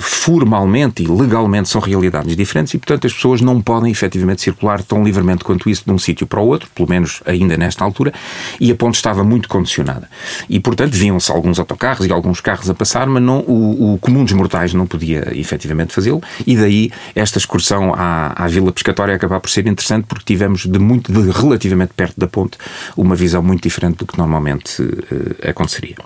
formalmente 0.00 1.02
e 1.02 1.06
legalmente 1.06 1.68
são 1.68 1.80
realidades 1.80 2.36
diferentes 2.36 2.74
e, 2.74 2.78
portanto, 2.78 3.06
as 3.06 3.12
pessoas 3.12 3.40
não 3.40 3.60
podem 3.60 3.90
efetivamente 3.90 4.42
circular 4.42 4.82
tão 4.82 5.02
livremente 5.04 5.44
quanto 5.44 5.68
isso 5.68 5.84
de 5.84 5.92
um 5.92 5.98
sítio 5.98 6.26
para 6.26 6.40
o 6.40 6.46
outro, 6.46 6.68
pelo 6.74 6.88
menos 6.88 7.22
ainda 7.26 7.56
nesta 7.56 7.84
altura, 7.84 8.12
e 8.60 8.70
a 8.70 8.74
ponte 8.74 8.96
estava 8.96 9.24
muito 9.24 9.48
condicionada. 9.48 10.08
E, 10.48 10.60
portanto, 10.60 10.92
viam-se 10.92 11.30
alguns 11.30 11.58
autocarros 11.58 12.06
e 12.06 12.12
alguns 12.12 12.40
carros 12.40 12.68
a 12.68 12.74
passar, 12.74 13.06
mas 13.06 13.22
não 13.22 13.40
o, 13.40 13.94
o 13.94 13.98
comum 14.14 14.24
dos 14.24 14.32
mortais 14.32 14.72
não 14.72 14.86
podia 14.86 15.28
efetivamente 15.34 15.92
fazê-lo, 15.92 16.22
e 16.46 16.56
daí 16.56 16.92
esta 17.16 17.36
excursão 17.36 17.92
à, 17.92 18.44
à 18.44 18.46
Vila 18.46 18.70
Pescatória 18.70 19.14
acabar 19.14 19.40
por 19.40 19.50
ser 19.50 19.66
interessante 19.66 20.06
porque 20.06 20.24
tivemos 20.24 20.66
de 20.66 20.78
muito, 20.78 21.12
de 21.12 21.30
relativamente 21.32 21.92
perto 21.94 22.18
da 22.18 22.28
ponte, 22.28 22.56
uma 22.96 23.16
visão 23.16 23.42
muito 23.42 23.64
diferente 23.64 23.96
do 23.96 24.06
que 24.06 24.16
normalmente 24.16 24.80
uh, 24.82 25.50
aconteceria. 25.50 25.96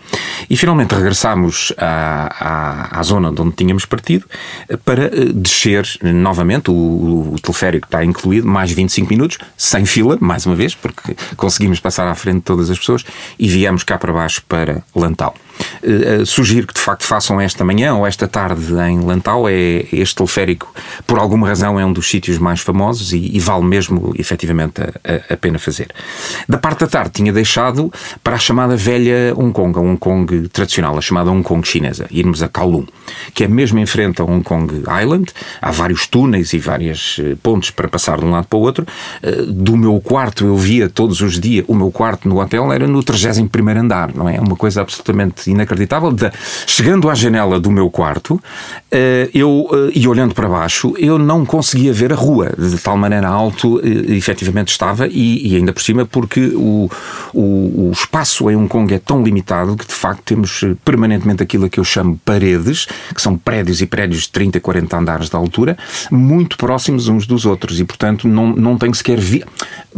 E 0.48 0.56
finalmente 0.56 0.94
regressámos 0.94 1.72
à, 1.76 2.94
à, 2.94 2.98
à, 2.98 3.02
zona 3.02 3.30
de 3.30 3.42
onde 3.42 3.54
tínhamos 3.54 3.84
partido 3.84 4.24
eh, 4.68 4.76
para 4.78 5.08
uh, 5.08 5.32
descer 5.34 5.86
novamente, 6.02 6.70
o, 6.70 7.34
o, 7.34 7.36
teleférico 7.42 7.86
está 7.86 8.02
incluído, 8.02 8.46
mais 8.46 8.70
25 8.70 9.10
minutos, 9.10 9.38
sem 9.56 9.84
fila, 9.84 10.16
mais 10.18 10.46
uma 10.46 10.54
vez, 10.54 10.74
porque 10.74 11.14
conseguimos 11.36 11.78
passar 11.78 12.08
à 12.08 12.14
frente 12.14 12.36
de 12.36 12.42
todas 12.42 12.70
as 12.70 12.78
pessoas 12.78 13.04
e 13.38 13.48
viemos 13.48 13.82
cá 13.82 13.98
para 13.98 14.12
baixo 14.12 14.42
para 14.48 14.82
Lantal. 14.94 15.34
Uh, 15.82 16.26
sugiro 16.26 16.66
que 16.66 16.74
de 16.74 16.80
facto 16.80 17.04
façam 17.04 17.40
esta 17.40 17.64
manhã 17.64 17.94
ou 17.94 18.06
esta 18.06 18.26
tarde 18.26 18.72
em 18.88 19.00
Lantau. 19.00 19.48
É, 19.48 19.86
este 19.92 20.16
teleférico, 20.16 20.72
por 21.06 21.18
alguma 21.18 21.46
razão, 21.46 21.78
é 21.78 21.84
um 21.84 21.92
dos 21.92 22.08
sítios 22.08 22.38
mais 22.38 22.60
famosos 22.60 23.12
e, 23.12 23.36
e 23.36 23.40
vale 23.40 23.64
mesmo, 23.64 24.12
efetivamente, 24.18 24.80
a, 24.80 25.34
a, 25.34 25.36
pena 25.36 25.58
fazer. 25.58 25.88
Da 26.48 26.58
parte 26.58 26.80
da 26.80 26.86
tarde, 26.86 27.10
tinha 27.12 27.32
deixado 27.32 27.92
para 28.22 28.36
a 28.36 28.38
chamada 28.38 28.76
velha 28.76 29.32
Hong 29.36 29.52
Kong, 29.52 29.78
a 29.78 29.80
Hong 29.80 29.98
Kong 29.98 30.48
tradicional, 30.48 30.96
a 30.96 31.00
chamada 31.00 31.30
Hong 31.30 31.42
Kong 31.42 31.66
chinesa. 31.66 32.06
Irmos 32.10 32.42
a 32.42 32.48
Kowloon, 32.48 32.86
que 33.34 33.44
é 33.44 33.48
mesmo 33.48 33.78
em 33.78 33.86
frente 33.86 34.20
a 34.20 34.24
Hong 34.24 34.42
Kong 34.42 34.82
Island. 35.02 35.32
Há 35.60 35.70
vários 35.70 36.06
túneis 36.06 36.52
e 36.52 36.58
várias 36.58 37.16
eh, 37.20 37.36
pontes 37.42 37.70
para 37.70 37.88
passar 37.88 38.18
de 38.18 38.24
um 38.24 38.30
lado 38.30 38.46
para 38.46 38.58
o 38.58 38.62
outro. 38.62 38.86
Eh, 39.22 39.42
do 39.46 39.76
meu 39.76 40.00
quarto, 40.00 40.44
eu 40.44 40.56
via 40.56 40.88
todos 40.88 41.20
os 41.20 41.38
dias, 41.38 41.64
o 41.68 41.74
meu 41.74 41.90
quarto 41.90 42.28
no 42.28 42.40
hotel 42.40 42.72
era 42.72 42.86
no 42.86 43.02
31 43.02 43.48
andar, 43.78 44.14
não 44.14 44.28
é? 44.28 44.40
Uma 44.40 44.56
coisa 44.56 44.80
absolutamente 44.80 45.47
inacreditável. 45.50 46.12
De, 46.12 46.30
chegando 46.66 47.08
à 47.10 47.14
janela 47.14 47.58
do 47.60 47.70
meu 47.70 47.90
quarto, 47.90 48.40
eh, 48.90 49.28
eu, 49.34 49.68
eh, 49.72 49.92
e 49.94 50.08
olhando 50.08 50.34
para 50.34 50.48
baixo, 50.48 50.94
eu 50.98 51.18
não 51.18 51.44
conseguia 51.44 51.92
ver 51.92 52.12
a 52.12 52.16
rua, 52.16 52.52
de 52.56 52.78
tal 52.78 52.96
maneira 52.96 53.28
alto 53.28 53.80
eh, 53.84 54.14
efetivamente 54.14 54.68
estava, 54.68 55.06
e, 55.06 55.46
e 55.46 55.56
ainda 55.56 55.72
por 55.72 55.82
cima 55.82 56.06
porque 56.06 56.52
o, 56.54 56.90
o, 57.34 57.88
o, 57.88 57.90
espaço 57.92 58.50
em 58.50 58.56
Hong 58.56 58.68
Kong 58.68 58.92
é 58.94 58.98
tão 58.98 59.22
limitado 59.22 59.76
que 59.76 59.86
de 59.86 59.92
facto 59.92 60.22
temos 60.24 60.64
permanentemente 60.84 61.42
aquilo 61.42 61.68
que 61.68 61.78
eu 61.78 61.84
chamo 61.84 62.18
paredes, 62.24 62.86
que 63.14 63.20
são 63.20 63.36
prédios 63.36 63.82
e 63.82 63.86
prédios 63.86 64.22
de 64.22 64.30
30, 64.30 64.60
40 64.60 64.96
andares 64.96 65.28
de 65.28 65.36
altura, 65.36 65.76
muito 66.10 66.56
próximos 66.56 67.08
uns 67.08 67.26
dos 67.26 67.44
outros, 67.44 67.78
e 67.80 67.84
portanto 67.84 68.26
não, 68.26 68.48
não 68.54 68.78
tenho 68.78 68.94
sequer 68.94 69.18
vi... 69.18 69.44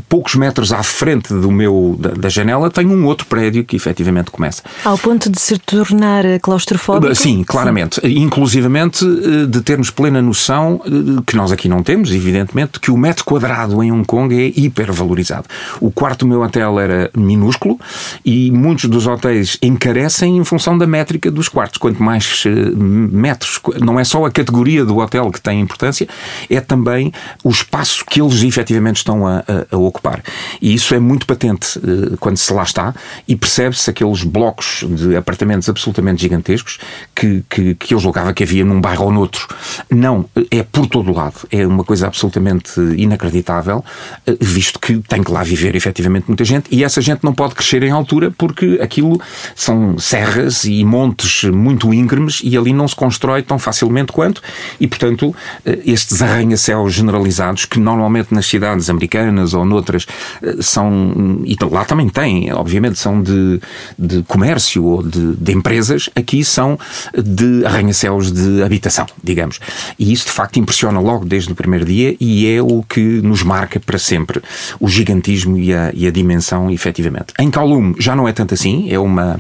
poucos 0.09 0.35
metros 0.35 0.73
à 0.73 0.83
frente 0.83 1.33
do 1.33 1.51
meu, 1.51 1.97
da, 1.99 2.11
da 2.11 2.29
janela, 2.29 2.71
tenho 2.71 2.91
um 2.91 3.07
outro 3.07 3.27
prédio 3.27 3.65
que 3.65 3.77
efetivamente 3.77 4.31
começa. 4.31 4.63
Ao 4.85 4.99
ponto 4.99 5.31
de 5.31 5.40
pode 5.41 5.43
se 5.43 5.59
tornar 5.59 6.25
claustrofóbico? 6.41 7.15
Sim, 7.15 7.43
claramente. 7.43 8.01
Sim. 8.01 8.19
Inclusivamente 8.19 9.05
eh, 9.05 9.47
de 9.47 9.61
termos 9.63 9.91
plena 9.91 10.21
noção, 10.21 10.81
eh, 10.85 11.23
que 11.27 11.37
nós 11.37 11.51
aqui 11.51 11.69
não 11.69 11.83
temos, 11.83 12.13
evidentemente, 12.13 12.79
que 12.79 12.91
o 12.91 12.97
metro 12.97 13.25
quadrado 13.25 13.83
em 13.83 13.91
Hong 13.91 14.05
Kong 14.05 14.35
é 14.35 14.53
hipervalorizado. 14.61 15.47
O 15.81 15.91
quarto 15.91 16.21
do 16.21 16.27
meu 16.27 16.43
hotel 16.43 16.79
era 16.79 17.11
minúsculo 17.17 17.79
e 18.25 18.51
muitos 18.51 18.89
dos 18.89 19.07
hotéis 19.07 19.57
encarecem 19.63 20.37
em 20.37 20.45
função 20.45 20.77
da 20.77 20.87
métrica 20.87 21.31
dos 21.31 21.49
quartos. 21.49 21.79
Quanto 21.79 22.03
mais 22.03 22.45
eh, 22.47 22.51
metros, 22.51 23.61
não 23.81 23.99
é 23.99 24.05
só 24.05 24.25
a 24.25 24.31
categoria 24.31 24.85
do 24.85 24.99
hotel 24.99 25.31
que 25.31 25.41
tem 25.41 25.61
importância, 25.61 26.07
é 26.49 26.61
também 26.61 27.13
o 27.43 27.51
espaço 27.51 28.05
que 28.05 28.21
eles 28.21 28.43
efetivamente 28.43 28.99
estão 28.99 29.27
a, 29.27 29.39
a, 29.39 29.75
a 29.75 29.79
ocupar. 29.79 30.23
E 30.61 30.75
isso 30.75 30.95
é 30.95 30.99
muito 30.99 31.27
patente 31.27 31.81
quando 32.19 32.37
se 32.37 32.53
lá 32.53 32.63
está 32.63 32.95
e 33.27 33.37
percebe-se 33.37 33.89
aqueles 33.89 34.23
blocos 34.23 34.85
de 34.89 35.17
apartamentos 35.17 35.30
absolutamente 35.69 36.23
gigantescos 36.23 36.79
que, 37.15 37.45
que, 37.49 37.75
que 37.75 37.95
eu 37.95 37.99
julgava 37.99 38.33
que 38.33 38.43
havia 38.43 38.65
num 38.65 38.81
bairro 38.81 39.07
ou 39.07 39.13
noutro. 39.13 39.49
Não, 39.91 40.25
é 40.51 40.63
por 40.63 40.87
todo 40.87 41.13
lado. 41.13 41.47
É 41.51 41.67
uma 41.67 41.85
coisa 41.85 42.07
absolutamente 42.07 42.81
inacreditável, 42.97 43.85
eh, 44.27 44.37
visto 44.41 44.79
que 44.79 44.99
tem 45.01 45.23
que 45.23 45.31
lá 45.31 45.43
viver 45.43 45.75
efetivamente 45.75 46.27
muita 46.29 46.45
gente 46.45 46.69
e 46.71 46.85
essa 46.85 47.01
gente 47.01 47.25
não 47.25 47.33
pode 47.33 47.55
crescer 47.55 47.83
em 47.83 47.91
altura 47.91 48.31
porque 48.31 48.79
aquilo 48.83 49.21
são 49.55 49.99
serras 49.99 50.65
e 50.65 50.85
montes 50.85 51.45
muito 51.45 51.93
íngremes 51.93 52.41
e 52.43 52.57
ali 52.57 52.73
não 52.73 52.87
se 52.87 52.97
constrói 52.97 53.43
tão 53.43 53.59
facilmente 53.59 54.13
quanto 54.13 54.43
e, 54.79 54.87
portanto, 54.87 55.35
eh, 55.65 55.79
estes 55.85 56.23
arranha-céus 56.23 56.93
generalizados 56.93 57.65
que 57.65 57.79
normalmente 57.79 58.33
nas 58.35 58.47
cidades 58.47 58.89
americanas 58.91 59.55
ou 59.55 59.65
noutras 59.65 60.07
eh, 60.43 60.57
são, 60.61 61.41
e 61.45 61.57
lá 61.71 61.85
também 61.85 62.09
tem, 62.09 62.53
obviamente, 62.53 62.99
são 62.99 63.23
de, 63.23 63.61
de 63.99 64.23
comércio 64.25 64.85
ou 64.85 65.03
de, 65.03 65.20
de 65.39 65.53
empresas, 65.53 66.09
aqui 66.15 66.45
são 66.45 66.79
de 67.17 67.65
arranha-céus 67.65 68.33
de 68.33 68.63
habitação, 68.63 69.07
digamos. 69.23 69.61
E 69.99 70.13
isso 70.13 70.27
de 70.27 70.33
facto 70.33 70.59
impressiona 70.59 71.01
logo 71.01 71.25
desde 71.25 71.53
o 71.53 71.55
primeiro 71.55 71.85
dia 71.85 72.17
e 72.21 72.49
é 72.49 72.63
o 72.63 72.83
que 72.83 73.01
nos 73.01 73.43
marca 73.43 73.81
para 73.81 73.99
sempre 73.99 74.41
o 74.79 74.89
gigantismo 74.89 75.57
e 75.57 75.73
a, 75.75 75.91
e 75.95 76.07
a 76.07 76.11
dimensão, 76.11 76.71
efetivamente. 76.71 77.35
Em 77.39 77.51
Kowloon 77.51 77.95
já 77.99 78.15
não 78.15 78.29
é 78.29 78.33
tanto 78.33 78.55
assim, 78.55 78.91
é 78.91 78.99
uma, 78.99 79.39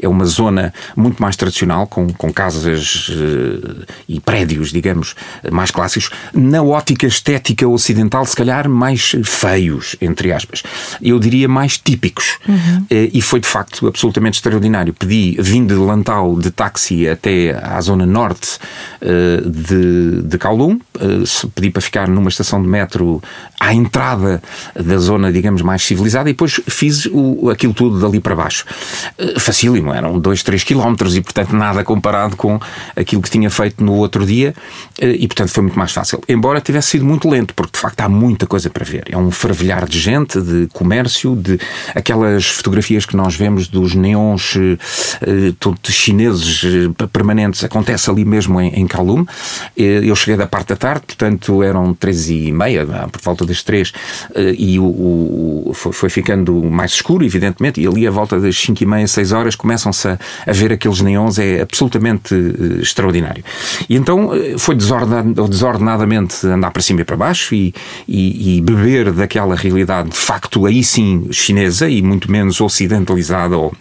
é 0.00 0.08
uma 0.08 0.24
zona 0.24 0.72
muito 0.96 1.22
mais 1.22 1.36
tradicional, 1.36 1.86
com, 1.86 2.12
com 2.12 2.32
casas 2.32 3.08
uh, 3.08 3.84
e 4.08 4.20
prédios, 4.20 4.72
digamos, 4.72 5.14
mais 5.50 5.70
clássicos. 5.70 6.10
Na 6.32 6.62
ótica 6.62 7.06
estética 7.06 7.66
ocidental, 7.68 8.24
se 8.26 8.36
calhar 8.36 8.68
mais 8.68 9.14
feios, 9.24 9.96
entre 10.00 10.32
aspas. 10.32 10.62
Eu 11.00 11.18
diria 11.18 11.48
mais 11.48 11.78
típicos. 11.78 12.38
Uhum. 12.48 12.78
Uh, 12.82 13.10
e 13.12 13.20
foi 13.20 13.40
de 13.40 13.46
facto 13.46 13.86
absolutamente 13.86 14.38
extraordinário. 14.38 14.92
Pedi, 15.12 15.36
vim 15.38 15.66
de 15.66 15.74
Lantau 15.74 16.38
de 16.38 16.50
táxi 16.50 17.06
até 17.06 17.54
à 17.62 17.78
zona 17.82 18.06
norte 18.06 18.56
uh, 19.02 19.46
de, 19.46 20.22
de 20.22 20.38
Kowloon, 20.38 20.76
uh, 20.76 21.48
pedi 21.54 21.68
para 21.68 21.82
ficar 21.82 22.08
numa 22.08 22.30
estação 22.30 22.62
de 22.62 22.66
metro 22.66 23.22
à 23.60 23.74
entrada 23.74 24.42
da 24.74 24.96
zona, 24.96 25.30
digamos, 25.30 25.60
mais 25.60 25.82
civilizada 25.82 26.30
e 26.30 26.32
depois 26.32 26.58
fiz 26.66 27.04
o, 27.12 27.50
aquilo 27.50 27.74
tudo 27.74 28.00
dali 28.00 28.20
para 28.20 28.34
baixo. 28.34 28.64
Uh, 29.18 29.38
facílimo, 29.38 29.92
eram 29.92 30.18
2, 30.18 30.42
3 30.42 30.64
quilómetros 30.64 31.14
e, 31.14 31.20
portanto, 31.20 31.54
nada 31.54 31.84
comparado 31.84 32.34
com 32.34 32.58
aquilo 32.96 33.20
que 33.20 33.30
tinha 33.30 33.50
feito 33.50 33.84
no 33.84 33.92
outro 33.92 34.24
dia 34.24 34.54
e, 34.98 35.28
portanto, 35.28 35.50
foi 35.50 35.64
muito 35.64 35.78
mais 35.78 35.92
fácil. 35.92 36.22
Embora 36.26 36.58
tivesse 36.58 36.88
sido 36.88 37.04
muito 37.04 37.28
lento, 37.28 37.52
porque 37.52 37.72
de 37.74 37.80
facto 37.80 38.00
há 38.00 38.08
muita 38.08 38.46
coisa 38.46 38.70
para 38.70 38.82
ver. 38.82 39.04
É 39.10 39.18
um 39.18 39.30
fervilhar 39.30 39.86
de 39.86 40.00
gente, 40.00 40.40
de 40.40 40.68
comércio, 40.72 41.36
de 41.36 41.60
aquelas 41.94 42.46
fotografias 42.46 43.04
que 43.04 43.14
nós 43.14 43.36
vemos 43.36 43.68
dos 43.68 43.94
neons 43.94 44.56
uh, 45.22 45.90
chineses 45.90 46.62
uh, 46.62 47.08
permanentes 47.08 47.64
acontece 47.64 48.10
ali 48.10 48.24
mesmo 48.24 48.60
em, 48.60 48.68
em 48.74 48.86
Kowloon. 48.86 49.24
Eu 49.76 50.14
cheguei 50.16 50.36
da 50.36 50.46
parte 50.46 50.68
da 50.68 50.76
tarde, 50.76 51.02
portanto 51.06 51.62
eram 51.62 51.94
três 51.94 52.30
e 52.30 52.52
meia, 52.52 52.86
por 52.86 53.20
volta 53.20 53.44
das 53.44 53.62
três, 53.62 53.92
e 54.36 54.78
o, 54.78 54.84
o 54.84 55.72
foi, 55.74 55.92
foi, 55.92 56.08
ficando 56.10 56.62
mais 56.62 56.92
escuro, 56.92 57.24
evidentemente, 57.24 57.80
e 57.80 57.86
ali 57.86 58.06
a 58.06 58.10
volta 58.10 58.38
das 58.38 58.56
cinco 58.56 58.82
e 58.82 58.86
meia, 58.86 59.06
seis 59.06 59.32
horas 59.32 59.54
começam-se 59.54 60.08
a, 60.08 60.18
a, 60.46 60.52
ver 60.52 60.72
aqueles 60.72 61.00
neons, 61.00 61.38
é 61.38 61.60
absolutamente 61.60 62.34
extraordinário. 62.80 63.44
E 63.88 63.96
então 63.96 64.30
foi 64.58 64.74
desordenadamente 64.74 66.46
andar 66.46 66.70
para 66.70 66.82
cima 66.82 67.00
e 67.00 67.04
para 67.04 67.16
baixo 67.16 67.54
e, 67.54 67.74
e, 68.06 68.56
e 68.56 68.60
beber 68.60 69.12
daquela 69.12 69.54
realidade 69.54 70.10
de 70.10 70.16
facto 70.16 70.66
aí 70.66 70.82
sim 70.82 71.28
chinesa 71.30 71.88
e 71.88 72.02
muito 72.02 72.30
menos 72.30 72.60
ocidentalizada 72.60 73.56
ou 73.56 73.72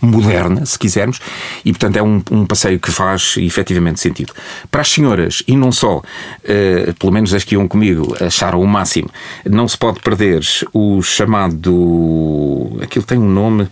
moderna, 0.00 0.64
se 0.64 0.78
quisermos, 0.78 1.20
e 1.64 1.72
portanto 1.72 1.96
é 1.96 2.02
um, 2.02 2.22
um, 2.30 2.46
passeio 2.46 2.78
que 2.78 2.90
faz 2.90 3.34
efetivamente 3.36 4.00
sentido. 4.00 4.32
Para 4.70 4.80
as 4.80 4.88
senhoras, 4.88 5.42
e 5.46 5.56
não 5.56 5.70
só, 5.70 5.98
uh, 5.98 6.94
pelo 6.98 7.12
menos 7.12 7.34
as 7.34 7.44
que 7.44 7.54
iam 7.54 7.68
comigo 7.68 8.16
acharam 8.20 8.60
o 8.60 8.66
máximo, 8.66 9.10
não 9.48 9.68
se 9.68 9.76
pode 9.76 10.00
perder 10.00 10.40
o 10.72 11.02
chamado. 11.02 12.78
aquilo 12.82 13.04
tem 13.04 13.18
um 13.18 13.28
nome. 13.28 13.68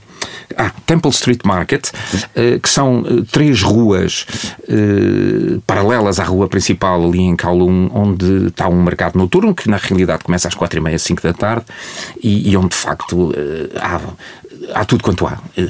Ah, 0.56 0.72
Temple 0.86 1.10
Street 1.10 1.40
Market, 1.44 1.90
uh, 1.90 2.58
que 2.60 2.68
são 2.68 3.02
uh, 3.02 3.24
três 3.26 3.62
ruas 3.62 4.26
paralelas 5.66 6.18
à 6.18 6.24
rua 6.24 6.48
principal 6.48 7.04
ali 7.04 7.20
em 7.20 7.36
Kowloon, 7.36 7.90
onde 7.92 8.48
está 8.48 8.68
um 8.68 8.82
mercado 8.82 9.16
noturno, 9.16 9.54
que 9.54 9.68
na 9.68 9.76
realidade 9.76 10.24
começa 10.24 10.48
às 10.48 10.54
quatro 10.54 10.78
e 10.78 10.82
meia, 10.82 10.98
cinco 10.98 11.22
da 11.22 11.32
tarde, 11.32 11.64
e 12.22 12.56
onde 12.56 12.68
de 12.68 12.76
facto 12.76 13.32
há 13.80 14.00
há 14.74 14.84
tudo 14.84 15.02
quanto 15.02 15.26
há. 15.26 15.38
Eh, 15.56 15.64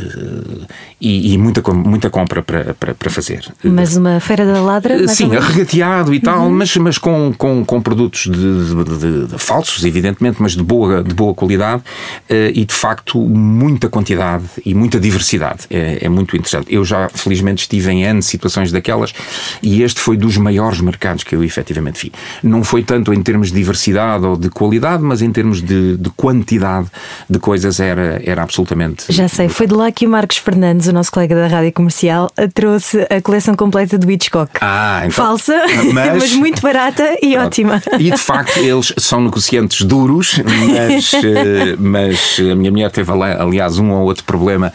e, 1.01 1.33
e 1.33 1.39
muita, 1.39 1.63
muita 1.73 2.11
compra 2.11 2.43
para, 2.43 2.75
para, 2.75 2.95
para, 2.95 3.11
fazer. 3.11 3.47
Mas 3.63 3.97
uma 3.97 4.19
feira 4.21 4.45
da 4.45 4.61
ladra? 4.61 5.07
Sim, 5.09 5.29
regateado 5.29 6.13
e 6.13 6.21
tal, 6.21 6.45
uhum. 6.47 6.51
mas, 6.51 6.77
mas 6.77 6.99
com, 6.99 7.33
com, 7.37 7.65
com 7.65 7.81
produtos 7.81 8.23
de, 8.23 8.31
de, 8.31 9.27
de, 9.27 9.39
falsos, 9.39 9.85
evidentemente, 9.85 10.39
mas 10.41 10.53
de 10.57 10.63
boa, 10.63 11.03
de 11.03 11.15
boa 11.15 11.35
qualidade 11.35 11.83
eh, 12.29 12.53
e 12.55 12.65
de 12.65 12.75
facto 12.75 13.21
muita 13.21 13.89
quantidade 13.89 14.45
e 14.65 14.75
muita 14.75 14.99
diversidade. 14.99 15.67
É, 15.71 16.05
é 16.07 16.09
muito 16.09 16.37
interessante. 16.37 16.75
Eu 16.75 16.85
já, 16.85 17.09
felizmente, 17.09 17.63
estive 17.63 17.91
em 17.91 18.05
N 18.05 18.23
situações 18.23 18.73
daquelas 18.73 19.15
e 19.63 19.83
este 19.83 20.01
foi 20.01 20.17
dos 20.17 20.37
maiores 20.37 20.81
mercados 20.81 21.23
que 21.23 21.35
eu 21.35 21.45
efetivamente 21.45 22.01
vi. 22.03 22.13
Não 22.43 22.65
foi 22.65 22.83
tanto 22.83 23.13
em 23.13 23.23
termos 23.23 23.49
de 23.49 23.55
diversidade 23.55 24.25
ou 24.25 24.37
de 24.37 24.51
qualidade, 24.51 25.03
mas 25.03 25.23
em 25.23 25.31
termos 25.31 25.63
de, 25.63 25.97
de 25.97 26.11
quantidade 26.11 26.89
de 27.29 27.39
coisas 27.39 27.79
era, 27.79 28.21
era 28.25 28.43
absolutamente. 28.43 28.78
Já 29.09 29.29
sei, 29.29 29.49
foi 29.49 29.67
de 29.67 29.75
lá 29.75 29.91
que 29.91 30.07
o 30.07 30.11
Marcos 30.11 30.39
Fernandes 30.39 30.87
o 30.87 30.93
nosso 30.93 31.11
colega 31.11 31.35
da 31.35 31.47
rádio 31.47 31.73
comercial, 31.73 32.31
trouxe 32.55 33.07
a 33.11 33.21
coleção 33.21 33.55
completa 33.55 33.99
do 33.99 34.11
Hitchcock. 34.11 34.51
Ah, 34.61 35.01
então, 35.01 35.11
Falsa, 35.11 35.57
mas... 35.93 36.15
mas 36.19 36.33
muito 36.35 36.63
barata 36.63 37.17
e 37.23 37.37
ótima. 37.37 37.83
E 37.99 38.11
de 38.11 38.19
facto, 38.19 38.59
eles 38.59 38.93
são 38.99 39.21
negociantes 39.21 39.85
duros, 39.85 40.41
mas, 40.45 41.13
eh, 41.25 41.77
mas 41.79 42.41
a 42.41 42.55
minha 42.55 42.71
mulher 42.71 42.91
teve, 42.91 43.11
aliás, 43.13 43.79
um 43.79 43.91
ou 43.93 44.05
outro 44.05 44.25
problema 44.25 44.73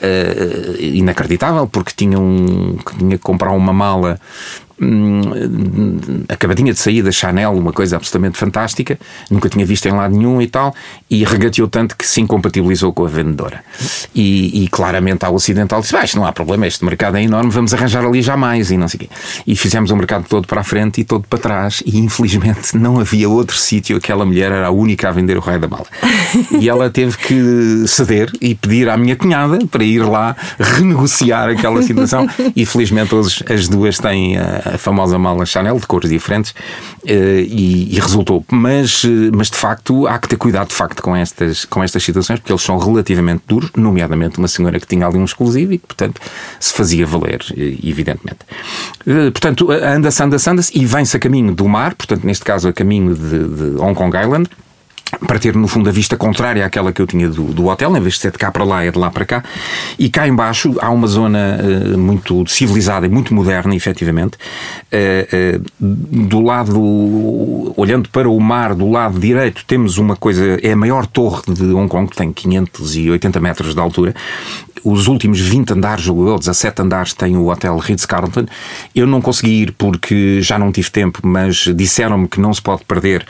uh, 0.00 0.82
inacreditável, 0.82 1.66
porque 1.66 1.92
tinha, 1.96 2.18
um, 2.18 2.76
tinha 2.98 3.16
que 3.16 3.24
comprar 3.24 3.52
uma 3.52 3.72
mala 3.72 4.18
Hum, 4.80 6.24
acabadinha 6.28 6.72
de 6.72 6.78
sair 6.80 7.00
da 7.00 7.12
Chanel, 7.12 7.52
uma 7.52 7.72
coisa 7.72 7.94
absolutamente 7.94 8.36
fantástica, 8.36 8.98
nunca 9.30 9.48
tinha 9.48 9.64
visto 9.64 9.86
em 9.86 9.92
lado 9.92 10.16
nenhum 10.16 10.42
e 10.42 10.48
tal, 10.48 10.74
e 11.08 11.22
regateou 11.22 11.68
tanto 11.68 11.96
que 11.96 12.04
se 12.04 12.20
incompatibilizou 12.20 12.92
com 12.92 13.04
a 13.04 13.08
vendedora. 13.08 13.62
E, 14.12 14.64
e 14.64 14.68
claramente 14.68 15.24
ao 15.24 15.34
Ocidental 15.34 15.80
disse: 15.80 15.96
ah, 15.96 16.04
não 16.16 16.26
há 16.26 16.32
problema, 16.32 16.66
este 16.66 16.84
mercado 16.84 17.16
é 17.16 17.22
enorme, 17.22 17.50
vamos 17.50 17.72
arranjar 17.72 18.04
ali 18.04 18.20
já 18.20 18.36
mais, 18.36 18.72
e 18.72 18.76
não 18.76 18.88
sei 18.88 18.98
o 18.98 19.00
quê. 19.02 19.08
E 19.46 19.54
fizemos 19.54 19.92
o 19.92 19.96
mercado 19.96 20.26
todo 20.28 20.48
para 20.48 20.60
a 20.60 20.64
frente 20.64 21.00
e 21.00 21.04
todo 21.04 21.24
para 21.28 21.38
trás, 21.38 21.80
e 21.86 21.96
infelizmente 21.98 22.74
não 22.76 22.98
havia 22.98 23.28
outro 23.28 23.56
sítio, 23.56 23.96
aquela 23.96 24.24
mulher 24.24 24.50
era 24.50 24.66
a 24.66 24.70
única 24.72 25.08
a 25.08 25.12
vender 25.12 25.36
o 25.36 25.40
raio 25.40 25.60
da 25.60 25.68
mala. 25.68 25.86
E 26.60 26.68
ela 26.68 26.88
teve 26.90 27.16
que 27.16 27.84
ceder 27.86 28.30
e 28.40 28.54
pedir 28.54 28.88
à 28.88 28.96
minha 28.96 29.16
cunhada 29.16 29.58
para 29.66 29.82
ir 29.84 30.00
lá 30.00 30.36
renegociar 30.58 31.48
aquela 31.48 31.82
situação, 31.82 32.28
e 32.54 32.66
felizmente 32.66 33.14
hoje 33.14 33.44
as 33.48 33.68
duas 33.68 33.98
têm. 33.98 34.36
Uh, 34.36 34.63
a 34.64 34.78
famosa 34.78 35.18
mala 35.18 35.44
Chanel 35.44 35.78
de 35.78 35.86
cores 35.86 36.10
diferentes 36.10 36.54
eh, 37.06 37.44
e, 37.46 37.94
e, 37.94 38.00
resultou. 38.00 38.44
Mas, 38.50 39.02
eh, 39.04 39.30
mas 39.34 39.50
de 39.50 39.56
facto 39.56 40.06
há 40.06 40.18
que 40.18 40.28
ter 40.28 40.36
cuidado 40.36 40.68
de 40.68 40.74
facto 40.74 41.02
com 41.02 41.14
estas, 41.14 41.64
com 41.64 41.82
estas 41.82 42.02
situações 42.02 42.38
porque 42.38 42.52
eles 42.52 42.62
são 42.62 42.78
relativamente 42.78 43.42
duros, 43.46 43.70
nomeadamente 43.76 44.38
uma 44.38 44.48
senhora 44.48 44.78
que 44.80 44.86
tinha 44.86 45.06
ali 45.06 45.18
um 45.18 45.24
exclusivo 45.24 45.72
e 45.72 45.78
que, 45.78 45.86
portanto, 45.86 46.20
se 46.58 46.72
fazia 46.72 47.06
valer, 47.06 47.44
eh, 47.56 47.76
evidentemente. 47.82 48.40
Portanto, 49.04 49.70
anda-se, 49.70 50.22
anda-se, 50.22 50.50
anda-se 50.50 50.78
e 50.78 50.86
vem-se 50.86 51.16
a 51.16 51.20
caminho 51.20 51.54
do 51.54 51.68
mar, 51.68 51.94
portanto, 51.94 52.24
neste 52.24 52.44
caso 52.44 52.68
a 52.68 52.72
caminho 52.72 53.14
de, 53.14 53.48
de 53.48 53.80
Hong 53.80 53.94
Kong 53.94 54.16
Island 54.16 54.48
para 55.26 55.38
ter 55.38 55.54
no 55.54 55.68
fundo 55.68 55.88
a 55.88 55.92
vista 55.92 56.16
contrária 56.16 56.64
àquela 56.64 56.92
que 56.92 57.00
eu 57.00 57.06
tinha 57.06 57.28
do, 57.28 57.44
do, 57.44 57.66
hotel, 57.66 57.96
em 57.96 58.00
vez 58.00 58.14
de 58.14 58.20
ser 58.20 58.32
de 58.32 58.38
cá 58.38 58.50
para 58.50 58.64
lá, 58.64 58.84
é 58.84 58.90
de 58.90 58.98
lá 58.98 59.10
para 59.10 59.24
cá. 59.24 59.44
E 59.98 60.08
cá 60.08 60.26
embaixo 60.26 60.74
há 60.80 60.90
uma 60.90 61.06
zona 61.06 61.58
uh, 61.60 61.98
muito 61.98 62.46
civilizada 62.46 63.06
e 63.06 63.08
muito 63.08 63.34
moderna, 63.34 63.74
efetivamente. 63.74 64.36
Uh, 64.92 65.58
uh, 65.58 66.26
do 66.28 66.40
lado, 66.40 67.74
olhando 67.76 68.08
para 68.08 68.28
o 68.28 68.38
mar, 68.40 68.74
do 68.74 68.90
lado 68.90 69.18
direito, 69.18 69.64
temos 69.66 69.98
uma 69.98 70.16
coisa, 70.16 70.58
é 70.62 70.72
a 70.72 70.76
maior 70.76 71.06
torre 71.06 71.42
de 71.52 71.64
Hong 71.64 71.88
Kong, 71.88 72.10
que 72.10 72.16
tem 72.16 72.32
580 72.32 73.40
metros 73.40 73.74
de 73.74 73.80
altura. 73.80 74.14
Os 74.82 75.06
últimos 75.06 75.40
20 75.40 75.72
andares, 75.72 76.06
ou 76.08 76.38
17 76.38 76.82
andares, 76.82 77.14
tem 77.14 77.36
o 77.36 77.48
Hotel 77.48 77.76
Ritz-Carlton. 77.78 78.46
Eu 78.94 79.06
não 79.06 79.22
consegui 79.22 79.62
ir 79.62 79.72
porque 79.72 80.42
já 80.42 80.58
não 80.58 80.70
tive 80.70 80.90
tempo, 80.90 81.20
mas 81.22 81.70
disseram-me 81.74 82.28
que 82.28 82.38
não 82.38 82.52
se 82.52 82.60
pode 82.60 82.84
perder 82.84 83.24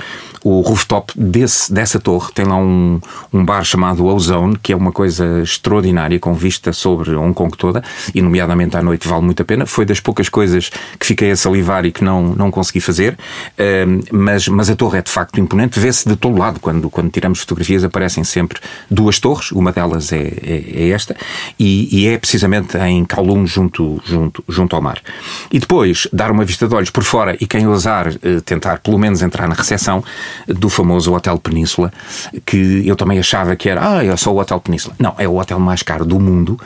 o 0.44 0.60
rooftop 0.60 1.12
desse, 1.16 1.72
dessa 1.74 1.98
torre. 1.98 2.32
Tem 2.32 2.44
lá 2.44 2.56
um, 2.56 3.00
um 3.32 3.44
bar 3.44 3.64
chamado 3.64 4.06
Ozone, 4.06 4.56
que 4.62 4.72
é 4.72 4.76
uma 4.76 4.92
coisa 4.92 5.42
extraordinária, 5.42 6.18
com 6.18 6.32
vista 6.32 6.72
sobre 6.72 7.14
Hong 7.14 7.34
Kong 7.34 7.56
toda, 7.56 7.82
e 8.14 8.22
nomeadamente 8.22 8.76
à 8.76 8.82
noite 8.82 9.06
vale 9.08 9.22
muito 9.22 9.42
a 9.42 9.44
pena. 9.44 9.66
Foi 9.66 9.84
das 9.84 10.00
poucas 10.00 10.28
coisas 10.28 10.70
que 10.98 11.04
fiquei 11.04 11.32
a 11.32 11.36
salivar 11.36 11.84
e 11.84 11.92
que 11.92 12.04
não, 12.04 12.34
não 12.34 12.50
consegui 12.50 12.80
fazer, 12.80 13.14
uh, 13.14 14.04
mas, 14.12 14.48
mas 14.48 14.70
a 14.70 14.76
torre 14.76 14.98
é 14.98 15.02
de 15.02 15.10
facto 15.10 15.38
imponente. 15.40 15.78
Vê-se 15.78 16.08
de 16.08 16.16
todo 16.16 16.38
lado, 16.38 16.60
quando, 16.60 16.88
quando 16.88 17.10
tiramos 17.10 17.40
fotografias 17.40 17.82
aparecem 17.82 18.22
sempre 18.22 18.60
duas 18.90 19.18
torres, 19.18 19.50
uma 19.50 19.72
delas 19.72 20.12
é, 20.12 20.18
é, 20.18 20.64
é 20.74 20.88
esta, 20.90 21.16
e, 21.58 21.88
e, 21.90 22.06
é 22.06 22.16
precisamente 22.16 22.78
em 22.78 23.04
Kowloon, 23.04 23.46
junto, 23.46 24.00
junto, 24.04 24.44
junto 24.48 24.76
ao 24.76 24.82
mar. 24.82 25.00
E 25.50 25.58
depois, 25.58 26.06
dar 26.12 26.30
uma 26.30 26.44
vista 26.44 26.68
de 26.68 26.74
olhos 26.74 26.90
por 26.90 27.02
fora 27.02 27.36
e 27.40 27.46
quem 27.46 27.66
ousar 27.66 28.08
uh, 28.08 28.40
tentar 28.44 28.78
pelo 28.78 28.98
menos 28.98 29.22
entrar 29.22 29.48
na 29.48 29.54
recepção, 29.54 30.04
do 30.46 30.68
famoso 30.68 31.12
Hotel 31.12 31.38
Península, 31.38 31.53
que 32.44 32.82
eu 32.86 32.96
também 32.96 33.18
achava 33.18 33.56
que 33.56 33.68
era, 33.68 33.98
ah, 33.98 34.04
é 34.04 34.16
só 34.16 34.32
o 34.32 34.38
Hotel 34.38 34.60
Península. 34.60 34.94
Não, 34.98 35.14
é 35.18 35.28
o 35.28 35.36
hotel 35.36 35.58
mais 35.58 35.82
caro 35.82 36.04
do 36.04 36.18
mundo 36.18 36.58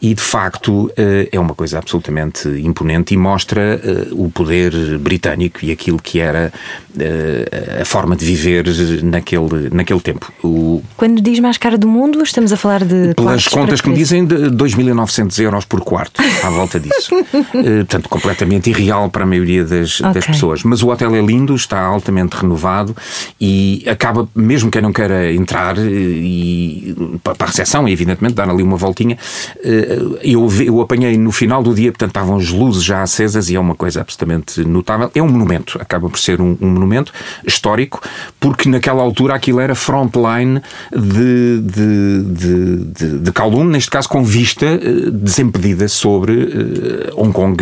e, 0.00 0.14
de 0.14 0.20
facto, 0.20 0.90
eh, 0.96 1.28
é 1.30 1.38
uma 1.38 1.54
coisa 1.54 1.78
absolutamente 1.78 2.48
imponente 2.48 3.14
e 3.14 3.16
mostra 3.16 3.80
eh, 3.82 4.08
o 4.12 4.30
poder 4.30 4.98
britânico 4.98 5.64
e 5.64 5.70
aquilo 5.70 6.00
que 6.00 6.20
era 6.20 6.52
eh, 6.98 7.80
a 7.80 7.84
forma 7.84 8.16
de 8.16 8.24
viver 8.24 8.64
naquele, 9.02 9.70
naquele 9.72 10.00
tempo. 10.00 10.32
O... 10.42 10.82
Quando 10.96 11.20
diz 11.20 11.38
mais 11.40 11.56
caro 11.56 11.78
do 11.78 11.88
mundo, 11.88 12.22
estamos 12.22 12.52
a 12.52 12.56
falar 12.56 12.84
de. 12.84 13.14
Pelas 13.14 13.48
contas 13.48 13.80
que 13.80 13.88
me 13.88 13.94
dizem, 13.94 14.24
de 14.24 14.50
2.900 14.50 15.38
euros 15.42 15.64
por 15.64 15.80
quarto, 15.80 16.20
à 16.42 16.50
volta 16.50 16.78
disso. 16.78 17.10
Portanto, 17.52 18.08
completamente 18.08 18.70
irreal 18.70 19.10
para 19.10 19.24
a 19.24 19.26
maioria 19.26 19.64
das, 19.64 20.00
okay. 20.00 20.12
das 20.12 20.26
pessoas. 20.26 20.62
Mas 20.62 20.82
o 20.82 20.88
hotel 20.88 21.14
é 21.14 21.20
lindo, 21.20 21.54
está 21.54 21.80
altamente 21.80 22.36
renovado 22.36 22.96
e 23.40 23.84
acaba, 23.88 24.28
mesmo 24.34 24.70
quem 24.70 24.82
não 24.82 24.92
queira 24.92 25.32
entrar 25.32 25.76
e, 25.78 26.94
para 27.22 27.34
a 27.40 27.46
recepção, 27.46 27.88
evidentemente, 27.88 28.34
dar 28.34 28.48
ali 28.48 28.62
uma 28.62 28.76
voltinha, 28.76 29.16
eh, 29.62 29.98
eu, 30.22 30.48
eu 30.64 30.80
apanhei 30.80 31.16
no 31.16 31.30
final 31.30 31.62
do 31.62 31.74
dia, 31.74 31.90
portanto 31.92 32.10
estavam 32.10 32.36
as 32.36 32.48
luzes 32.48 32.82
já 32.82 33.02
acesas 33.02 33.50
e 33.50 33.56
é 33.56 33.60
uma 33.60 33.74
coisa 33.74 34.00
absolutamente 34.00 34.64
notável. 34.64 35.10
É 35.14 35.22
um 35.22 35.28
monumento, 35.28 35.78
acaba 35.80 36.08
por 36.08 36.18
ser 36.18 36.40
um, 36.40 36.56
um 36.60 36.68
monumento 36.68 37.12
histórico, 37.46 38.00
porque 38.40 38.68
naquela 38.68 39.02
altura 39.02 39.34
aquilo 39.34 39.60
era 39.60 39.74
frontline 39.74 40.62
de, 40.90 41.60
de, 41.60 42.22
de, 42.22 42.76
de, 42.84 43.18
de 43.18 43.32
Kowloon, 43.32 43.64
neste 43.64 43.90
caso 43.90 44.08
com 44.08 44.24
vista 44.24 44.66
eh, 44.66 45.10
desimpedida 45.10 45.88
sobre 45.88 46.32
eh, 46.42 47.12
Hong 47.16 47.32
Kong, 47.32 47.56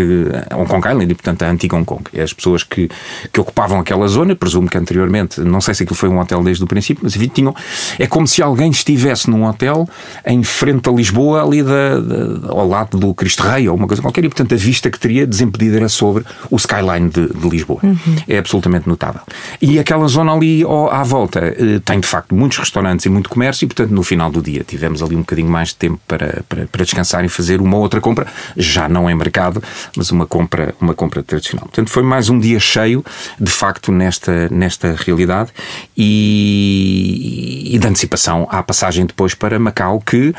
Hong 0.54 0.68
Kong 0.68 0.88
Island 0.88 1.10
e, 1.10 1.14
portanto, 1.14 1.42
a 1.42 1.50
antiga 1.50 1.76
Hong 1.76 1.84
Kong. 1.84 2.02
As 2.20 2.32
pessoas 2.32 2.62
que, 2.62 2.88
que 3.32 3.40
ocupavam 3.40 3.80
aquela 3.80 4.06
zona, 4.06 4.36
presumo 4.36 4.68
que 4.68 4.78
anteriormente 4.78 5.40
não 5.40 5.60
sei 5.60 5.74
se 5.74 5.82
aquilo 5.82 5.96
foi 5.96 6.08
um 6.08 6.18
hotel 6.18 6.42
desde 6.42 6.59
o 6.62 6.66
princípio, 6.66 7.02
mas 7.04 7.16
enfim, 7.16 7.28
tinham, 7.28 7.54
é 7.98 8.06
como 8.06 8.26
se 8.26 8.42
alguém 8.42 8.70
estivesse 8.70 9.30
num 9.30 9.44
hotel 9.44 9.88
em 10.26 10.42
frente 10.42 10.88
a 10.88 10.92
Lisboa, 10.92 11.42
ali 11.42 11.62
da, 11.62 12.00
da, 12.00 12.52
ao 12.52 12.68
lado 12.68 12.98
do 12.98 13.14
Cristo 13.14 13.42
Rei 13.42 13.68
ou 13.68 13.76
uma 13.76 13.86
coisa 13.86 14.02
qualquer, 14.02 14.24
e 14.24 14.28
portanto 14.28 14.54
a 14.54 14.56
vista 14.56 14.90
que 14.90 14.98
teria 14.98 15.26
desimpedida 15.26 15.76
era 15.76 15.88
sobre 15.88 16.24
o 16.50 16.56
skyline 16.56 17.08
de, 17.08 17.28
de 17.28 17.48
Lisboa. 17.48 17.80
Uhum. 17.82 18.16
É 18.28 18.38
absolutamente 18.38 18.88
notável. 18.88 19.22
E 19.60 19.78
aquela 19.78 20.06
zona 20.08 20.32
ali 20.32 20.62
à 20.90 21.02
volta 21.02 21.40
eh, 21.40 21.80
tem 21.84 22.00
de 22.00 22.06
facto 22.06 22.34
muitos 22.34 22.58
restaurantes 22.58 23.06
e 23.06 23.08
muito 23.08 23.28
comércio, 23.28 23.64
e 23.64 23.68
portanto 23.68 23.90
no 23.90 24.02
final 24.02 24.30
do 24.30 24.42
dia 24.42 24.64
tivemos 24.64 25.02
ali 25.02 25.16
um 25.16 25.20
bocadinho 25.20 25.50
mais 25.50 25.68
de 25.68 25.76
tempo 25.76 26.00
para, 26.06 26.42
para, 26.48 26.66
para 26.66 26.84
descansar 26.84 27.24
e 27.24 27.28
fazer 27.28 27.60
uma 27.60 27.76
outra 27.76 28.00
compra, 28.00 28.26
já 28.56 28.88
não 28.88 29.08
em 29.08 29.14
mercado, 29.14 29.62
mas 29.96 30.10
uma 30.10 30.26
compra, 30.26 30.74
uma 30.80 30.94
compra 30.94 31.22
tradicional. 31.22 31.66
Portanto 31.66 31.90
foi 31.90 32.02
mais 32.02 32.28
um 32.28 32.38
dia 32.38 32.58
cheio, 32.60 33.04
de 33.38 33.50
facto, 33.50 33.92
nesta, 33.92 34.48
nesta 34.50 34.94
realidade 34.96 35.50
e, 35.96 36.49
e 36.50 37.78
de 37.78 37.86
antecipação 37.86 38.46
à 38.50 38.62
passagem 38.62 39.06
depois 39.06 39.34
para 39.34 39.58
Macau, 39.58 40.00
que 40.00 40.34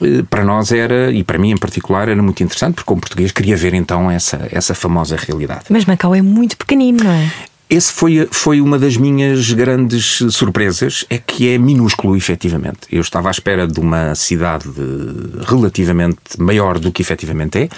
eh, 0.00 0.22
para 0.28 0.44
nós 0.44 0.72
era, 0.72 1.10
e 1.10 1.24
para 1.24 1.38
mim 1.38 1.50
em 1.50 1.56
particular, 1.56 2.08
era 2.08 2.22
muito 2.22 2.42
interessante, 2.42 2.74
porque 2.74 2.86
como 2.86 3.00
português 3.00 3.32
queria 3.32 3.56
ver 3.56 3.74
então 3.74 4.10
essa, 4.10 4.48
essa 4.50 4.74
famosa 4.74 5.16
realidade. 5.16 5.64
Mas 5.70 5.84
Macau 5.84 6.14
é 6.14 6.22
muito 6.22 6.56
pequenino, 6.56 7.04
não 7.04 7.10
é? 7.10 7.30
Esse 7.68 7.92
foi, 7.92 8.28
foi 8.30 8.60
uma 8.60 8.78
das 8.78 8.96
minhas 8.96 9.50
grandes 9.50 10.22
surpresas, 10.30 11.04
é 11.08 11.18
que 11.18 11.48
é 11.48 11.58
minúsculo, 11.58 12.14
efetivamente. 12.14 12.80
Eu 12.92 13.00
estava 13.00 13.28
à 13.28 13.30
espera 13.30 13.66
de 13.66 13.80
uma 13.80 14.14
cidade 14.14 14.68
relativamente 15.46 16.38
maior 16.38 16.78
do 16.78 16.92
que 16.92 17.00
efetivamente 17.00 17.58
é, 17.58 17.68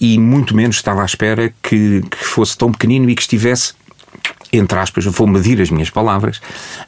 e 0.00 0.18
muito 0.18 0.56
menos 0.56 0.76
estava 0.76 1.02
à 1.02 1.04
espera 1.04 1.52
que, 1.62 2.02
que 2.10 2.24
fosse 2.24 2.56
tão 2.56 2.72
pequenino 2.72 3.10
e 3.10 3.14
que 3.14 3.20
estivesse 3.20 3.74
entre 4.52 4.78
aspas, 4.78 5.04
vou 5.04 5.26
medir 5.26 5.60
as 5.60 5.70
minhas 5.70 5.90
palavras, 5.90 6.40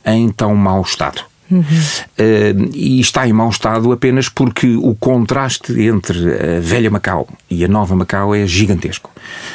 em 0.04 0.28
tão 0.30 0.54
mau 0.54 0.82
estado. 0.82 1.22
Uhum. 1.50 1.60
Uh, 1.60 2.70
e 2.72 2.98
está 3.00 3.28
em 3.28 3.32
mau 3.32 3.50
estado 3.50 3.92
apenas 3.92 4.28
porque 4.28 4.74
o 4.76 4.94
contraste 4.94 5.78
entre 5.82 6.18
a 6.18 6.60
velha 6.60 6.90
Macau 6.90 7.28
e 7.50 7.62
a 7.64 7.68
nova 7.68 7.94
Macau 7.94 8.34
é 8.34 8.46
gigantesco. 8.46 9.11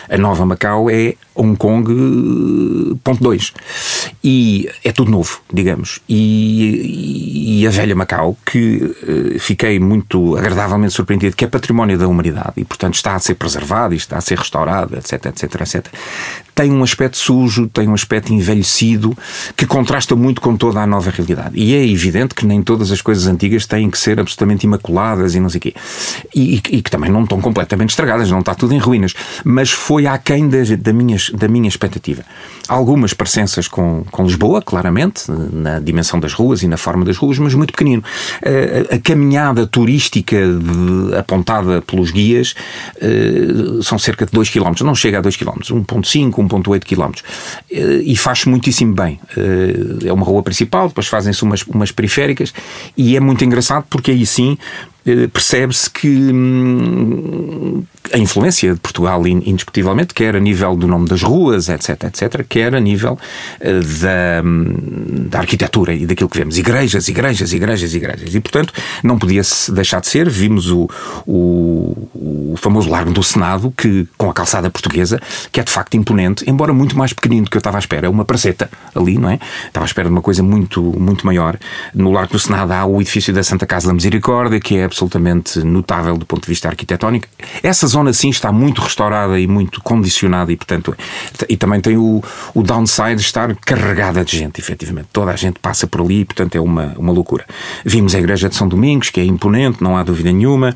A 0.09 0.17
nova 0.17 0.45
Macau 0.45 0.89
é 0.89 1.15
Hong 1.35 1.55
Kong 1.55 1.91
eh, 1.91 2.95
ponto 3.03 3.23
2 3.23 3.53
e 4.23 4.69
é 4.83 4.91
tudo 4.91 5.11
novo, 5.11 5.41
digamos. 5.53 5.99
E, 6.09 7.59
e 7.61 7.67
a 7.67 7.69
velha 7.69 7.95
Macau, 7.95 8.37
que 8.45 8.77
uh, 8.77 9.39
fiquei 9.39 9.79
muito 9.79 10.35
agradavelmente 10.35 10.93
surpreendido, 10.93 11.35
que 11.35 11.45
é 11.45 11.47
património 11.47 11.97
da 11.97 12.07
humanidade 12.07 12.53
e, 12.57 12.65
portanto, 12.65 12.95
está 12.95 13.15
a 13.15 13.19
ser 13.19 13.35
preservado 13.35 13.93
e 13.93 13.97
está 13.97 14.17
a 14.17 14.21
ser 14.21 14.37
restaurado, 14.37 14.95
etc, 14.97 15.27
etc, 15.27 15.61
etc, 15.61 15.87
tem 16.57 16.71
um 16.71 16.81
aspecto 16.81 17.17
sujo, 17.17 17.67
tem 17.67 17.87
um 17.87 17.93
aspecto 17.93 18.33
envelhecido, 18.33 19.15
que 19.55 19.67
contrasta 19.67 20.15
muito 20.15 20.41
com 20.41 20.57
toda 20.57 20.81
a 20.81 20.87
nova 20.87 21.11
realidade. 21.11 21.51
E 21.53 21.75
é 21.75 21.87
evidente 21.87 22.33
que 22.33 22.47
nem 22.47 22.63
todas 22.63 22.91
as 22.91 22.99
coisas 22.99 23.27
antigas 23.27 23.67
têm 23.67 23.91
que 23.91 23.99
ser 23.99 24.19
absolutamente 24.19 24.65
imaculadas 24.65 25.35
e 25.35 25.39
não 25.39 25.49
sei 25.49 25.59
o 25.59 25.61
quê. 25.61 25.75
E, 26.33 26.55
e, 26.55 26.77
e 26.77 26.81
que 26.81 26.89
também 26.89 27.11
não 27.11 27.23
estão 27.23 27.39
completamente 27.39 27.91
estragadas, 27.91 28.31
não 28.31 28.39
está 28.39 28.55
tudo 28.55 28.73
em 28.73 28.79
ruínas. 28.79 29.13
Mas 29.57 29.71
foi 29.71 30.05
aquém 30.05 30.47
da, 30.47 30.59
da, 30.77 30.93
minha, 30.93 31.17
da 31.33 31.47
minha 31.47 31.67
expectativa. 31.67 32.23
Algumas 32.67 33.11
parecenças 33.15 33.67
com, 33.67 34.03
com 34.11 34.23
Lisboa, 34.23 34.61
claramente, 34.61 35.23
na 35.31 35.79
dimensão 35.79 36.19
das 36.19 36.31
ruas 36.31 36.61
e 36.61 36.67
na 36.67 36.77
forma 36.77 37.03
das 37.03 37.17
ruas, 37.17 37.39
mas 37.39 37.55
muito 37.55 37.71
pequenino. 37.71 38.03
A, 38.91 38.93
a 38.93 38.99
caminhada 38.99 39.65
turística 39.65 40.37
de, 40.37 41.15
apontada 41.17 41.81
pelos 41.81 42.11
guias 42.11 42.53
uh, 43.01 43.81
são 43.81 43.97
cerca 43.97 44.27
de 44.27 44.31
2 44.31 44.47
km, 44.47 44.73
não 44.81 44.93
chega 44.93 45.17
a 45.17 45.21
2 45.21 45.35
km, 45.35 45.57
1,5, 45.71 46.31
1,8 46.35 46.83
km. 46.83 47.11
E 48.03 48.15
faz 48.15 48.45
muitíssimo 48.45 48.93
bem. 48.93 49.19
Eh, 49.35 50.07
é 50.07 50.13
uma 50.13 50.25
rua 50.25 50.43
principal, 50.43 50.87
depois 50.87 51.07
fazem-se 51.07 51.41
umas, 51.41 51.63
umas 51.63 51.91
periféricas 51.91 52.53
e 52.95 53.17
é 53.17 53.19
muito 53.19 53.43
engraçado 53.43 53.85
porque 53.89 54.11
aí 54.11 54.25
sim 54.25 54.55
eh, 54.55 54.96
percebe-se 55.31 55.89
que 55.89 56.07
hum, 56.07 57.83
a 58.13 58.17
influência 58.17 58.73
de 58.73 58.79
Portugal, 58.79 59.25
indiscutivelmente, 59.27 60.13
quer 60.13 60.35
a 60.35 60.39
nível 60.39 60.75
do 60.75 60.87
nome 60.87 61.07
das 61.07 61.21
ruas, 61.21 61.69
etc, 61.69 62.03
etc, 62.05 62.45
quer 62.47 62.75
a 62.75 62.79
nível 62.79 63.17
eh, 63.59 63.79
da, 63.79 64.47
hum, 64.47 65.27
da 65.29 65.39
arquitetura 65.39 65.93
e 65.93 66.05
daquilo 66.05 66.29
que 66.29 66.37
vemos. 66.37 66.57
Igrejas, 66.57 67.07
igrejas, 67.07 67.53
igrejas, 67.53 67.93
igrejas. 67.93 68.35
E, 68.35 68.39
portanto, 68.39 68.73
não 69.03 69.17
podia 69.17 69.41
deixar 69.69 70.01
de 70.01 70.07
ser. 70.07 70.29
Vimos 70.29 70.69
o, 70.71 70.89
o, 71.25 72.51
o 72.51 72.55
famoso 72.57 72.89
Largo 72.89 73.11
do 73.11 73.23
Senado, 73.23 73.73
que, 73.77 74.07
com 74.17 74.29
a 74.29 74.33
calçada 74.33 74.69
portuguesa, 74.69 75.21
que 75.51 75.59
é 75.59 75.63
de 75.63 75.71
facto 75.71 75.95
imponente, 75.95 76.49
embora 76.49 76.73
muito 76.73 76.97
mais 76.97 77.13
pequenino 77.13 77.45
do 77.45 77.51
que 77.51 77.57
eu 77.57 77.59
estava 77.59 77.77
à 77.77 77.79
espera. 77.79 78.07
É 78.07 78.09
uma 78.09 78.25
praceta 78.25 78.69
ali, 78.95 79.17
não 79.17 79.29
é? 79.29 79.39
Estava 79.67 79.85
à 79.85 79.87
espera 79.87 80.07
de 80.07 80.13
uma 80.13 80.21
coisa 80.21 80.43
muito, 80.43 80.81
muito 80.99 81.25
maior. 81.25 81.57
No 81.93 82.11
Largo 82.11 82.33
do 82.33 82.39
Senado 82.39 82.71
há 82.71 82.85
o 82.85 83.01
edifício 83.01 83.33
da 83.33 83.43
Santa 83.43 83.65
Casa 83.65 83.87
da 83.87 83.93
Misericórdia, 83.93 84.59
que 84.59 84.77
é 84.77 84.87
absolutamente 84.97 85.59
notável 85.59 86.17
do 86.17 86.25
ponto 86.25 86.41
de 86.41 86.47
vista 86.47 86.67
arquitetónico. 86.67 87.27
Essa 87.61 87.85
zona, 87.85 88.11
sim, 88.13 88.29
está 88.29 88.51
muito 88.51 88.81
restaurada 88.81 89.39
e 89.39 89.47
muito 89.47 89.81
condicionada 89.81 90.51
e, 90.51 90.57
portanto, 90.57 90.95
e 91.47 91.55
também 91.55 91.79
tem 91.79 91.97
o, 91.97 92.23
o 92.53 92.63
downside 92.63 93.15
de 93.15 93.21
estar 93.21 93.55
carregada 93.57 94.25
de 94.25 94.37
gente, 94.37 94.59
efetivamente. 94.59 95.09
Toda 95.13 95.31
a 95.31 95.35
gente 95.35 95.59
passa 95.59 95.85
por 95.85 96.01
ali 96.01 96.21
e, 96.21 96.25
portanto, 96.25 96.55
é 96.55 96.61
uma, 96.61 96.95
uma 96.97 97.11
loucura. 97.11 97.45
Vimos 97.85 98.15
a 98.15 98.19
Igreja 98.19 98.49
de 98.49 98.55
São 98.55 98.67
Domingos, 98.67 99.09
que 99.09 99.19
é 99.19 99.25
imponente, 99.25 99.83
não 99.83 99.95
há 99.95 100.03
dúvida 100.03 100.31
nenhuma, 100.31 100.75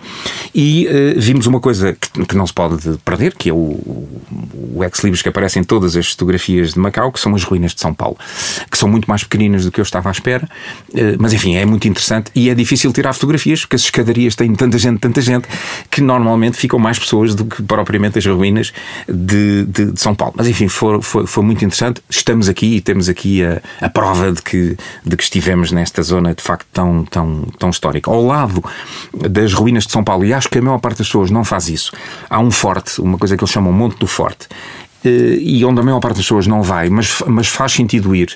e 0.53 0.87
uh, 0.87 1.19
vimos 1.19 1.47
uma 1.47 1.59
coisa 1.59 1.93
que, 1.93 2.25
que, 2.25 2.35
não 2.35 2.45
se 2.45 2.53
pode 2.53 2.97
perder, 2.99 3.33
que 3.33 3.49
é 3.49 3.53
o, 3.53 3.57
o 4.75 4.83
ex-libris 4.83 5.21
que 5.21 5.29
aparece 5.29 5.57
em 5.57 5.63
todas 5.63 5.95
as 5.95 6.11
fotografias 6.11 6.73
de 6.73 6.79
Macau, 6.79 7.11
que 7.11 7.19
são 7.19 7.33
as 7.33 7.43
ruínas 7.43 7.73
de 7.73 7.81
São 7.81 7.93
Paulo, 7.93 8.17
que 8.69 8.77
são 8.77 8.87
muito 8.87 9.09
mais 9.09 9.23
pequeninas 9.23 9.65
do 9.65 9.71
que 9.71 9.79
eu 9.79 9.83
estava 9.83 10.09
à 10.09 10.11
espera, 10.11 10.47
uh, 10.89 10.97
mas 11.19 11.33
enfim, 11.33 11.55
é 11.55 11.65
muito 11.65 11.87
interessante 11.87 12.31
e 12.35 12.49
é 12.49 12.55
difícil 12.55 12.93
tirar 12.93 13.13
fotografias, 13.13 13.61
porque 13.61 13.75
as 13.75 13.81
escadarias 13.81 14.10
têm 14.35 14.53
tanta 14.55 14.77
gente, 14.77 14.99
tanta 14.99 15.21
gente, 15.21 15.47
que 15.89 16.01
normalmente 16.01 16.57
ficam 16.57 16.79
mais 16.79 16.97
pessoas 16.97 17.35
do 17.35 17.45
que 17.45 17.61
propriamente 17.63 18.17
as 18.17 18.25
ruínas 18.25 18.73
de, 19.07 19.65
de, 19.65 19.91
de 19.91 19.99
São 19.99 20.15
Paulo. 20.15 20.33
Mas 20.37 20.47
enfim, 20.47 20.67
foi, 20.67 21.01
foi, 21.01 21.27
foi, 21.27 21.43
muito 21.43 21.63
interessante. 21.63 22.01
Estamos 22.09 22.49
aqui 22.49 22.77
e 22.77 22.81
temos 22.81 23.09
aqui 23.09 23.43
a, 23.43 23.61
a 23.81 23.89
prova 23.89 24.31
de 24.31 24.41
que, 24.41 24.77
de 25.05 25.17
que 25.17 25.23
estivemos 25.23 25.71
nesta 25.71 26.01
zona 26.01 26.33
de 26.33 26.41
facto 26.41 26.67
tão, 26.71 27.05
tão, 27.05 27.47
tão 27.57 27.69
histórica. 27.69 28.09
Ao 28.09 28.23
lado 28.23 28.63
das 29.29 29.53
ruínas 29.53 29.85
de 29.85 29.91
São 29.91 30.03
Paulo, 30.03 30.25
e 30.25 30.33
acho 30.33 30.49
que 30.49 30.57
a 30.57 30.61
maior 30.61 30.79
parte 30.79 30.99
das 30.99 31.07
pessoas 31.07 31.31
não 31.31 31.43
faz 31.43 31.69
isso, 31.69 31.91
há 32.29 32.39
um 32.39 32.51
forte, 32.51 33.01
uma 33.01 33.17
coisa 33.17 33.35
que 33.35 33.43
eles 33.43 33.51
chamam 33.51 33.71
Monte 33.71 33.97
do 33.97 34.07
Forte 34.07 34.47
e 35.03 35.63
onde 35.65 35.79
a 35.79 35.83
maior 35.83 35.99
parte 35.99 36.17
das 36.17 36.25
pessoas 36.25 36.45
não 36.45 36.61
vai, 36.61 36.89
mas, 36.89 37.21
mas 37.27 37.47
faz 37.47 37.71
sentido 37.71 38.15
ir. 38.15 38.35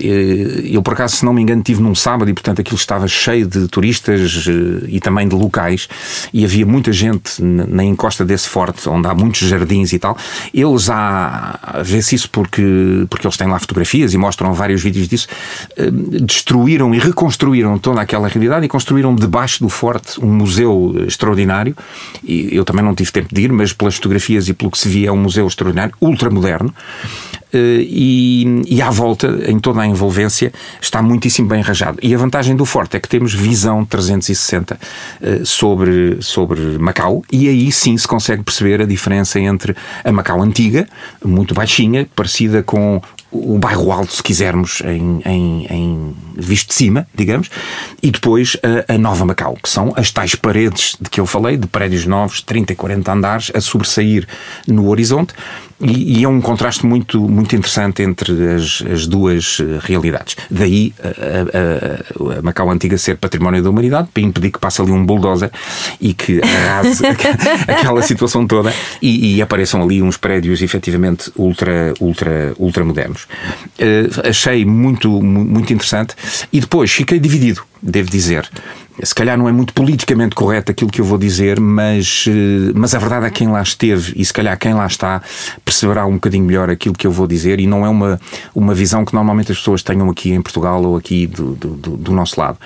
Eh, 0.00 0.70
eu, 0.70 0.82
por 0.82 0.94
acaso, 0.94 1.16
se 1.16 1.24
não 1.24 1.32
me 1.32 1.42
engano, 1.42 1.60
estive 1.60 1.82
num 1.82 1.94
sábado 1.94 2.30
e, 2.30 2.32
portanto, 2.32 2.60
aquilo 2.60 2.76
estava 2.76 3.06
cheio 3.06 3.46
de 3.46 3.68
turistas 3.68 4.46
eh, 4.48 4.86
e 4.88 5.00
também 5.00 5.28
de 5.28 5.34
locais 5.34 5.88
e 6.32 6.44
havia 6.44 6.64
muita 6.64 6.92
gente 6.92 7.42
na 7.42 7.84
encosta 7.84 8.24
desse 8.24 8.48
forte, 8.48 8.88
onde 8.88 9.06
há 9.06 9.14
muitos 9.14 9.40
jardins 9.40 9.92
e 9.92 9.98
tal. 9.98 10.16
Eles, 10.54 10.88
há, 10.88 11.82
vê-se 11.84 12.14
isso 12.14 12.30
porque, 12.30 13.06
porque 13.10 13.26
eles 13.26 13.36
têm 13.36 13.48
lá 13.48 13.58
fotografias 13.58 14.14
e 14.14 14.18
mostram 14.18 14.54
vários 14.54 14.82
vídeos 14.82 15.08
disso, 15.08 15.28
destruíram 16.22 16.94
e 16.94 16.98
reconstruíram 16.98 17.78
toda 17.78 18.00
aquela 18.00 18.28
realidade 18.28 18.64
e 18.64 18.68
construíram 18.68 19.14
debaixo 19.14 19.62
do 19.62 19.68
forte 19.68 20.18
um 20.22 20.32
museu 20.32 20.94
extraordinário. 21.06 21.76
E 22.24 22.48
eu 22.52 22.64
também 22.64 22.84
não 22.84 22.94
tive 22.94 23.12
tempo 23.12 23.34
de 23.34 23.42
ir, 23.42 23.52
mas 23.52 23.72
pelas 23.72 23.96
fotografias 23.96 24.48
e 24.48 24.54
pelo 24.54 24.70
que 24.70 24.78
se 24.78 24.88
via 24.88 25.08
é 25.08 25.12
um 25.12 25.16
museu 25.16 25.46
extraordinário 25.46 25.94
ultramoderno. 26.06 26.72
Eh, 27.52 27.86
e, 27.88 28.62
e 28.66 28.82
à 28.82 28.90
volta, 28.90 29.26
em 29.46 29.58
toda 29.58 29.80
a 29.80 29.86
envolvência, 29.86 30.52
está 30.80 31.00
muitíssimo 31.00 31.48
bem 31.48 31.60
arranjado. 31.60 31.98
E 32.02 32.14
a 32.14 32.18
vantagem 32.18 32.56
do 32.56 32.64
Forte 32.64 32.96
é 32.96 33.00
que 33.00 33.08
temos 33.08 33.32
visão 33.32 33.84
360 33.84 34.78
eh, 35.22 35.40
sobre, 35.44 36.18
sobre 36.20 36.60
Macau, 36.78 37.22
e 37.30 37.48
aí 37.48 37.70
sim 37.70 37.96
se 37.96 38.06
consegue 38.06 38.42
perceber 38.42 38.82
a 38.82 38.86
diferença 38.86 39.38
entre 39.40 39.74
a 40.04 40.12
Macau 40.12 40.42
antiga, 40.42 40.88
muito 41.24 41.54
baixinha, 41.54 42.06
parecida 42.14 42.62
com 42.62 43.00
o 43.30 43.58
bairro 43.58 43.92
alto, 43.92 44.14
se 44.14 44.22
quisermos, 44.22 44.80
em, 44.82 45.20
em, 45.24 45.66
em, 45.68 46.16
visto 46.36 46.68
de 46.68 46.74
cima, 46.74 47.06
digamos, 47.14 47.50
e 48.02 48.10
depois 48.10 48.56
a, 48.88 48.94
a, 48.94 48.98
Nova 48.98 49.24
Macau, 49.24 49.58
que 49.62 49.68
são 49.68 49.92
as 49.96 50.10
tais 50.10 50.34
paredes 50.34 50.96
de 51.00 51.10
que 51.10 51.20
eu 51.20 51.26
falei, 51.26 51.56
de 51.56 51.66
prédios 51.66 52.06
novos, 52.06 52.40
30 52.40 52.72
e 52.72 52.76
40 52.76 53.12
andares, 53.12 53.52
a 53.54 53.60
sobressair 53.60 54.26
no 54.66 54.88
horizonte, 54.88 55.34
e, 55.80 56.20
e 56.20 56.24
é 56.24 56.28
um 56.28 56.40
contraste 56.40 56.86
muito, 56.86 57.20
muito 57.20 57.54
interessante 57.54 58.02
entre 58.02 58.54
as, 58.54 58.82
as 58.90 59.06
duas 59.06 59.58
eh, 59.60 59.78
realidades. 59.82 60.36
Daí 60.50 60.94
a, 61.02 61.08
a, 61.08 62.38
a, 62.38 62.42
Macau 62.42 62.70
Antiga 62.70 62.96
ser 62.96 63.16
património 63.16 63.62
da 63.62 63.68
humanidade, 63.68 64.08
para 64.12 64.22
impedir 64.22 64.52
que 64.52 64.58
passe 64.58 64.80
ali 64.80 64.90
um 64.90 65.04
bulldozer 65.04 65.50
e 66.00 66.14
que 66.14 66.40
arrase 66.42 67.02
aquela 67.68 68.00
situação 68.02 68.46
toda 68.46 68.72
e, 69.02 69.36
e, 69.36 69.42
apareçam 69.42 69.82
ali 69.82 70.02
uns 70.02 70.16
prédios 70.16 70.62
efetivamente 70.62 71.30
ultra, 71.36 71.92
ultra, 72.00 72.54
ultra 72.58 72.84
modernos. 72.84 73.24
Uh, 73.78 74.28
achei 74.28 74.64
muito, 74.64 75.22
muito 75.22 75.72
interessante 75.72 76.14
e 76.52 76.60
depois 76.60 76.90
fiquei 76.90 77.18
dividido, 77.18 77.62
devo 77.82 78.10
dizer 78.10 78.48
se 79.02 79.14
calhar 79.14 79.36
não 79.36 79.48
é 79.48 79.52
muito 79.52 79.74
politicamente 79.74 80.34
correto 80.34 80.72
aquilo 80.72 80.90
que 80.90 81.00
eu 81.00 81.04
vou 81.04 81.18
dizer, 81.18 81.60
mas, 81.60 82.24
eh, 82.28 82.72
mas 82.74 82.94
a 82.94 82.98
verdade 82.98 83.26
é 83.26 83.30
que 83.30 83.36
quem 83.36 83.48
lá 83.48 83.60
esteve 83.60 84.14
e 84.16 84.24
se 84.24 84.32
calhar 84.32 84.58
quem 84.58 84.72
lá 84.72 84.86
está 84.86 85.22
perceberá 85.64 86.06
um 86.06 86.14
bocadinho 86.14 86.44
melhor 86.44 86.70
aquilo 86.70 86.94
que 86.94 87.06
eu 87.06 87.10
vou 87.10 87.26
dizer 87.26 87.60
e 87.60 87.66
não 87.66 87.84
é 87.84 87.88
uma, 87.88 88.20
uma 88.54 88.74
visão 88.74 89.04
que 89.04 89.12
normalmente 89.12 89.52
as 89.52 89.58
pessoas 89.58 89.82
tenham 89.82 90.08
aqui 90.08 90.32
em 90.32 90.40
Portugal 90.40 90.82
ou 90.82 90.96
aqui 90.96 91.26
do, 91.26 91.54
do, 91.54 91.96
do 91.96 92.12
nosso 92.12 92.40
lado. 92.40 92.58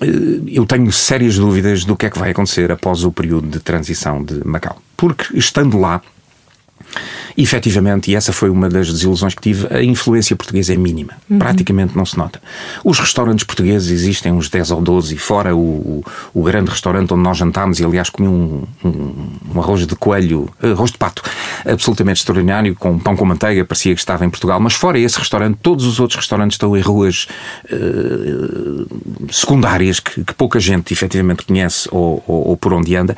Eh, 0.00 0.06
eu 0.48 0.66
tenho 0.66 0.90
sérias 0.90 1.36
dúvidas 1.36 1.84
do 1.84 1.96
que 1.96 2.06
é 2.06 2.10
que 2.10 2.18
vai 2.18 2.30
acontecer 2.30 2.72
após 2.72 3.04
o 3.04 3.12
período 3.12 3.48
de 3.48 3.60
transição 3.60 4.24
de 4.24 4.44
Macau. 4.46 4.76
Porque 4.96 5.36
estando 5.36 5.78
lá, 5.78 6.02
e, 7.36 7.42
efetivamente, 7.42 8.10
e 8.10 8.14
essa 8.14 8.32
foi 8.32 8.50
uma 8.50 8.68
das 8.68 8.92
desilusões 8.92 9.34
que 9.34 9.42
tive, 9.42 9.66
a 9.70 9.82
influência 9.82 10.34
portuguesa 10.36 10.72
é 10.74 10.76
mínima. 10.76 11.12
Uhum. 11.28 11.38
Praticamente 11.38 11.96
não 11.96 12.04
se 12.04 12.16
nota. 12.16 12.40
Os 12.84 12.98
restaurantes 12.98 13.44
portugueses 13.44 13.90
existem 13.90 14.32
uns 14.32 14.48
10 14.48 14.70
ou 14.72 14.80
12, 14.80 15.14
e 15.14 15.18
fora 15.18 15.54
o, 15.54 15.58
o, 15.58 16.04
o 16.34 16.42
grande 16.42 16.70
restaurante 16.70 17.12
onde 17.12 17.22
nós 17.22 17.38
jantámos, 17.38 17.80
e 17.80 17.84
aliás 17.84 18.10
comi 18.10 18.28
um, 18.28 18.64
um, 18.84 18.88
um, 19.54 19.60
arroz 19.60 19.86
de 19.86 19.94
coelho, 19.96 20.48
arroz 20.62 20.90
de 20.90 20.98
pato, 20.98 21.22
absolutamente 21.64 22.20
extraordinário, 22.20 22.74
com 22.74 22.98
pão 22.98 23.16
com 23.16 23.24
manteiga, 23.24 23.64
parecia 23.64 23.94
que 23.94 24.00
estava 24.00 24.24
em 24.24 24.30
Portugal. 24.30 24.58
Mas 24.60 24.74
fora 24.74 24.98
esse 24.98 25.18
restaurante, 25.18 25.58
todos 25.62 25.84
os 25.84 26.00
outros 26.00 26.16
restaurantes 26.18 26.54
estão 26.54 26.76
em 26.76 26.80
ruas 26.80 27.26
uh, 27.72 28.86
secundárias 29.30 30.00
que, 30.00 30.24
que, 30.24 30.34
pouca 30.34 30.58
gente 30.58 30.92
efetivamente 30.92 31.44
conhece 31.44 31.88
ou, 31.90 32.22
ou, 32.26 32.48
ou 32.48 32.56
por 32.56 32.72
onde 32.72 32.96
anda, 32.96 33.16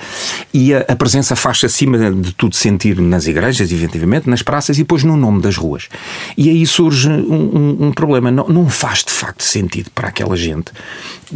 e 0.53 0.75
a, 0.75 0.81
a 0.89 0.97
presença 0.97 1.37
faz 1.37 1.62
acima 1.64 1.99
de 2.11 2.33
tudo 2.33 2.57
sentir 2.57 3.01
nas 3.01 3.27
igrejas, 3.27 3.62
evidentemente, 3.71 4.29
nas 4.29 4.43
praças 4.43 4.77
e 4.79 4.81
depois 4.81 5.05
no 5.05 5.17
nome 5.17 5.41
das 5.41 5.57
ruas. 5.57 5.89
E 6.37 6.49
aí 6.49 6.67
surge 6.67 7.09
um, 7.09 7.13
um, 7.13 7.87
um 7.87 7.93
problema. 7.93 8.31
Não, 8.31 8.49
não 8.49 8.69
faz 8.69 9.05
de 9.05 9.13
facto 9.13 9.43
sentido 9.43 9.91
para 9.95 10.09
aquela 10.09 10.37
gente 10.37 10.73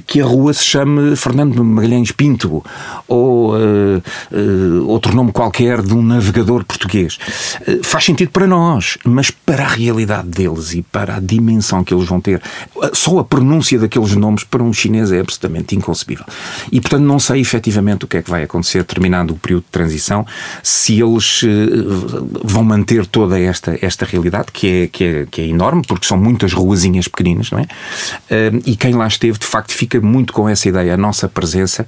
que 0.06 0.20
a 0.20 0.24
rua 0.24 0.52
se 0.52 0.64
chame 0.64 1.16
Fernando 1.16 1.62
Magalhães 1.64 2.12
Pinto 2.12 2.64
ou 3.08 3.54
uh, 3.54 4.02
uh, 4.32 4.88
outro 4.88 5.14
nome 5.14 5.32
qualquer 5.32 5.80
de 5.80 5.94
um 5.94 6.02
navegador 6.02 6.64
português. 6.64 7.18
Uh, 7.66 7.82
faz 7.82 8.04
sentido 8.04 8.30
para 8.30 8.46
nós, 8.46 8.98
mas 9.04 9.30
para 9.30 9.64
a 9.64 9.68
realidade 9.68 10.28
deles 10.28 10.74
e 10.74 10.82
para 10.82 11.16
a 11.16 11.20
dimensão 11.20 11.82
que 11.82 11.94
eles 11.94 12.06
vão 12.06 12.20
ter, 12.20 12.42
só 12.92 13.18
a 13.20 13.24
pronúncia 13.24 13.78
daqueles 13.78 14.14
nomes 14.14 14.44
para 14.44 14.62
um 14.62 14.72
chinês 14.72 15.12
é 15.12 15.20
absolutamente 15.20 15.74
inconcebível. 15.74 16.24
E 16.70 16.80
portanto 16.80 17.02
não 17.02 17.18
sei 17.18 17.40
efetivamente 17.40 18.04
o 18.04 18.08
que 18.08 18.18
é 18.18 18.22
que 18.22 18.30
vai 18.30 18.42
acontecer 18.42 18.84
terminado 18.84 19.34
o 19.34 19.36
período 19.36 19.64
de 19.64 19.70
transição, 19.70 20.26
se 20.62 21.00
eles 21.00 21.44
vão 22.44 22.64
manter 22.64 23.06
toda 23.06 23.38
esta, 23.38 23.78
esta 23.80 24.04
realidade, 24.04 24.46
que 24.52 24.66
é, 24.66 24.86
que, 24.86 25.04
é, 25.04 25.26
que 25.30 25.40
é 25.40 25.46
enorme, 25.46 25.82
porque 25.86 26.06
são 26.06 26.18
muitas 26.18 26.52
ruazinhas 26.52 27.08
pequeninas, 27.08 27.50
não 27.50 27.58
é? 27.58 27.66
E 28.64 28.76
quem 28.76 28.94
lá 28.94 29.06
esteve, 29.06 29.38
de 29.38 29.46
facto, 29.46 29.72
fica 29.72 30.00
muito 30.00 30.32
com 30.32 30.48
essa 30.48 30.68
ideia. 30.68 30.94
A 30.94 30.96
nossa 30.96 31.28
presença 31.28 31.86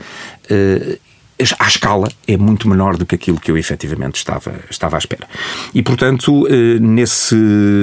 à 1.59 1.69
escala 1.69 2.09
é 2.27 2.37
muito 2.37 2.69
menor 2.69 2.97
do 2.97 3.07
que 3.07 3.15
aquilo 3.15 3.39
que 3.39 3.51
eu 3.51 3.57
efetivamente 3.57 4.17
estava, 4.17 4.55
estava 4.69 4.97
à 4.97 4.99
espera. 4.99 5.27
E, 5.73 5.83
portanto, 5.83 6.47
eh, 6.49 6.79
nesse, 6.81 7.37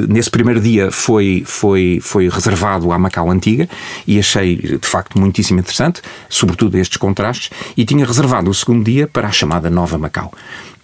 nesse 0.09 0.29
primeiro 0.29 0.59
dia 0.59 0.91
foi, 0.91 1.43
foi, 1.45 1.99
foi 2.01 2.27
reservado 2.27 2.91
à 2.91 2.99
Macau 2.99 3.31
Antiga 3.31 3.69
e 4.05 4.19
achei, 4.19 4.57
de 4.57 4.87
facto, 4.87 5.17
muitíssimo 5.17 5.59
interessante, 5.59 6.01
sobretudo 6.27 6.77
estes 6.77 6.97
contrastes, 6.97 7.49
e 7.77 7.85
tinha 7.85 8.05
reservado 8.05 8.49
o 8.49 8.53
segundo 8.53 8.83
dia 8.83 9.07
para 9.07 9.27
a 9.27 9.31
chamada 9.31 9.69
Nova 9.69 9.97
Macau. 9.97 10.33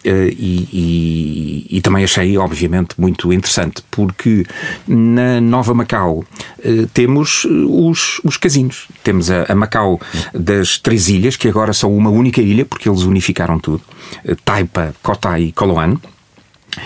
Uh, 0.03 0.29
e, 0.29 0.67
e, 0.73 1.77
e, 1.77 1.81
também 1.81 2.03
achei, 2.03 2.35
obviamente, 2.35 2.99
muito 2.99 3.31
interessante, 3.31 3.83
porque 3.91 4.43
na 4.87 5.39
Nova 5.39 5.75
Macau 5.75 6.23
uh, 6.59 6.87
temos 6.91 7.45
os, 7.45 8.19
os 8.23 8.35
casinos. 8.35 8.87
Temos 9.03 9.29
a, 9.29 9.43
a, 9.47 9.53
Macau 9.53 10.01
das 10.33 10.79
três 10.79 11.07
ilhas, 11.07 11.35
que 11.35 11.47
agora 11.47 11.71
são 11.71 11.95
uma 11.95 12.09
única 12.09 12.41
ilha, 12.41 12.65
porque 12.65 12.89
eles 12.89 13.03
unificaram 13.03 13.59
tudo: 13.59 13.81
Taipa, 14.43 14.95
Kotai 15.03 15.43
e 15.43 15.51
Koloan. 15.51 15.97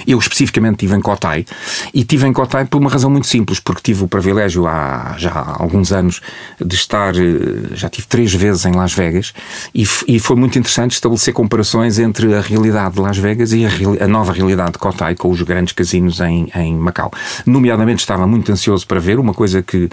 Eu 0.08 0.20
especificamente 0.20 0.76
estive 0.76 0.96
em 0.96 1.02
Cotai 1.02 1.46
e 1.94 2.00
estive 2.00 2.28
em 2.28 2.34
Cotai 2.34 2.66
por 2.66 2.80
uma 2.80 2.90
razão 2.90 3.10
muito 3.10 3.28
simples, 3.28 3.60
porque 3.60 3.82
tive 3.82 4.04
o 4.04 4.08
privilégio 4.08 4.68
há 4.68 5.16
já 5.18 5.32
há 5.32 5.62
alguns 5.62 5.92
anos 5.92 6.22
de 6.60 6.76
estar, 6.76 7.16
eh, 7.16 7.74
já 7.74 7.90
tive 7.90 8.08
três 8.08 8.34
vezes 8.34 8.66
em 8.66 8.74
Las 8.74 8.94
Vegas 8.94 9.34
e, 9.74 9.88
e 10.08 10.20
foi 10.20 10.36
muito 10.36 10.58
interessante 10.58 10.94
estabelecer 10.94 11.34
comparações 11.34 12.00
entre 12.00 12.34
a 12.34 12.42
realidade 12.42 12.96
de 12.96 13.02
Las 13.02 13.18
Vegas 13.18 13.54
e 13.54 13.66
a, 13.66 14.06
a 14.06 14.08
nova 14.08 14.34
realidade 14.34 14.74
de 14.74 14.80
Cotai 14.80 15.16
com 15.16 15.30
os 15.30 15.42
grandes 15.42 15.74
casinos 15.74 16.20
em, 16.20 16.50
em 16.56 16.76
Macau. 16.76 17.12
Nomeadamente 17.46 18.00
estava 18.00 18.26
muito 18.26 18.52
ansioso 18.52 18.86
para 18.88 19.00
ver 19.00 19.20
uma 19.20 19.34
coisa 19.34 19.62
que, 19.62 19.90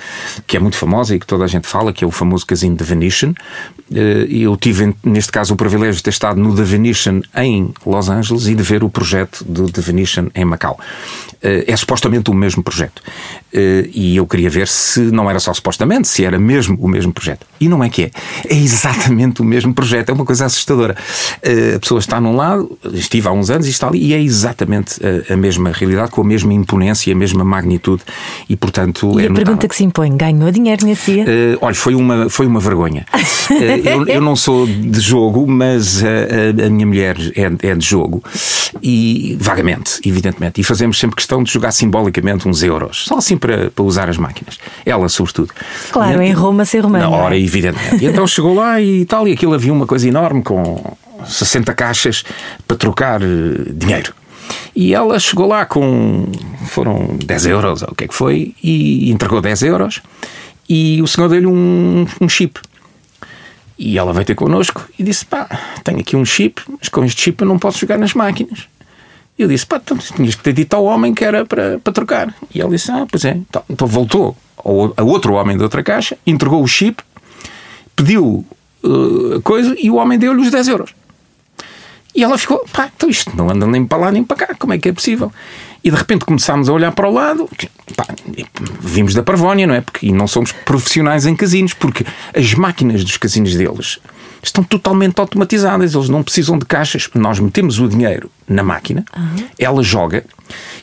que 0.46 0.56
é 0.56 0.60
muito 0.60 0.76
famosa 0.76 1.14
e 1.14 1.20
que 1.20 1.26
toda 1.26 1.44
a 1.44 1.48
gente 1.48 1.66
fala, 1.66 1.92
que 1.92 2.04
é 2.04 2.06
o 2.06 2.10
famoso 2.10 2.46
casino 2.46 2.76
The 2.76 2.84
Venetian. 2.84 3.34
Eh, 3.94 4.26
eu 4.30 4.56
tive, 4.56 4.94
neste 5.04 5.30
caso, 5.30 5.54
o 5.54 5.56
privilégio 5.56 5.96
de 5.96 6.02
ter 6.02 6.10
estado 6.10 6.40
no 6.40 6.54
The 6.54 6.62
Venetian 6.62 7.20
em 7.36 7.72
Los 7.84 8.08
Angeles 8.08 8.46
e 8.46 8.54
de 8.54 8.62
ver 8.62 8.82
o 8.82 8.90
projeto 8.90 9.44
do 9.44 9.70
The 9.70 9.81
The 9.82 9.92
Venetian 9.92 10.28
em 10.34 10.44
Macau. 10.44 10.78
Uh, 11.42 11.64
é 11.66 11.76
supostamente 11.76 12.30
o 12.30 12.34
mesmo 12.34 12.62
projeto. 12.62 13.02
Uh, 13.52 13.90
e 13.92 14.16
eu 14.16 14.26
queria 14.26 14.48
ver 14.48 14.68
se 14.68 15.00
não 15.00 15.28
era 15.28 15.40
só 15.40 15.52
supostamente, 15.52 16.06
se 16.06 16.24
era 16.24 16.38
mesmo 16.38 16.78
o 16.80 16.86
mesmo 16.86 17.12
projeto. 17.12 17.44
E 17.60 17.68
não 17.68 17.82
é 17.82 17.88
que 17.88 18.04
é. 18.04 18.10
É 18.48 18.54
exatamente 18.54 19.42
o 19.42 19.44
mesmo 19.44 19.74
projeto. 19.74 20.10
É 20.10 20.12
uma 20.12 20.24
coisa 20.24 20.46
assustadora. 20.46 20.96
Uh, 21.44 21.76
a 21.76 21.80
pessoa 21.80 21.98
está 21.98 22.20
num 22.20 22.36
lado, 22.36 22.78
estive 22.92 23.26
há 23.26 23.32
uns 23.32 23.50
anos 23.50 23.66
e 23.66 23.70
está 23.70 23.88
ali, 23.88 23.98
e 23.98 24.14
é 24.14 24.20
exatamente 24.20 25.00
a, 25.04 25.34
a 25.34 25.36
mesma 25.36 25.72
realidade, 25.72 26.10
com 26.12 26.20
a 26.20 26.24
mesma 26.24 26.54
imponência, 26.54 27.12
a 27.12 27.16
mesma 27.16 27.44
magnitude. 27.44 28.02
E, 28.48 28.56
portanto. 28.56 29.20
E 29.20 29.24
é 29.24 29.28
a 29.28 29.32
pergunta 29.32 29.66
que 29.66 29.74
se 29.74 29.84
impõe: 29.84 30.16
ganhou 30.16 30.50
dinheiro 30.50 30.86
nesse 30.86 31.12
dia? 31.12 31.24
Uh, 31.24 31.58
olha, 31.60 31.74
foi 31.74 31.94
uma, 31.94 32.28
foi 32.28 32.46
uma 32.46 32.60
vergonha. 32.60 33.04
uh, 33.50 33.52
eu, 33.52 34.06
eu, 34.06 34.20
não 34.20 34.36
sou 34.36 34.66
de 34.66 35.00
jogo, 35.00 35.44
mas 35.46 36.02
a, 36.04 36.66
a 36.66 36.70
minha 36.70 36.86
mulher 36.86 37.16
é, 37.34 37.68
é, 37.68 37.74
de 37.74 37.84
jogo. 37.84 38.22
E 38.82 39.36
vagamente, 39.40 39.71
evidentemente. 40.04 40.60
E 40.60 40.64
fazemos 40.64 40.98
sempre 40.98 41.16
questão 41.16 41.42
de 41.42 41.52
jogar 41.52 41.72
simbolicamente 41.72 42.48
uns 42.48 42.62
euros. 42.62 43.04
Só 43.06 43.18
assim 43.18 43.36
para, 43.36 43.70
para 43.70 43.84
usar 43.84 44.08
as 44.08 44.16
máquinas. 44.16 44.58
Ela, 44.84 45.08
sobretudo. 45.08 45.52
Claro, 45.90 46.22
e, 46.22 46.26
em 46.26 46.32
Roma 46.32 46.64
ser 46.64 46.80
romano. 46.80 47.10
Na 47.10 47.16
hora, 47.16 47.36
é? 47.36 47.40
evidentemente. 47.40 48.04
E 48.04 48.08
então 48.08 48.26
chegou 48.26 48.54
lá 48.54 48.80
e 48.80 49.04
tal, 49.04 49.26
e 49.26 49.32
aquilo 49.32 49.54
havia 49.54 49.72
uma 49.72 49.86
coisa 49.86 50.08
enorme 50.08 50.42
com 50.42 50.96
60 51.26 51.72
caixas 51.74 52.24
para 52.66 52.76
trocar 52.76 53.20
dinheiro. 53.74 54.14
E 54.74 54.94
ela 54.94 55.18
chegou 55.18 55.46
lá 55.46 55.64
com. 55.64 56.26
foram 56.66 57.16
10 57.24 57.46
euros, 57.46 57.82
ou 57.82 57.90
o 57.90 57.94
que 57.94 58.04
é 58.04 58.08
que 58.08 58.14
foi, 58.14 58.54
e 58.62 59.10
entregou 59.10 59.40
10 59.40 59.62
euros. 59.62 60.00
E 60.68 61.02
o 61.02 61.06
senhor 61.06 61.28
deu-lhe 61.28 61.46
um, 61.46 62.06
um 62.20 62.28
chip. 62.28 62.58
E 63.78 63.98
ela 63.98 64.12
veio 64.12 64.24
ter 64.24 64.34
connosco 64.34 64.88
e 64.98 65.02
disse: 65.02 65.24
pá, 65.26 65.48
tenho 65.82 66.00
aqui 66.00 66.16
um 66.16 66.24
chip, 66.24 66.62
mas 66.78 66.88
com 66.88 67.04
este 67.04 67.20
chip 67.20 67.42
eu 67.42 67.48
não 67.48 67.58
posso 67.58 67.78
jogar 67.78 67.98
nas 67.98 68.14
máquinas. 68.14 68.68
Eu 69.38 69.48
disse: 69.48 69.66
pá, 69.66 69.80
então 69.82 69.96
tinhas 69.96 70.34
que 70.34 70.42
ter 70.42 70.52
dito 70.52 70.74
ao 70.74 70.84
homem 70.84 71.14
que 71.14 71.24
era 71.24 71.44
para, 71.44 71.78
para 71.78 71.92
trocar. 71.92 72.34
E 72.54 72.60
ela 72.60 72.70
disse: 72.70 72.90
ah, 72.90 73.06
pois 73.10 73.24
é. 73.24 73.30
Então, 73.30 73.62
então 73.68 73.86
voltou 73.86 74.36
ao, 74.56 74.92
a 74.96 75.02
outro 75.02 75.34
homem 75.34 75.56
da 75.56 75.64
outra 75.64 75.82
caixa, 75.82 76.16
entregou 76.26 76.62
o 76.62 76.68
chip, 76.68 77.02
pediu 77.96 78.44
uh, 78.82 79.40
coisa 79.42 79.74
e 79.78 79.90
o 79.90 79.96
homem 79.96 80.18
deu-lhe 80.18 80.40
os 80.40 80.50
10 80.50 80.68
euros. 80.68 80.94
E 82.14 82.22
ela 82.22 82.36
ficou, 82.36 82.64
pá, 82.70 82.90
então 82.94 83.08
isto 83.08 83.34
não 83.34 83.50
anda 83.50 83.66
nem 83.66 83.86
para 83.86 83.98
lá 83.98 84.12
nem 84.12 84.22
para 84.22 84.46
cá, 84.46 84.54
como 84.58 84.74
é 84.74 84.78
que 84.78 84.88
é 84.88 84.92
possível? 84.92 85.32
E 85.82 85.90
de 85.90 85.96
repente 85.96 86.26
começámos 86.26 86.68
a 86.68 86.72
olhar 86.72 86.92
para 86.92 87.08
o 87.08 87.12
lado, 87.12 87.48
pá, 87.96 88.06
vimos 88.80 89.14
da 89.14 89.22
Parvónia, 89.22 89.66
não 89.66 89.74
é? 89.74 89.80
Porque, 89.80 90.06
e 90.06 90.12
não 90.12 90.28
somos 90.28 90.52
profissionais 90.52 91.24
em 91.24 91.34
casinos, 91.34 91.72
porque 91.72 92.04
as 92.36 92.52
máquinas 92.52 93.02
dos 93.02 93.16
casinos 93.16 93.54
deles 93.54 93.98
estão 94.42 94.64
totalmente 94.64 95.20
automatizadas, 95.20 95.94
eles 95.94 96.08
não 96.08 96.22
precisam 96.22 96.58
de 96.58 96.64
caixas. 96.64 97.08
Nós 97.14 97.38
metemos 97.38 97.78
o 97.78 97.88
dinheiro 97.88 98.30
na 98.48 98.62
máquina, 98.62 99.04
uhum. 99.16 99.46
ela 99.58 99.82
joga, 99.82 100.24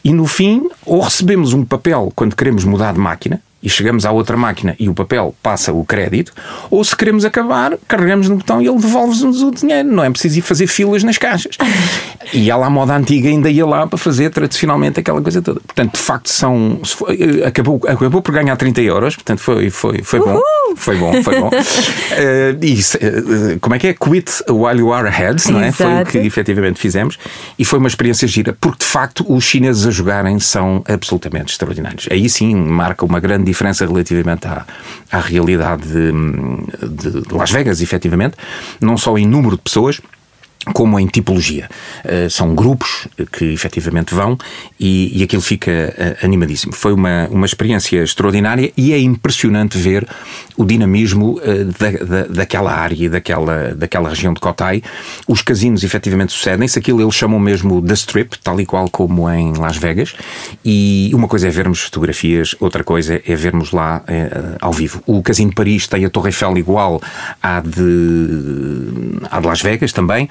e 0.04 0.14
no 0.14 0.26
fim, 0.26 0.70
ou 0.86 1.02
recebemos 1.02 1.54
um 1.54 1.66
papel 1.66 2.12
quando 2.16 2.36
queremos 2.36 2.64
mudar 2.64 2.94
de 2.94 3.00
máquina, 3.00 3.42
e 3.62 3.70
chegamos 3.70 4.06
à 4.06 4.12
outra 4.12 4.38
máquina 4.38 4.76
e 4.80 4.88
o 4.88 4.94
papel 4.94 5.36
passa 5.44 5.74
o 5.74 5.84
crédito, 5.84 6.34
ou 6.70 6.84
se 6.84 6.96
queremos 6.96 7.26
acabar, 7.26 7.78
carregamos 7.88 8.30
no 8.30 8.38
botão 8.38 8.62
e 8.62 8.68
ele 8.68 8.78
devolve-nos 8.78 9.42
o 9.42 9.52
dinheiro. 9.52 9.90
Não 9.90 10.04
é 10.04 10.10
preciso 10.10 10.40
ir 10.40 10.42
fazer 10.42 10.68
filas 10.68 11.04
nas 11.04 11.18
caixas. 11.18 11.58
e 12.34 12.50
ela, 12.50 12.68
à 12.68 12.70
moda 12.70 12.96
antiga, 12.96 13.30
ainda 13.30 13.50
ia 13.50 13.66
lá 13.66 13.86
para 13.86 13.98
fazer 13.98 14.30
tradicionalmente 14.30 15.00
aquela 15.00 15.22
coisa 15.22 15.42
toda. 15.42 15.60
Portanto, 15.60 15.94
de 15.94 16.00
facto, 16.00 16.30
são. 16.30 16.80
Acabou, 17.46 17.82
acabou 17.88 18.22
por 18.22 18.34
ganhar 18.34 18.56
30 18.56 18.82
euros, 18.82 19.16
portanto, 19.16 19.40
foi, 19.40 19.70
foi, 19.70 20.02
foi 20.04 20.20
bom. 20.20 20.40
Foi 20.76 20.96
bom, 20.98 21.24
foi 21.24 21.40
bom. 21.40 21.50
uh, 21.50 22.66
isso, 22.66 22.98
uh, 22.98 23.60
como 23.60 23.76
é 23.76 23.80
que 23.80 23.88
é? 23.88 23.94
Quit 23.94 24.44
while 24.50 24.80
you 24.80 24.94
are 24.94 25.08
ahead, 25.08 25.52
não 25.52 25.60
é? 25.60 25.70
Exato. 25.70 25.84
Foi 25.84 26.02
o 26.02 26.06
que 26.06 26.18
efetivamente 26.20 26.80
fizemos. 26.80 27.18
E 27.58 27.66
foi 27.66 27.80
uma 27.80 27.88
experiência 27.88 28.28
gira, 28.28 28.56
porque 28.60 28.80
de 28.80 28.86
facto 28.86 29.26
os 29.28 29.44
chineses 29.44 29.86
a 29.86 29.92
jogarem 29.92 30.40
são 30.40 30.84
absolutamente 30.88 31.52
extraordinários. 31.52 32.08
Aí 32.12 32.30
sim 32.30 32.56
marca 32.56 33.04
uma 33.04 33.20
grande 33.20 33.49
diferença 33.50 33.86
relativamente 33.86 34.48
à, 34.48 34.66
à 35.12 35.20
realidade 35.20 35.84
de, 35.84 37.22
de 37.22 37.34
Las 37.34 37.52
Vegas, 37.52 37.82
efetivamente, 37.82 38.36
não 38.80 38.98
só 38.98 39.18
em 39.18 39.26
número 39.26 39.56
de 39.56 39.62
pessoas 39.62 40.02
como 40.74 41.00
em 41.00 41.08
tipologia. 41.08 41.70
Uh, 42.04 42.30
são 42.30 42.54
grupos 42.54 43.08
que 43.32 43.46
efetivamente 43.46 44.14
vão 44.14 44.38
e, 44.80 45.20
e 45.20 45.24
aquilo 45.24 45.42
fica 45.42 45.72
uh, 45.72 46.26
animadíssimo. 46.26 46.74
Foi 46.74 46.92
uma, 46.92 47.28
uma 47.30 47.46
experiência 47.46 48.04
extraordinária 48.04 48.72
e 48.76 48.94
é 48.94 49.00
impressionante 49.00 49.78
ver 49.78 50.08
o 50.58 50.66
dinamismo 50.66 51.40
uh, 51.40 51.66
da, 51.80 52.06
da, 52.06 52.28
daquela 52.28 52.74
área, 52.74 53.10
daquela, 53.10 53.74
daquela 53.74 54.10
região 54.10 54.34
de 54.34 54.42
Cotai. 54.42 54.84
Os 55.28 55.42
casinos 55.42 55.84
efetivamente 55.84 56.34
sucedem-se, 56.34 56.78
aquilo 56.78 57.02
eles 57.02 57.16
chamam 57.16 57.40
mesmo 57.40 57.82
da 57.82 57.94
Strip, 57.94 58.38
tal 58.44 58.60
e 58.60 58.66
qual 58.66 58.90
como 58.90 59.30
em 59.30 59.54
Las 59.54 59.78
Vegas. 59.78 60.14
E 60.64 61.10
uma 61.14 61.28
coisa 61.28 61.48
é 61.48 61.52
vermos 61.52 61.80
fotografias, 61.82 62.54
outra 62.60 62.84
coisa 62.84 63.22
é 63.26 63.36
vermos 63.36 63.72
lá 63.72 64.04
ao 64.60 64.74
vivo. 64.74 65.02
O 65.06 65.22
Casino 65.22 65.50
de 65.50 65.56
Paris 65.56 65.88
tem 65.88 66.04
a 66.06 66.10
Torre 66.10 66.30
Eiffel 66.30 66.58
igual 66.58 67.02
à 67.42 67.62
de, 67.62 69.20
à 69.30 69.40
de 69.40 69.48
Las 69.48 69.62
Vegas 69.62 69.94
também 69.94 70.28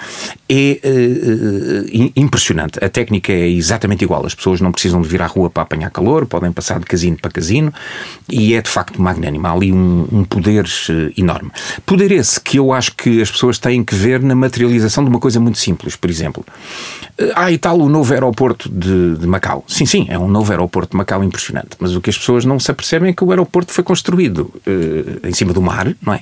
é 0.49 0.81
uh, 0.83 2.13
impressionante. 2.17 2.83
A 2.83 2.89
técnica 2.89 3.33
é 3.33 3.49
exatamente 3.49 4.03
igual. 4.03 4.25
As 4.25 4.35
pessoas 4.35 4.61
não 4.61 4.73
precisam 4.73 5.01
de 5.03 5.09
vir 5.09 5.21
à 5.21 5.27
rua 5.27 5.51
para 5.51 5.63
apanhar 5.63 5.91
calor, 5.91 6.27
podem 6.27 6.51
passar 6.51 6.81
de 6.81 6.87
casino 6.87 7.19
para 7.21 7.31
casino 7.31 7.73
e 8.29 8.55
é 8.55 8.63
de 8.63 8.71
facto 8.71 9.01
magnânimo. 9.01 9.47
Há 9.47 9.53
ali 9.53 9.73
um, 9.73 10.09
um 10.11 10.25
poder 10.25 10.65
uh, 10.65 11.21
enorme. 11.21 11.51
Poder 11.85 12.11
esse 12.13 12.41
que 12.41 12.59
eu 12.59 12.73
acho 12.73 12.95
que 12.95 13.21
as 13.21 13.31
pessoas 13.31 13.59
têm 13.59 13.85
que 13.85 13.95
ver 13.95 14.23
na 14.23 14.35
materialização 14.35 15.05
de 15.05 15.11
uma 15.11 15.21
coisa 15.21 15.39
muito 15.39 15.59
simples. 15.59 15.97
Por 15.97 16.09
exemplo, 16.09 16.45
uh, 17.21 17.33
há 17.35 17.53
e 17.53 17.59
tal 17.59 17.79
o 17.79 17.89
novo 17.89 18.13
aeroporto 18.13 18.71
de, 18.71 19.17
de, 19.17 19.27
Macau. 19.27 19.65
Sim, 19.69 19.85
sim, 19.85 20.07
é 20.09 20.19
um 20.19 20.29
novo 20.29 20.51
aeroporto 20.51 20.93
de 20.93 20.97
Macau 20.97 21.23
impressionante. 21.23 21.71
Mas 21.79 21.95
o 21.95 22.01
que 22.01 22.09
as 22.09 22.17
pessoas 22.17 22.47
não 22.47 22.59
se 22.59 22.71
apercebem 22.71 23.11
é 23.11 23.13
que 23.13 23.23
o 23.23 23.31
aeroporto 23.31 23.71
foi 23.73 23.85
construído 23.85 24.51
em 25.23 25.33
cima 25.33 25.53
do 25.53 25.61
mar, 25.61 25.95
não 26.01 26.15
é? 26.15 26.21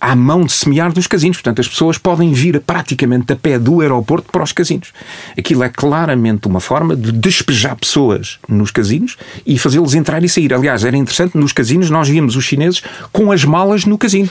à 0.00 0.14
mão 0.14 0.44
de 0.44 0.52
semear 0.52 0.92
dos 0.92 1.06
casinos. 1.06 1.38
Portanto, 1.38 1.60
as 1.60 1.68
pessoas 1.68 1.98
podem 1.98 2.32
vir 2.32 2.56
a 2.56 2.60
prática 2.60 2.93
praticamente 2.94 3.32
a 3.32 3.36
pé 3.36 3.58
do 3.58 3.80
aeroporto 3.80 4.30
para 4.30 4.42
os 4.42 4.52
casinos. 4.52 4.92
Aquilo 5.36 5.62
é 5.62 5.68
claramente 5.68 6.46
uma 6.46 6.60
forma 6.60 6.96
de 6.96 7.12
despejar 7.12 7.76
pessoas 7.76 8.38
nos 8.48 8.70
casinos 8.70 9.16
e 9.44 9.58
fazê-los 9.58 9.94
entrar 9.94 10.22
e 10.22 10.28
sair. 10.28 10.54
Aliás, 10.54 10.84
era 10.84 10.96
interessante, 10.96 11.36
nos 11.36 11.52
casinos 11.52 11.90
nós 11.90 12.08
víamos 12.08 12.36
os 12.36 12.44
chineses 12.44 12.82
com 13.12 13.32
as 13.32 13.44
malas 13.44 13.84
no 13.84 13.98
casino. 13.98 14.30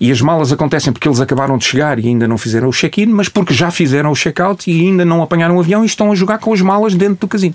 E 0.00 0.10
as 0.10 0.20
malas 0.20 0.52
acontecem 0.52 0.92
porque 0.92 1.08
eles 1.08 1.20
acabaram 1.20 1.56
de 1.56 1.64
chegar 1.64 1.98
e 1.98 2.08
ainda 2.08 2.26
não 2.26 2.36
fizeram 2.36 2.68
o 2.68 2.72
check-in, 2.72 3.06
mas 3.06 3.28
porque 3.28 3.54
já 3.54 3.70
fizeram 3.70 4.10
o 4.10 4.14
check-out 4.14 4.70
e 4.70 4.80
ainda 4.80 5.04
não 5.04 5.22
apanharam 5.22 5.56
o 5.56 5.60
avião 5.60 5.82
e 5.82 5.86
estão 5.86 6.10
a 6.10 6.14
jogar 6.14 6.38
com 6.38 6.52
as 6.52 6.60
malas 6.60 6.94
dentro 6.94 7.16
do 7.20 7.28
casino. 7.28 7.54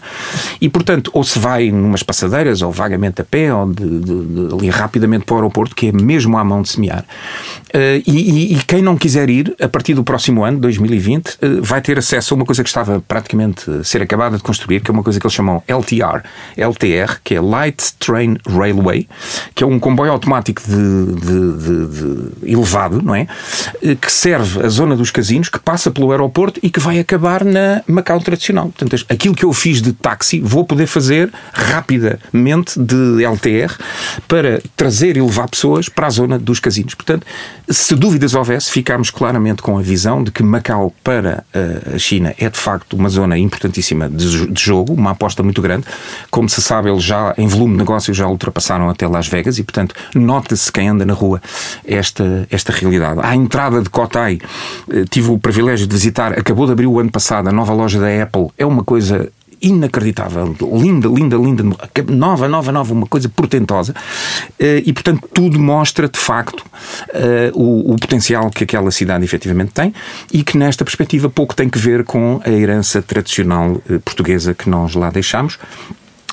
E, 0.59 0.69
portanto, 0.69 1.11
ou 1.13 1.23
se 1.23 1.37
vai 1.37 1.71
numas 1.71 2.03
passadeiras, 2.03 2.61
ou 2.61 2.71
vagamente 2.71 3.21
a 3.21 3.25
pé, 3.25 3.53
ou 3.53 3.71
de, 3.71 3.99
de, 3.99 4.25
de, 4.25 4.53
ali 4.53 4.69
rapidamente 4.69 5.25
para 5.25 5.35
o 5.35 5.37
aeroporto, 5.37 5.75
que 5.75 5.87
é 5.87 5.91
mesmo 5.91 6.37
à 6.37 6.43
mão 6.43 6.61
de 6.61 6.69
semear. 6.69 7.05
Uh, 7.69 8.01
e, 8.05 8.53
e, 8.53 8.53
e, 8.55 8.63
quem 8.63 8.81
não 8.81 8.97
quiser 8.97 9.29
ir, 9.29 9.55
a 9.61 9.67
partir 9.67 9.93
do 9.93 10.03
próximo 10.03 10.43
ano, 10.43 10.59
2020, 10.59 11.27
uh, 11.27 11.37
eh, 11.41 11.47
vai 11.61 11.79
ter 11.81 11.99
acesso 11.99 12.33
a 12.33 12.35
uma 12.35 12.45
coisa 12.45 12.63
que 12.63 12.69
estava 12.69 12.99
praticamente 13.07 13.69
a 13.69 13.83
ser 13.83 14.01
acabada 14.01 14.37
de 14.37 14.43
construir, 14.43 14.81
que 14.81 14.89
é 14.89 14.93
uma 14.93 15.03
coisa 15.03 15.19
que 15.19 15.25
eles 15.25 15.33
chamam 15.33 15.61
LTR, 15.67 16.23
LTR, 16.57 17.19
que 17.23 17.35
é 17.35 17.41
Light 17.41 17.93
Train 17.99 18.37
Railway, 18.47 19.07
que 19.53 19.63
é 19.63 19.67
um 19.67 19.79
comboio 19.79 20.11
automático 20.11 20.63
de 20.63 22.18
elevado, 22.43 23.01
não 23.01 23.15
é? 23.15 23.27
Eh, 23.81 23.95
que 23.95 24.11
serve 24.11 24.65
a 24.65 24.69
zona 24.69 24.95
dos 24.95 25.11
casinos, 25.11 25.49
que 25.49 25.59
passa 25.59 25.91
pelo 25.91 26.11
aeroporto 26.11 26.59
e 26.63 26.69
que 26.69 26.79
vai 26.79 26.99
acabar 26.99 27.43
na 27.43 27.81
Macau 27.87 28.19
tradicional. 28.19 28.69
Portanto, 28.69 29.05
aquilo 29.09 29.35
que 29.35 29.45
eu 29.45 29.53
fiz 29.53 29.81
de 29.81 29.93
táxi, 29.93 30.39
vou 30.39 30.65
poder 30.65 30.87
fazer 30.87 31.31
rapidamente 31.53 32.79
de 32.79 33.23
LTR 33.23 33.73
para 34.27 34.61
trazer 34.75 35.17
e 35.17 35.21
levar 35.21 35.49
pessoas 35.49 35.89
para 35.89 36.07
a 36.07 36.09
zona 36.09 36.39
dos 36.39 36.59
casinos. 36.59 36.93
Portanto, 36.93 37.25
se 37.69 37.95
dúvidas 37.95 38.33
houvesse, 38.33 38.71
ficámos 38.71 39.09
claramente 39.09 39.61
com 39.61 39.77
a 39.77 39.81
visão 39.81 40.23
de 40.23 40.31
que 40.31 40.43
Macau 40.43 40.93
para 41.03 41.43
eh, 41.53 41.95
a 41.95 41.97
China 41.97 42.33
é 42.37 42.49
de 42.49 42.57
facto 42.57 42.93
uma 42.93 43.09
zona 43.09 43.37
importantíssima 43.37 44.09
de 44.09 44.63
jogo, 44.63 44.93
uma 44.93 45.11
aposta 45.11 45.43
muito 45.43 45.61
grande. 45.61 45.85
Como 46.29 46.49
se 46.49 46.61
sabe, 46.61 46.89
eles 46.89 47.03
já, 47.03 47.33
em 47.37 47.47
volume 47.47 47.73
de 47.73 47.79
negócio, 47.79 48.13
já 48.13 48.27
ultrapassaram 48.27 48.89
até 48.89 49.07
Las 49.07 49.27
Vegas 49.27 49.57
e, 49.57 49.63
portanto, 49.63 49.95
nota-se 50.15 50.71
quem 50.71 50.89
anda 50.89 51.05
na 51.05 51.13
rua 51.13 51.41
esta, 51.85 52.08
esta 52.49 52.71
realidade. 52.71 53.19
À 53.23 53.35
entrada 53.35 53.81
de 53.81 53.89
Cotai, 53.89 54.39
eh, 54.91 55.05
tive 55.09 55.31
o 55.31 55.39
privilégio 55.39 55.87
de 55.87 55.93
visitar, 55.93 56.37
acabou 56.37 56.65
de 56.65 56.71
abrir 56.71 56.87
o 56.87 56.99
ano 56.99 57.11
passado, 57.11 57.49
a 57.49 57.51
nova 57.51 57.73
loja 57.73 57.99
da 57.99 58.23
Apple. 58.23 58.47
É 58.57 58.65
uma 58.65 58.83
coisa 58.83 59.29
inacreditável, 59.61 60.55
linda, 60.73 61.09
linda, 61.09 61.35
linda, 61.35 61.63
nova, 62.07 62.47
nova, 62.47 62.71
nova, 62.71 62.93
uma 62.93 63.05
coisa 63.05 63.27
portentosa. 63.27 63.93
Eh, 64.57 64.83
e, 64.85 64.93
portanto, 64.93 65.27
tudo 65.33 65.59
mostra, 65.59 66.07
de 66.07 66.19
facto, 66.19 66.63
eh, 67.13 67.51
o, 67.53 67.93
o 67.93 67.95
potencial 67.97 68.49
que 68.49 68.63
aquela 68.63 68.89
cidade 68.89 69.25
efetivamente 69.25 69.71
tem 69.71 69.93
e 70.31 70.43
que, 70.43 70.57
nesta 70.57 70.85
perspectiva, 70.85 71.29
pouco 71.29 71.53
tem 71.53 71.67
que 71.67 71.77
ver 71.77 72.05
com 72.05 72.39
a 72.45 72.49
herança 72.49 73.01
tradicional 73.01 73.81
portuguesa 74.05 74.53
que 74.53 74.69
nós 74.69 74.95
lá 74.95 75.09
deixamos 75.09 75.59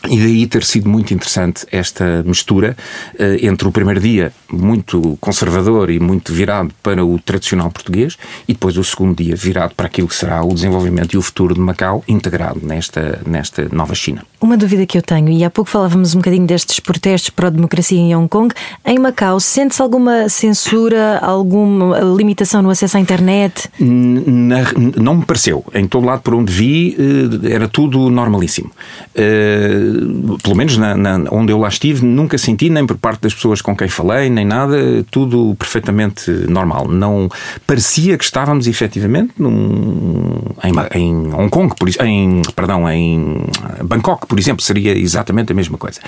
E 0.08 0.18
daí 0.18 0.46
ter 0.46 0.64
sido 0.64 0.88
muito 0.88 1.12
interessante 1.12 1.66
esta 1.70 2.22
mistura 2.24 2.76
uh, 3.14 3.46
entre 3.46 3.68
o 3.68 3.72
primeiro 3.72 4.00
dia 4.00 4.32
muito 4.50 5.16
conservador 5.20 5.90
e 5.90 5.98
muito 5.98 6.32
virado 6.32 6.72
para 6.82 7.04
o 7.04 7.18
tradicional 7.18 7.70
português 7.70 8.16
e 8.46 8.52
depois 8.52 8.76
o 8.76 8.84
segundo 8.84 9.16
dia 9.22 9.34
virado 9.34 9.74
para 9.74 9.86
aquilo 9.86 10.08
que 10.08 10.14
será 10.14 10.42
o 10.42 10.54
desenvolvimento 10.54 11.14
e 11.14 11.18
o 11.18 11.22
futuro 11.22 11.54
de 11.54 11.60
Macau 11.60 12.04
integrado 12.08 12.60
nesta, 12.62 13.20
nesta 13.26 13.68
nova 13.72 13.94
China. 13.94 14.22
Uma 14.40 14.56
dúvida 14.56 14.86
que 14.86 14.96
eu 14.96 15.02
tenho, 15.02 15.30
e 15.30 15.44
há 15.44 15.50
pouco 15.50 15.70
falávamos 15.70 16.14
um 16.14 16.18
bocadinho 16.18 16.46
destes 16.46 16.78
protestos 16.78 17.30
pró-democracia 17.30 17.98
em 17.98 18.14
Hong 18.14 18.28
Kong. 18.28 18.54
Em 18.84 18.98
Macau, 18.98 19.40
sente-se 19.40 19.82
alguma 19.82 20.28
censura, 20.28 21.18
alguma 21.18 21.98
limitação 22.00 22.62
no 22.62 22.70
acesso 22.70 22.96
à 22.96 23.00
internet? 23.00 23.68
Na, 23.80 24.58
não 24.96 25.16
me 25.16 25.24
pareceu. 25.24 25.64
Em 25.74 25.86
todo 25.86 26.06
lado 26.06 26.20
por 26.20 26.34
onde 26.34 26.52
vi, 26.52 26.96
eh, 26.98 27.54
era 27.54 27.68
tudo 27.68 28.10
normalíssimo. 28.10 28.70
Uh, 29.14 29.95
pelo 30.42 30.56
menos 30.56 30.76
na, 30.76 30.96
na, 30.96 31.24
onde 31.30 31.52
eu 31.52 31.58
lá 31.58 31.68
estive, 31.68 32.04
nunca 32.04 32.38
senti, 32.38 32.68
nem 32.68 32.86
por 32.86 32.96
parte 32.96 33.22
das 33.22 33.34
pessoas 33.34 33.60
com 33.60 33.76
quem 33.76 33.88
falei, 33.88 34.30
nem 34.30 34.44
nada, 34.44 35.04
tudo 35.10 35.54
perfeitamente 35.58 36.30
normal. 36.30 36.88
Não 36.88 37.28
parecia 37.66 38.16
que 38.16 38.24
estávamos 38.24 38.66
efetivamente 38.66 39.34
num, 39.38 40.40
em, 40.62 40.98
em 40.98 41.34
Hong 41.34 41.48
Kong, 41.48 41.74
por, 41.78 41.88
em, 42.04 42.42
perdão, 42.54 42.88
em 42.90 43.44
Bangkok, 43.84 44.26
por 44.26 44.38
exemplo, 44.38 44.62
seria 44.62 44.96
exatamente 44.96 45.52
a 45.52 45.54
mesma 45.54 45.78
coisa. 45.78 46.00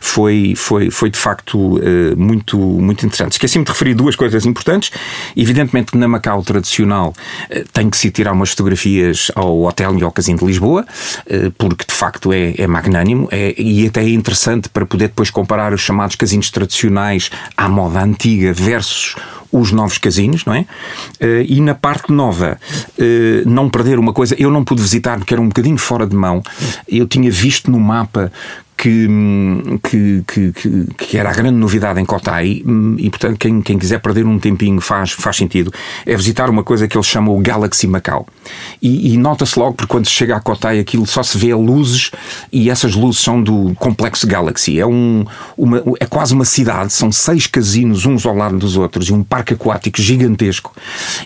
Foi, 0.00 0.54
foi, 0.56 0.90
foi 0.90 1.10
de 1.10 1.18
facto 1.18 1.76
uh, 1.76 2.16
muito, 2.16 2.58
muito 2.58 3.04
interessante. 3.04 3.32
Esqueci-me 3.32 3.64
de 3.64 3.70
referir 3.70 3.94
duas 3.94 4.16
coisas 4.16 4.46
importantes. 4.46 4.90
Evidentemente 5.36 5.92
que 5.92 5.98
na 5.98 6.08
Macau 6.08 6.42
tradicional 6.42 7.10
uh, 7.10 7.64
tem 7.72 7.88
que 7.90 7.96
se 7.96 8.10
tirar 8.10 8.32
umas 8.32 8.50
fotografias 8.50 9.30
ao 9.34 9.62
hotel 9.62 9.98
e 9.98 10.02
ao 10.02 10.12
casino 10.12 10.38
de 10.38 10.44
Lisboa, 10.44 10.84
uh, 10.84 11.50
porque 11.52 11.84
de 11.86 11.94
facto 11.94 12.32
é, 12.32 12.54
é 12.56 12.66
magnânimo 12.66 13.28
é, 13.32 13.54
e 13.58 13.86
até 13.86 14.02
é 14.02 14.10
interessante 14.10 14.68
para 14.68 14.84
poder 14.84 15.08
depois 15.08 15.30
comparar 15.30 15.72
os 15.72 15.80
chamados 15.80 16.14
casinos 16.14 16.50
tradicionais 16.50 17.30
à 17.56 17.66
moda 17.66 18.02
antiga 18.02 18.52
versus 18.52 19.16
os 19.50 19.72
novos 19.72 19.96
casinos, 19.98 20.44
não 20.44 20.54
é? 20.54 20.64
E 21.46 21.60
na 21.60 21.74
parte 21.74 22.10
nova, 22.10 22.58
não 23.44 23.68
perder 23.68 23.98
uma 23.98 24.14
coisa, 24.14 24.34
eu 24.38 24.50
não 24.50 24.64
pude 24.64 24.80
visitar 24.80 25.18
porque 25.18 25.34
era 25.34 25.42
um 25.42 25.48
bocadinho 25.48 25.76
fora 25.76 26.06
de 26.06 26.16
mão. 26.16 26.42
Eu 26.88 27.06
tinha 27.06 27.30
visto 27.30 27.70
no 27.70 27.78
mapa 27.78 28.32
que, 28.76 29.06
que, 29.82 30.24
que, 30.26 30.86
que, 30.98 31.16
era 31.16 31.30
a 31.30 31.32
grande 31.32 31.56
novidade 31.56 32.00
em 32.00 32.04
Cotai 32.04 32.62
e, 32.98 33.10
portanto, 33.10 33.38
quem, 33.38 33.62
quem 33.62 33.78
quiser 33.78 34.00
perder 34.00 34.26
um 34.26 34.38
tempinho 34.38 34.80
faz, 34.80 35.12
faz 35.12 35.36
sentido, 35.36 35.72
é 36.04 36.16
visitar 36.16 36.50
uma 36.50 36.64
coisa 36.64 36.88
que 36.88 36.96
eles 36.96 37.06
chamam 37.06 37.36
o 37.36 37.40
Galaxy 37.40 37.86
Macau. 37.86 38.26
E, 38.80 39.14
e 39.14 39.16
nota-se 39.16 39.58
logo, 39.58 39.74
porque 39.74 39.90
quando 39.90 40.06
se 40.06 40.12
chega 40.12 40.36
a 40.36 40.40
Cotai, 40.40 40.80
aquilo 40.80 41.06
só 41.06 41.22
se 41.22 41.38
vê 41.38 41.54
luzes 41.54 42.10
e 42.52 42.70
essas 42.70 42.94
luzes 42.94 43.20
são 43.20 43.40
do 43.40 43.72
complexo 43.76 44.26
Galaxy. 44.26 44.80
É, 44.80 44.86
um, 44.86 45.24
uma, 45.56 45.82
é 46.00 46.06
quase 46.06 46.34
uma 46.34 46.44
cidade, 46.44 46.92
são 46.92 47.12
seis 47.12 47.46
casinos 47.46 48.04
uns 48.04 48.26
ao 48.26 48.34
lado 48.34 48.58
dos 48.58 48.76
outros 48.76 49.08
e 49.08 49.12
um 49.12 49.22
parque 49.22 49.54
aquático 49.54 50.00
gigantesco. 50.00 50.74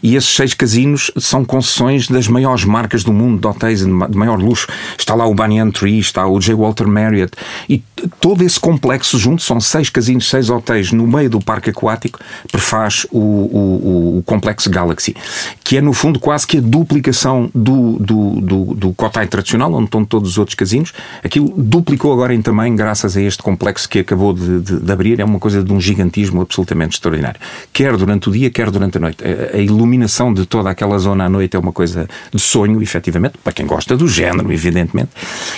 E 0.02 0.14
esses 0.14 0.34
seis 0.34 0.52
casinos 0.52 1.10
são 1.16 1.44
concessões 1.44 2.08
das 2.08 2.28
maiores 2.28 2.64
marcas 2.64 3.02
do 3.02 3.12
mundo 3.12 3.40
de 3.40 3.46
hotéis 3.46 3.80
de 3.80 3.86
maior 3.86 4.38
luxo. 4.38 4.66
Está 4.98 5.14
lá 5.14 5.26
o 5.26 5.34
Banyan 5.34 5.70
Tree, 5.70 5.98
está 5.98 6.26
o 6.26 6.38
J. 6.38 6.54
Walter 6.54 6.86
Marriott, 6.86 7.32
e 7.68 7.82
todo 8.20 8.42
esse 8.42 8.58
complexo 8.58 9.18
junto, 9.18 9.42
são 9.42 9.60
seis 9.60 9.90
casinos, 9.90 10.28
seis 10.28 10.50
hotéis 10.50 10.92
no 10.92 11.06
meio 11.06 11.30
do 11.30 11.40
parque 11.40 11.70
aquático, 11.70 12.18
prefaz 12.50 13.06
o, 13.10 13.18
o, 13.18 14.18
o 14.18 14.22
complexo 14.24 14.70
Galaxy, 14.70 15.14
que 15.62 15.76
é 15.76 15.80
no 15.80 15.92
fundo 15.92 16.18
quase 16.18 16.46
que 16.46 16.58
a 16.58 16.60
duplicação 16.60 17.50
do, 17.54 17.98
do, 17.98 18.40
do, 18.40 18.64
do 18.74 18.92
Cotai 18.92 19.26
tradicional, 19.26 19.72
onde 19.72 19.86
estão 19.86 20.04
todos 20.04 20.30
os 20.30 20.38
outros 20.38 20.54
casinos. 20.54 20.92
Aquilo 21.22 21.52
duplicou 21.56 22.12
agora 22.12 22.34
em 22.34 22.42
tamanho 22.42 22.76
graças 22.76 23.16
a 23.16 23.22
este 23.22 23.42
complexo 23.42 23.88
que 23.88 23.98
acabou 23.98 24.32
de, 24.32 24.60
de, 24.60 24.80
de 24.80 24.92
abrir. 24.92 25.20
É 25.20 25.24
uma 25.24 25.38
coisa 25.38 25.62
de 25.62 25.72
um 25.72 25.80
gigantismo 25.80 26.40
absolutamente 26.40 26.94
extraordinário. 26.94 27.40
Quer 27.72 27.96
durante 27.96 28.28
o 28.28 28.32
dia, 28.32 28.50
quer 28.50 28.70
durante 28.70 28.98
a 28.98 29.00
noite. 29.00 29.22
A, 29.24 29.56
a 29.56 29.60
iluminação 29.60 30.32
de 30.32 30.46
toda 30.46 30.70
aquela 30.70 30.98
zona 30.98 31.24
à 31.24 31.28
noite 31.28 31.56
é 31.56 31.58
uma 31.58 31.72
coisa 31.72 32.08
de 32.32 32.40
sonho, 32.40 32.82
efetivamente, 32.82 33.38
para 33.42 33.52
quem 33.52 33.66
gosta 33.66 33.96
do 33.96 34.08
género, 34.08 34.52
evidentemente. 34.52 35.10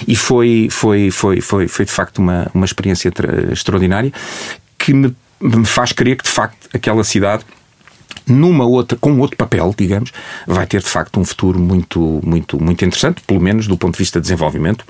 E 0.07 0.17
foi, 0.17 0.69
foi, 0.71 1.11
foi, 1.11 1.41
foi, 1.41 1.68
foi 1.69 1.85
de 1.85 1.93
facto 1.93 2.19
uma, 2.19 2.51
uma 2.55 2.65
experiência 2.65 3.13
extraordinária 3.53 4.13
que 4.77 4.93
me, 4.93 5.15
me 5.41 5.65
faz 5.65 5.93
crer 5.93 6.17
que 6.17 6.25
de 6.25 6.31
facto 6.31 6.69
aquela 6.73 7.05
cidade 7.05 7.45
numa 8.27 8.65
outra, 8.65 8.99
com 8.99 9.19
outro 9.19 9.37
papel, 9.37 9.75
digamos, 9.77 10.13
vai 10.47 10.67
ter 10.67 10.81
de 10.81 10.89
facto 10.89 11.19
um 11.19 11.25
futuro 11.25 11.59
muito, 11.59 12.21
muito, 12.23 12.63
muito 12.63 12.85
interessante, 12.85 13.23
pelo 13.27 13.41
menos 13.41 13.67
do 13.67 13.77
ponto 13.77 13.95
de 13.95 13.99
vista 13.99 14.21
de 14.21 14.25
desenvolvimento 14.25 14.85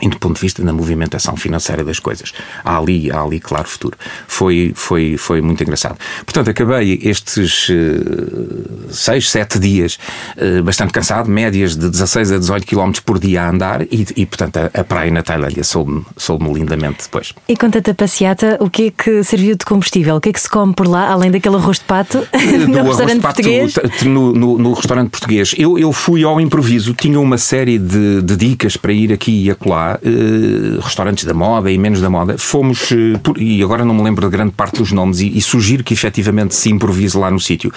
e 0.00 0.08
do 0.08 0.18
ponto 0.18 0.36
de 0.36 0.40
vista 0.40 0.62
da 0.62 0.72
movimentação 0.72 1.36
financeira 1.36 1.84
das 1.84 1.98
coisas. 1.98 2.32
Há 2.64 2.76
ali, 2.76 3.10
há 3.10 3.22
ali 3.22 3.38
claro 3.38 3.68
futuro. 3.68 3.96
Foi, 4.26 4.72
foi, 4.74 5.16
foi 5.16 5.40
muito 5.40 5.62
engraçado. 5.62 5.96
Portanto, 6.24 6.50
acabei 6.50 6.98
estes 7.02 7.68
uh, 7.68 8.90
seis, 8.90 9.30
sete 9.30 9.58
dias 9.58 9.98
uh, 10.36 10.62
bastante 10.62 10.92
cansado, 10.92 11.30
médias 11.30 11.76
de 11.76 11.88
16 11.88 12.32
a 12.32 12.38
18 12.38 12.66
km 12.66 12.92
por 13.04 13.18
dia 13.18 13.42
a 13.42 13.50
andar 13.50 13.82
e, 13.82 14.06
e 14.16 14.26
portanto, 14.26 14.56
a, 14.56 14.80
a, 14.80 14.84
praia 14.84 15.10
na 15.10 15.22
Tailândia 15.22 15.62
soube-me 15.62 16.04
soube 16.16 16.52
lindamente 16.52 17.04
depois. 17.04 17.32
E 17.48 17.56
quanto 17.56 17.78
a 17.78 17.94
passeata, 17.94 18.56
o 18.60 18.68
que 18.68 18.88
é 18.88 18.90
que 18.90 19.22
serviu 19.22 19.56
de 19.56 19.64
combustível? 19.64 20.16
O 20.16 20.20
que 20.20 20.30
é 20.30 20.32
que 20.32 20.40
se 20.40 20.48
come 20.48 20.74
por 20.74 20.88
lá, 20.88 21.10
além 21.10 21.30
daquele 21.30 21.56
arroz 21.56 21.78
de 21.78 21.84
pato 21.84 22.18
no 22.68 22.82
restaurante 22.82 23.20
português? 23.20 23.74
No, 24.04 24.32
no, 24.32 24.58
no, 24.58 24.72
restaurante 24.72 25.10
português. 25.10 25.54
Eu, 25.56 25.78
eu 25.78 25.92
fui 25.92 26.24
ao 26.24 26.40
improviso, 26.40 26.94
tinha 26.94 27.20
uma 27.20 27.38
série 27.38 27.78
de, 27.78 28.22
de 28.22 28.36
dicas 28.36 28.76
para 28.76 28.92
ir 28.92 29.12
aqui 29.12 29.44
e 29.44 29.50
acolá 29.50 29.81
uh, 29.90 30.80
restaurantes 30.80 31.24
da 31.24 31.34
moda 31.34 31.70
e 31.70 31.78
menos 31.78 32.00
da 32.00 32.08
moda, 32.08 32.36
fomos, 32.38 32.90
por, 33.22 33.38
e 33.38 33.62
agora 33.62 33.84
não 33.84 33.94
me 33.94 34.02
lembro 34.02 34.26
de 34.28 34.36
grande 34.36 34.52
parte 34.52 34.78
dos 34.78 34.92
nomes, 34.92 35.20
e, 35.20 35.40
sugiro 35.40 35.82
que 35.82 35.92
efetivamente 35.92 36.54
se 36.54 36.70
improvise 36.70 37.16
lá 37.16 37.30
no 37.30 37.40
sítio, 37.40 37.72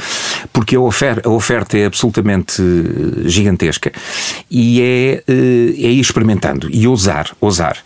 porque 0.54 0.76
a 0.76 0.80
oferta, 0.80 1.78
é 1.78 1.86
absolutamente 1.86 2.62
uh, 2.62 3.28
gigantesca 3.28 3.92
e 4.50 4.82
é, 4.82 5.24
é 5.28 5.92
ir 5.92 6.00
experimentando 6.00 6.70
e 6.72 6.88
ousar, 6.88 7.32
ousar. 7.42 7.78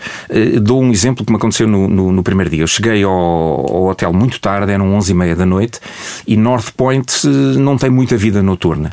dou 0.62 0.82
um 0.82 0.92
exemplo 0.92 1.26
que 1.26 1.32
me 1.32 1.38
aconteceu 1.38 1.68
no, 1.68 1.88
no, 1.88 2.12
no 2.12 2.24
primeiro 2.24 2.50
dia. 2.50 2.62
Eu 2.62 2.68
cheguei 2.68 3.04
ao, 3.04 3.12
ao, 3.12 3.88
hotel 3.88 4.14
muito 4.14 4.40
tarde, 4.40 4.72
eram 4.72 4.94
11 4.94 5.12
e 5.12 5.16
meia 5.16 5.36
da 5.36 5.46
noite, 5.46 5.80
e 6.28 6.36
North 6.36 6.72
Point 6.76 7.28
não 7.58 7.78
tem 7.78 7.90
muita 7.90 8.18
vida 8.18 8.44
noturna. 8.44 8.92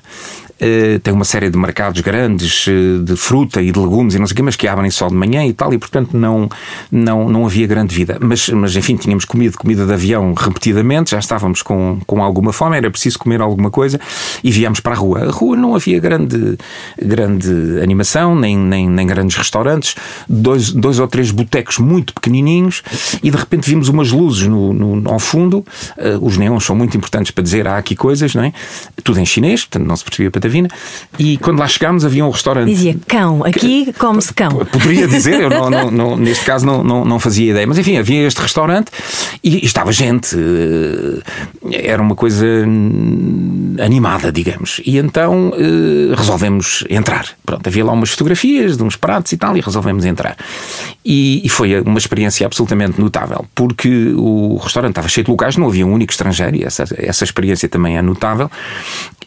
Uh, 0.57 0.98
tem 1.00 1.12
uma 1.12 1.24
série 1.24 1.50
de 1.50 1.59
mercados 1.59 2.00
grandes 2.00 2.66
uh, 2.66 3.02
de 3.02 3.14
fruta 3.14 3.61
e 3.61 3.70
de 3.70 3.78
legumes 3.78 4.14
e 4.14 4.18
não 4.18 4.26
sei 4.26 4.32
o 4.32 4.36
quê, 4.36 4.42
mas 4.42 4.57
que 4.57 4.66
abrem 4.66 4.90
só 4.90 5.09
de 5.09 5.14
manhã 5.14 5.44
e 5.44 5.52
tal, 5.52 5.72
e 5.74 5.78
portanto 5.78 6.16
não, 6.16 6.48
não, 6.90 7.28
não 7.28 7.44
havia 7.44 7.66
grande 7.66 7.94
vida. 7.94 8.18
Mas, 8.20 8.48
mas 8.48 8.74
enfim, 8.74 8.96
tínhamos 8.96 9.26
comido 9.26 9.59
comida 9.59 9.84
de 9.84 9.92
avião 9.92 10.32
repetidamente, 10.32 11.11
já 11.11 11.18
estávamos 11.18 11.61
com, 11.61 11.98
com 12.07 12.22
alguma 12.22 12.52
fome, 12.54 12.76
era 12.76 12.90
preciso 12.90 13.18
comer 13.18 13.40
alguma 13.42 13.70
coisa 13.70 14.00
e 14.42 14.50
viemos 14.50 14.80
para 14.80 14.94
a 14.94 14.96
rua. 14.96 15.24
A 15.24 15.30
rua 15.30 15.57
não 15.57 15.74
havia 15.74 16.00
grande, 16.00 16.57
grande 17.00 17.80
animação, 17.82 18.34
nem, 18.34 18.57
nem, 18.57 18.88
nem 18.88 19.07
grandes 19.07 19.36
restaurantes, 19.36 19.94
dois, 20.28 20.72
dois 20.72 20.98
ou 20.98 21.07
três 21.07 21.30
botecos 21.30 21.78
muito 21.78 22.14
pequenininhos 22.14 22.82
e 23.22 23.30
de 23.30 23.36
repente 23.36 23.68
vimos 23.68 23.88
umas 23.88 24.11
luzes 24.11 24.46
no, 24.46 24.72
no 24.72 25.11
ao 25.11 25.18
fundo. 25.18 25.59
Uh, 25.98 26.24
os 26.24 26.36
neons 26.36 26.64
são 26.64 26.74
muito 26.74 26.96
importantes 26.96 27.30
para 27.30 27.44
dizer 27.44 27.66
há 27.66 27.76
aqui 27.76 27.94
coisas, 27.94 28.34
não 28.34 28.44
é? 28.44 28.52
Tudo 29.04 29.20
em 29.20 29.26
chinês, 29.26 29.64
portanto 29.64 29.86
não 29.86 29.96
se 29.96 30.04
percebia 30.04 30.30
para 30.30 30.40
Vina. 30.49 30.68
E 31.18 31.36
quando 31.38 31.59
lá 31.59 31.68
chegámos 31.68 32.05
havia 32.05 32.24
um 32.24 32.30
restaurante. 32.30 32.68
Dizia 32.68 32.97
cão, 33.07 33.44
aqui 33.44 33.92
come-se 33.99 34.32
cão. 34.32 34.51
Poderia 34.66 35.07
dizer, 35.09 35.40
eu 35.40 35.51
não, 35.51 35.70
não, 35.70 35.90
não, 35.90 36.16
neste 36.16 36.44
caso 36.44 36.66
não, 36.66 36.82
não, 36.82 37.05
não 37.05 37.18
fazia 37.18 37.51
ideia. 37.51 37.66
Mas 37.66 37.78
enfim, 37.78 37.97
havia 37.99 38.26
este 38.26 38.40
restaurante 38.40 38.90
e, 39.42 39.64
estava 39.64 39.92
gente. 39.92 40.36
Eh, 40.36 41.86
era 41.86 42.03
uma 42.03 42.14
coisa 42.14 42.47
animada, 43.82 44.32
digamos. 44.32 44.80
E 44.84 44.99
então 44.99 45.51
uh, 45.51 46.14
resolvemos 46.14 46.84
entrar. 46.88 47.26
Pronto, 47.44 47.66
havia 47.66 47.84
lá 47.84 47.92
umas 47.92 48.11
fotografias 48.11 48.76
de 48.76 48.82
uns 48.82 48.97
pratos 48.97 49.32
e 49.32 49.36
tal, 49.36 49.57
e 49.57 49.61
resolvemos 49.61 50.05
entrar. 50.05 50.36
E, 51.05 51.44
e, 51.44 51.49
foi 51.49 51.80
uma 51.80 51.99
experiência 51.99 52.44
absolutamente 52.47 53.01
notável, 53.01 53.47
porque 53.55 54.12
o 54.16 54.57
restaurante 54.57 54.92
estava 54.92 55.09
cheio 55.09 55.24
de 55.24 55.30
locais, 55.30 55.57
não 55.57 55.68
havia 55.68 55.86
um 55.86 55.92
único 55.92 56.12
estrangeiro, 56.12 56.57
e 56.57 56.64
essa, 56.64 56.84
essa 56.99 57.24
experiência 57.24 57.68
também 57.68 57.97
é 57.97 58.03
notável. 58.03 58.51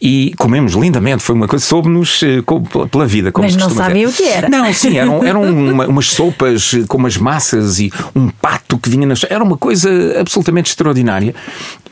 E 0.00 0.34
comemos 0.36 0.74
lindamente, 0.74 1.09
foi 1.18 1.34
uma 1.34 1.48
coisa, 1.48 1.64
soube-nos 1.64 2.22
uh, 2.22 2.88
pela 2.88 3.06
vida. 3.06 3.32
Como 3.32 3.46
Mas 3.46 3.56
não 3.56 3.70
sabia 3.70 4.08
o 4.08 4.12
que 4.12 4.24
era. 4.24 4.48
Não, 4.48 4.70
sim, 4.74 4.98
eram, 4.98 5.24
eram 5.24 5.42
uma, 5.42 5.86
umas 5.86 6.10
sopas 6.10 6.74
com 6.88 6.98
umas 6.98 7.16
massas 7.16 7.78
e 7.80 7.92
um 8.14 8.28
pato 8.28 8.78
que 8.78 8.88
vinha 8.88 9.06
nas. 9.06 9.24
Era 9.28 9.42
uma 9.42 9.56
coisa 9.56 9.90
absolutamente 10.20 10.70
extraordinária 10.70 11.34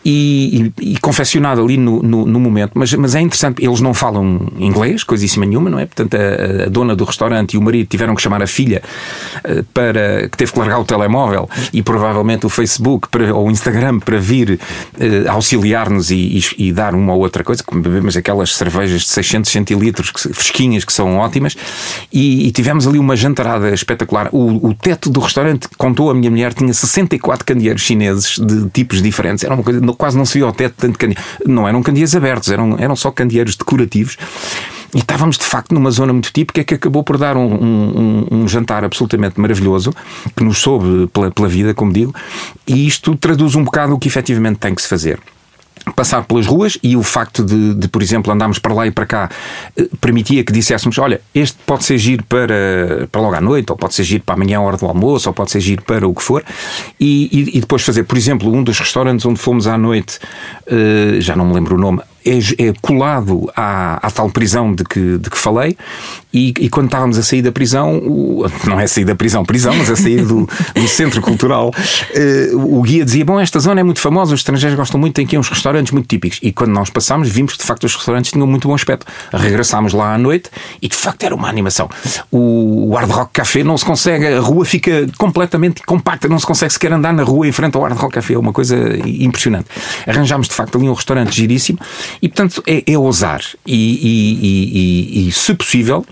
e, 0.04 0.72
e, 0.78 0.92
e 0.92 0.96
confeccionado 0.98 1.62
ali 1.62 1.76
no, 1.76 2.02
no, 2.02 2.24
no, 2.24 2.40
momento. 2.40 2.72
Mas, 2.74 2.92
mas 2.94 3.14
é 3.14 3.20
interessante, 3.20 3.64
eles 3.64 3.80
não 3.80 3.92
falam 3.92 4.48
inglês, 4.58 5.02
coisíssima 5.04 5.44
nenhuma, 5.44 5.68
não 5.68 5.78
é? 5.78 5.86
Portanto, 5.86 6.16
a, 6.16 6.66
a 6.66 6.68
dona 6.68 6.94
do 6.94 7.04
restaurante 7.04 7.54
e 7.54 7.58
o 7.58 7.62
marido 7.62 7.88
tiveram 7.88 8.14
que 8.14 8.22
chamar 8.22 8.42
a 8.42 8.46
filha 8.46 8.82
uh, 9.44 9.64
para 9.74 10.28
que 10.28 10.36
teve 10.36 10.52
que 10.52 10.58
largar 10.58 10.78
o 10.78 10.84
telemóvel 10.84 11.48
e 11.72 11.82
provavelmente 11.82 12.46
o 12.46 12.48
Facebook 12.48 13.08
para, 13.08 13.34
ou 13.34 13.48
o 13.48 13.50
Instagram 13.50 13.98
para 13.98 14.18
vir 14.18 14.58
uh, 14.94 15.30
auxiliar-nos 15.30 16.10
e, 16.10 16.42
e, 16.56 16.72
dar 16.72 16.94
uma 16.94 17.12
ou 17.12 17.20
outra 17.20 17.42
coisa, 17.42 17.62
como 17.62 17.82
bebemos 17.82 18.16
aquelas 18.16 18.54
cervejas 18.54 19.02
de 19.02 19.08
600 19.08 19.50
centilitros 19.50 20.10
que, 20.10 20.32
fresquinhas 20.32 20.84
que 20.84 20.92
são 20.92 21.16
ótimas 21.16 21.56
e, 22.12 22.46
e 22.46 22.52
tivemos 22.52 22.86
ali 22.86 22.98
uma 22.98 23.16
jantarada 23.16 23.72
espetacular. 23.74 24.28
O, 24.32 24.68
o 24.68 24.74
teto 24.74 25.10
do 25.10 25.20
restaurante, 25.20 25.68
contou 25.76 26.10
a 26.10 26.14
minha 26.14 26.30
mulher, 26.30 26.54
tinha 26.54 26.72
64 26.72 27.44
candeeiros 27.44 27.82
chineses 27.82 28.38
de 28.38 28.68
tipos 28.70 29.02
diferentes. 29.02 29.44
Era 29.44 29.54
uma 29.54 29.62
coisa, 29.62 29.80
quase 29.94 30.16
não 30.16 30.24
se 30.24 30.38
via 30.38 30.46
ao 30.46 30.52
teto 30.52 30.74
tanto 30.76 30.98
candeeiro. 30.98 31.22
Não 31.46 31.66
eram 31.68 31.82
candeeiros 31.82 32.14
abertos, 32.14 32.50
eram, 32.50 32.76
eram 32.78 32.96
só 32.96 33.10
candeeiros 33.10 33.56
decorativos. 33.56 34.16
E 34.94 34.98
estávamos 34.98 35.36
de 35.36 35.44
facto 35.44 35.74
numa 35.74 35.90
zona 35.90 36.12
muito 36.12 36.32
típica 36.32 36.64
que 36.64 36.74
acabou 36.74 37.04
por 37.04 37.18
dar 37.18 37.36
um, 37.36 37.54
um, 37.54 38.26
um 38.30 38.48
jantar 38.48 38.84
absolutamente 38.84 39.38
maravilhoso, 39.38 39.92
que 40.34 40.42
nos 40.42 40.58
soube 40.58 41.06
pela, 41.08 41.30
pela 41.30 41.48
vida, 41.48 41.74
como 41.74 41.92
digo, 41.92 42.14
e 42.66 42.86
isto 42.86 43.14
traduz 43.14 43.54
um 43.54 43.64
bocado 43.64 43.94
o 43.94 43.98
que 43.98 44.08
efetivamente 44.08 44.58
tem 44.58 44.74
que 44.74 44.80
se 44.80 44.88
fazer 44.88 45.20
passar 45.92 46.24
pelas 46.24 46.46
ruas 46.46 46.78
e 46.82 46.96
o 46.96 47.02
facto 47.02 47.44
de, 47.44 47.74
de, 47.74 47.88
por 47.88 48.02
exemplo, 48.02 48.32
andarmos 48.32 48.58
para 48.58 48.74
lá 48.74 48.86
e 48.86 48.90
para 48.90 49.06
cá 49.06 49.30
eh, 49.76 49.88
permitia 50.00 50.44
que 50.44 50.52
disséssemos: 50.52 50.98
olha, 50.98 51.20
este 51.34 51.58
pode 51.66 51.84
ser 51.84 51.98
giro 51.98 52.24
para, 52.24 53.08
para 53.10 53.20
logo 53.20 53.34
à 53.34 53.40
noite, 53.40 53.70
ou 53.70 53.76
pode 53.76 53.94
ser 53.94 54.04
giro 54.04 54.22
para 54.24 54.34
amanhã 54.34 54.58
à 54.58 54.60
hora 54.62 54.76
do 54.76 54.86
almoço, 54.86 55.28
ou 55.28 55.34
pode 55.34 55.50
ser 55.50 55.60
giro 55.60 55.82
para 55.82 56.06
o 56.06 56.14
que 56.14 56.22
for, 56.22 56.44
e, 56.98 57.28
e, 57.32 57.58
e 57.58 57.60
depois 57.60 57.82
fazer, 57.82 58.04
por 58.04 58.16
exemplo, 58.16 58.52
um 58.52 58.62
dos 58.62 58.78
restaurantes 58.78 59.24
onde 59.26 59.38
fomos 59.38 59.66
à 59.66 59.76
noite, 59.76 60.18
uh, 60.66 61.20
já 61.20 61.36
não 61.36 61.46
me 61.46 61.54
lembro 61.54 61.76
o 61.76 61.78
nome, 61.78 62.00
é, 62.24 62.68
é 62.68 62.72
colado 62.80 63.50
à, 63.56 64.06
à, 64.06 64.10
tal 64.10 64.30
prisão 64.30 64.74
de 64.74 64.84
que, 64.84 65.18
de 65.18 65.30
que 65.30 65.38
falei, 65.38 65.76
e, 66.32 66.52
e, 66.58 66.68
quando 66.68 66.86
estávamos 66.86 67.16
a 67.16 67.22
sair 67.22 67.40
da 67.40 67.50
prisão, 67.50 67.98
o, 67.98 68.44
não 68.68 68.78
é 68.78 68.86
sair 68.86 69.04
da 69.04 69.14
prisão, 69.14 69.44
prisão, 69.44 69.74
mas 69.74 69.90
a 69.90 69.96
sair 69.96 70.24
do, 70.24 70.48
do 70.74 70.88
centro 70.88 71.22
cultural, 71.22 71.70
uh, 71.70 72.78
o 72.78 72.82
guia 72.82 73.04
dizia: 73.04 73.24
Bom, 73.24 73.40
esta 73.40 73.58
zona 73.58 73.80
é 73.80 73.82
muito 73.82 74.00
famosa, 74.00 74.34
os 74.34 74.40
estrangeiros 74.40 74.76
gostam 74.76 75.00
muito, 75.00 75.14
tem 75.14 75.24
aqui 75.24 75.38
uns 75.38 75.48
restaurantes 75.48 75.92
muito 75.92 76.06
típicos. 76.06 76.38
E 76.42 76.52
quando 76.52 76.70
nós 76.70 76.90
passámos, 76.90 77.28
vimos 77.28 77.52
que 77.54 77.58
de 77.60 77.64
facto 77.64 77.84
os 77.84 77.94
restaurantes 77.94 78.30
tinham 78.30 78.46
muito 78.46 78.68
bom 78.68 78.74
aspecto. 78.74 79.06
Regressámos 79.32 79.92
lá 79.92 80.14
à 80.14 80.18
noite 80.18 80.50
e 80.82 80.88
de 80.88 80.96
facto 80.96 81.22
era 81.24 81.34
uma 81.34 81.48
animação. 81.48 81.88
O, 82.30 82.90
o 82.90 82.94
Hard 82.94 83.10
Rock 83.10 83.32
Café 83.32 83.64
não 83.64 83.78
se 83.78 83.84
consegue, 83.84 84.26
a 84.26 84.40
rua 84.40 84.64
fica 84.64 85.06
completamente 85.16 85.82
compacta, 85.82 86.28
não 86.28 86.38
se 86.38 86.46
consegue 86.46 86.72
sequer 86.72 86.92
andar 86.92 87.12
na 87.12 87.22
rua 87.22 87.48
em 87.48 87.52
frente 87.52 87.76
ao 87.76 87.82
Hard 87.82 87.96
Rock 87.96 88.14
Café, 88.14 88.34
é 88.34 88.38
uma 88.38 88.52
coisa 88.52 88.76
impressionante. 89.06 89.66
Arranjámos 90.06 90.48
de 90.48 90.54
facto 90.54 90.76
ali 90.76 90.88
um 90.88 90.92
restaurante 90.92 91.34
giríssimo 91.34 91.78
e, 92.20 92.28
portanto, 92.28 92.62
é, 92.66 92.82
é 92.90 92.98
ousar. 92.98 93.42
E, 93.66 93.74
e, 93.74 95.24
e, 95.24 95.28
e, 95.28 95.32
se 95.32 95.54
possível, 95.54 96.04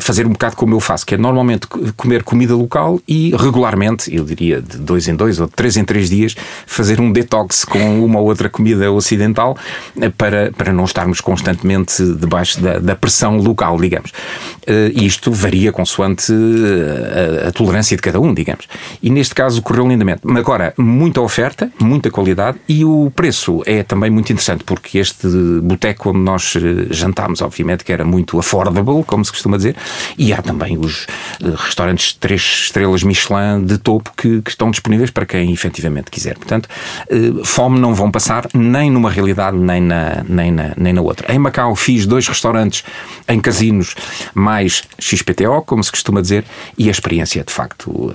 fazer 0.00 0.26
um 0.26 0.30
bocado 0.30 0.56
como 0.56 0.74
eu 0.74 0.80
faço, 0.80 1.06
que 1.06 1.14
é 1.14 1.18
normalmente 1.18 1.66
comer 1.96 2.22
comida 2.22 2.54
local 2.54 3.00
e 3.06 3.34
regularmente, 3.36 4.14
eu 4.14 4.24
diria 4.24 4.60
de 4.60 4.78
dois 4.78 5.08
em 5.08 5.14
dois 5.14 5.40
ou 5.40 5.46
de 5.46 5.52
três 5.52 5.76
em 5.76 5.84
três 5.84 6.10
dias, 6.10 6.36
fazer 6.66 7.00
um 7.00 7.10
detox 7.10 7.64
com 7.64 8.04
uma 8.04 8.20
ou 8.20 8.26
outra 8.26 8.48
comida 8.48 8.90
ocidental 8.92 9.56
uh, 9.96 10.10
para, 10.12 10.52
para 10.52 10.72
não 10.72 10.84
estarmos 10.84 11.20
constantemente 11.20 12.02
debaixo 12.14 12.60
da, 12.60 12.78
da 12.78 12.96
pressão 12.96 13.38
local, 13.38 13.80
digamos. 13.80 14.10
Uh, 14.10 14.92
isto 15.02 15.32
varia 15.32 15.72
consoante 15.72 16.32
a, 16.32 17.48
a, 17.48 17.52
tolerância 17.52 17.96
de 17.96 18.02
cada 18.02 18.20
um, 18.20 18.34
digamos. 18.34 18.66
E 19.02 19.10
neste 19.10 19.34
caso 19.34 19.62
correu 19.62 19.88
lindamente. 19.88 20.20
Agora, 20.36 20.74
muita 20.76 21.20
oferta, 21.20 21.70
muita 21.80 22.10
qualidade 22.10 22.58
e 22.68 22.84
o 22.84 23.10
preço 23.14 23.62
é 23.64 23.82
também 23.82 24.10
muito 24.10 24.32
interessante, 24.32 24.64
porque 24.64 24.98
este 24.98 25.26
boteco 25.62 26.10
onde 26.10 26.18
nós 26.18 26.54
jantámos, 26.90 27.40
obviamente, 27.40 27.84
que 27.84 27.92
era 27.92 28.04
muito 28.04 28.38
affordable, 28.38 29.02
como 29.04 29.24
se 29.24 29.32
costuma 29.38 29.56
dizer, 29.56 29.76
e 30.16 30.32
há 30.32 30.42
também 30.42 30.76
os 30.76 31.04
uh, 31.42 31.54
restaurantes 31.56 32.12
três 32.12 32.42
estrelas 32.42 33.02
Michelin 33.02 33.64
de 33.64 33.78
topo 33.78 34.12
que, 34.16 34.42
que, 34.42 34.50
estão 34.50 34.70
disponíveis 34.70 35.10
para 35.10 35.24
quem 35.24 35.52
efetivamente 35.52 36.10
quiser. 36.10 36.36
Portanto, 36.36 36.68
uh, 37.10 37.44
fome 37.44 37.78
não 37.78 37.94
vão 37.94 38.10
passar 38.10 38.46
nem 38.52 38.90
numa 38.90 39.10
realidade 39.10 39.56
nem 39.56 39.80
na, 39.80 40.24
nem, 40.28 40.50
na, 40.50 40.72
nem 40.76 40.92
na 40.92 41.00
outra. 41.00 41.32
Em 41.32 41.38
Macau 41.38 41.74
fiz 41.74 42.06
dois 42.06 42.26
restaurantes 42.26 42.84
em 43.26 43.40
casinos 43.40 43.94
mais 44.34 44.82
XPTO, 44.98 45.62
como 45.62 45.82
se 45.82 45.90
costuma 45.90 46.20
dizer, 46.20 46.44
e 46.76 46.88
a 46.88 46.90
experiência 46.90 47.40
é 47.40 47.44
de 47.44 47.52
facto 47.52 47.90
uh, 47.90 48.12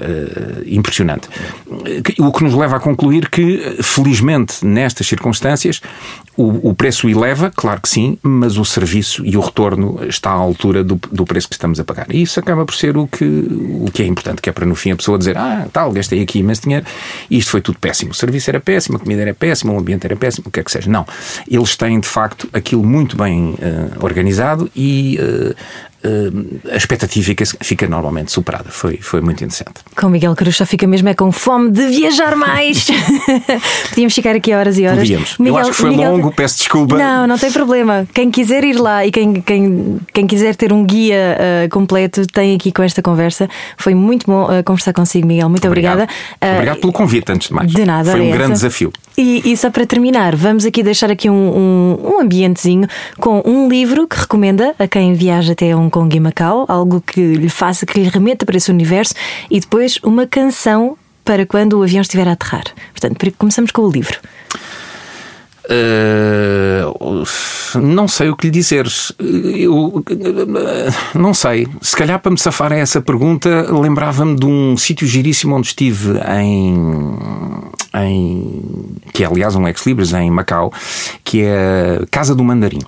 impressionante. 0.65 1.29
O 2.19 2.31
que 2.31 2.43
nos 2.43 2.53
leva 2.53 2.77
a 2.77 2.79
concluir 2.79 3.29
que, 3.29 3.77
felizmente, 3.81 4.65
nestas 4.65 5.07
circunstâncias, 5.07 5.81
o, 6.35 6.69
o, 6.69 6.73
preço 6.73 7.07
eleva, 7.07 7.51
claro 7.55 7.81
que 7.81 7.89
sim, 7.89 8.17
mas 8.21 8.57
o 8.57 8.65
serviço 8.65 9.25
e 9.25 9.37
o 9.37 9.41
retorno 9.41 9.99
está 10.07 10.31
à 10.31 10.33
altura 10.33 10.83
do, 10.83 10.99
do, 11.11 11.25
preço 11.25 11.47
que 11.47 11.53
estamos 11.53 11.79
a 11.79 11.83
pagar. 11.83 12.07
E 12.09 12.21
isso 12.21 12.39
acaba 12.39 12.65
por 12.65 12.73
ser 12.73 12.97
o 12.97 13.07
que, 13.07 13.23
o 13.25 13.85
que 13.93 14.01
é 14.01 14.05
importante, 14.05 14.41
que 14.41 14.49
é 14.49 14.53
para 14.53 14.65
no 14.65 14.75
fim 14.75 14.91
a 14.91 14.95
pessoa 14.95 15.17
dizer: 15.17 15.37
Ah, 15.37 15.67
tal, 15.71 15.91
gastei 15.91 16.21
aqui 16.21 16.39
imenso 16.39 16.63
dinheiro 16.63 16.85
e 17.29 17.37
isto 17.37 17.51
foi 17.51 17.61
tudo 17.61 17.77
péssimo. 17.77 18.11
O 18.11 18.15
serviço 18.15 18.49
era 18.49 18.59
péssimo, 18.59 18.97
a 18.97 18.99
comida 18.99 19.21
era 19.21 19.33
péssima, 19.33 19.73
o 19.73 19.79
ambiente 19.79 20.05
era 20.05 20.15
péssimo, 20.15 20.45
o 20.47 20.51
que 20.51 20.59
é 20.59 20.63
que 20.63 20.71
seja. 20.71 20.89
Não. 20.89 21.05
Eles 21.49 21.75
têm 21.75 21.99
de 21.99 22.07
facto 22.07 22.49
aquilo 22.51 22.83
muito 22.83 23.15
bem 23.15 23.51
uh, 23.51 24.03
organizado 24.03 24.69
e 24.75 25.19
uh, 25.21 25.55
a 26.69 26.75
expectativa 26.75 27.25
fica, 27.25 27.45
fica, 27.61 27.87
normalmente 27.87 28.31
superada. 28.31 28.69
Foi, 28.69 28.97
foi 28.97 29.21
muito 29.21 29.43
interessante. 29.43 29.75
Com 29.95 30.09
Miguel 30.09 30.35
Cruz 30.35 30.57
só 30.57 30.65
fica 30.65 30.85
mesmo 30.85 31.07
é 31.07 31.13
com 31.13 31.31
fome 31.31 31.71
de 31.71 31.87
viajar 31.87 32.35
mais. 32.35 32.87
Podíamos 33.89 34.13
ficar 34.13 34.35
aqui 34.35 34.53
horas 34.53 34.77
e 34.77 34.85
horas. 34.85 34.99
Podíamos. 34.99 35.37
Miguel, 35.37 35.53
Eu 35.53 35.57
acho 35.59 35.71
que 35.71 35.77
foi 35.77 35.89
Miguel... 35.91 36.11
longo, 36.11 36.31
peço 36.33 36.57
desculpa. 36.57 36.97
Não, 36.97 37.25
não 37.25 37.37
tem 37.37 37.51
problema. 37.51 38.05
Quem 38.13 38.29
quiser 38.29 38.65
ir 38.65 38.73
lá 38.73 39.05
e 39.05 39.11
quem, 39.11 39.33
quem, 39.41 39.99
quem 40.11 40.27
quiser 40.27 40.55
ter 40.55 40.73
um 40.73 40.83
guia 40.85 41.37
uh, 41.37 41.69
completo, 41.69 42.27
tem 42.27 42.55
aqui 42.55 42.71
com 42.71 42.83
esta 42.83 43.01
conversa. 43.01 43.49
Foi 43.77 43.95
muito 43.95 44.25
bom 44.25 44.43
uh, 44.43 44.63
conversar 44.63 44.91
consigo, 44.91 45.25
Miguel. 45.25 45.47
Muito 45.47 45.65
obrigado. 45.65 46.01
obrigada. 46.01 46.53
Obrigado 46.55 46.79
pelo 46.81 46.91
convite, 46.91 47.31
antes 47.31 47.47
de 47.47 47.53
mais. 47.53 47.71
De 47.71 47.85
nada. 47.85 48.11
Foi 48.11 48.21
um 48.21 48.31
grande 48.31 48.53
desafio. 48.53 48.91
E, 49.17 49.51
e, 49.51 49.55
só 49.55 49.69
para 49.69 49.85
terminar, 49.85 50.35
vamos 50.35 50.65
aqui 50.65 50.81
deixar 50.81 51.11
aqui 51.11 51.29
um, 51.29 51.33
um, 51.33 52.15
um 52.15 52.21
ambientezinho 52.21 52.87
com 53.19 53.43
um 53.45 53.69
livro 53.69 54.07
que 54.07 54.17
recomenda 54.17 54.73
a 54.79 54.87
quem 54.87 55.13
viaja 55.13 55.53
até 55.53 55.75
Hong 55.75 55.92
Kong 55.93 56.17
e 56.17 56.19
Macau 56.19 56.65
algo 56.67 56.99
que 56.99 57.35
lhe 57.35 57.49
faça, 57.49 57.85
que 57.85 57.99
lhe 57.99 58.09
remeta 58.09 58.47
para 58.47 58.57
esse 58.57 58.71
universo 58.71 59.13
e 59.49 59.59
depois 59.59 59.99
uma 60.01 60.25
canção 60.25 60.97
para 61.23 61.45
quando 61.45 61.73
o 61.73 61.83
avião 61.83 62.01
estiver 62.01 62.27
a 62.27 62.31
aterrar. 62.31 62.63
Portanto, 62.91 63.31
começamos 63.37 63.69
com 63.69 63.83
o 63.83 63.91
livro. 63.91 64.19
Uh, 65.65 67.23
não 67.79 68.07
sei 68.07 68.29
o 68.29 68.35
que 68.35 68.47
lhe 68.47 68.51
dizer. 68.51 68.85
Eu 69.19 70.03
não 71.13 71.33
sei. 71.33 71.67
Se 71.79 71.95
calhar 71.95 72.19
para 72.19 72.31
me 72.31 72.39
safar 72.39 72.73
a 72.73 72.75
essa 72.75 72.99
pergunta, 72.99 73.71
lembrava-me 73.71 74.35
de 74.35 74.45
um 74.45 74.75
sítio 74.75 75.07
giríssimo 75.07 75.55
onde 75.55 75.67
estive 75.67 76.19
em, 76.37 76.75
em 77.95 78.93
que 79.13 79.23
é 79.23 79.27
aliás 79.27 79.55
um 79.55 79.67
ex-libris 79.67 80.11
em 80.11 80.29
Macau, 80.29 80.73
que 81.23 81.43
é 81.43 81.99
a 82.01 82.07
Casa 82.07 82.35
do 82.35 82.43
Mandarim. 82.43 82.81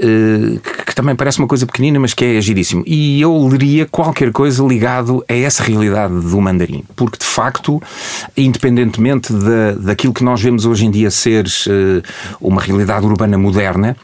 Uh, 0.00 0.60
que 0.86 0.94
também 0.94 1.16
parece 1.16 1.40
uma 1.40 1.48
coisa 1.48 1.66
pequenina, 1.66 1.98
mas 1.98 2.14
que 2.14 2.24
é 2.24 2.40
giríssimo. 2.40 2.84
E 2.86 3.20
eu 3.20 3.48
leria 3.48 3.84
qualquer 3.84 4.30
coisa 4.30 4.62
ligado 4.62 5.24
a 5.28 5.34
essa 5.34 5.64
realidade 5.64 6.14
do 6.14 6.40
mandarim, 6.40 6.84
porque 6.94 7.18
de 7.18 7.24
facto, 7.24 7.82
independentemente 8.36 9.32
da, 9.32 9.72
daquilo 9.72 10.14
que 10.14 10.22
nós 10.22 10.40
vemos 10.40 10.64
hoje 10.64 10.86
em 10.86 10.90
dia 10.90 11.10
ser 11.10 11.46
uh, 11.46 12.02
uma 12.40 12.62
realidade 12.62 13.06
urbana 13.06 13.36
moderna, 13.36 13.96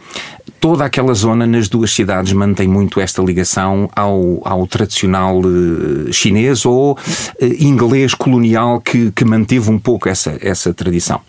toda 0.58 0.84
aquela 0.84 1.14
zona 1.14 1.46
nas 1.46 1.68
duas 1.68 1.92
cidades 1.92 2.32
mantém 2.32 2.66
muito 2.66 3.00
esta 3.00 3.22
ligação 3.22 3.88
ao, 3.94 4.40
ao 4.44 4.66
tradicional 4.66 5.38
uh, 5.38 6.12
chinês 6.12 6.66
ou 6.66 6.94
uh, 6.94 6.98
inglês 7.60 8.14
colonial 8.14 8.80
que, 8.80 9.12
que 9.12 9.24
manteve 9.24 9.70
um 9.70 9.78
pouco 9.78 10.08
essa, 10.08 10.36
essa 10.40 10.74
tradição. 10.74 11.20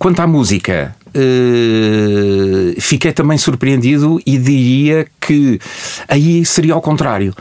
Quanto 0.00 0.18
à 0.18 0.26
música, 0.26 0.96
Uh, 1.14 2.80
fiquei 2.80 3.12
também 3.12 3.36
surpreendido 3.36 4.20
e 4.24 4.38
diria 4.38 5.06
que 5.20 5.60
aí 6.08 6.44
seria 6.44 6.74
ao 6.74 6.80
contrário. 6.80 7.34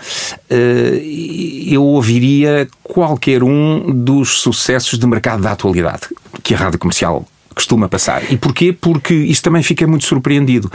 Uh, 0.50 1.72
eu 1.72 1.84
ouviria 1.84 2.68
qualquer 2.84 3.44
um 3.44 3.92
dos 3.94 4.42
sucessos 4.42 4.98
de 4.98 5.06
mercado 5.06 5.44
da 5.44 5.52
atualidade 5.52 6.08
que 6.44 6.54
a 6.54 6.58
rádio 6.58 6.80
comercial 6.80 7.26
costuma 7.60 7.90
passar. 7.90 8.24
E 8.32 8.38
porquê? 8.38 8.72
Porque 8.72 9.14
isto 9.14 9.44
também 9.44 9.62
fica 9.62 9.86
muito 9.86 10.06
surpreendido. 10.06 10.72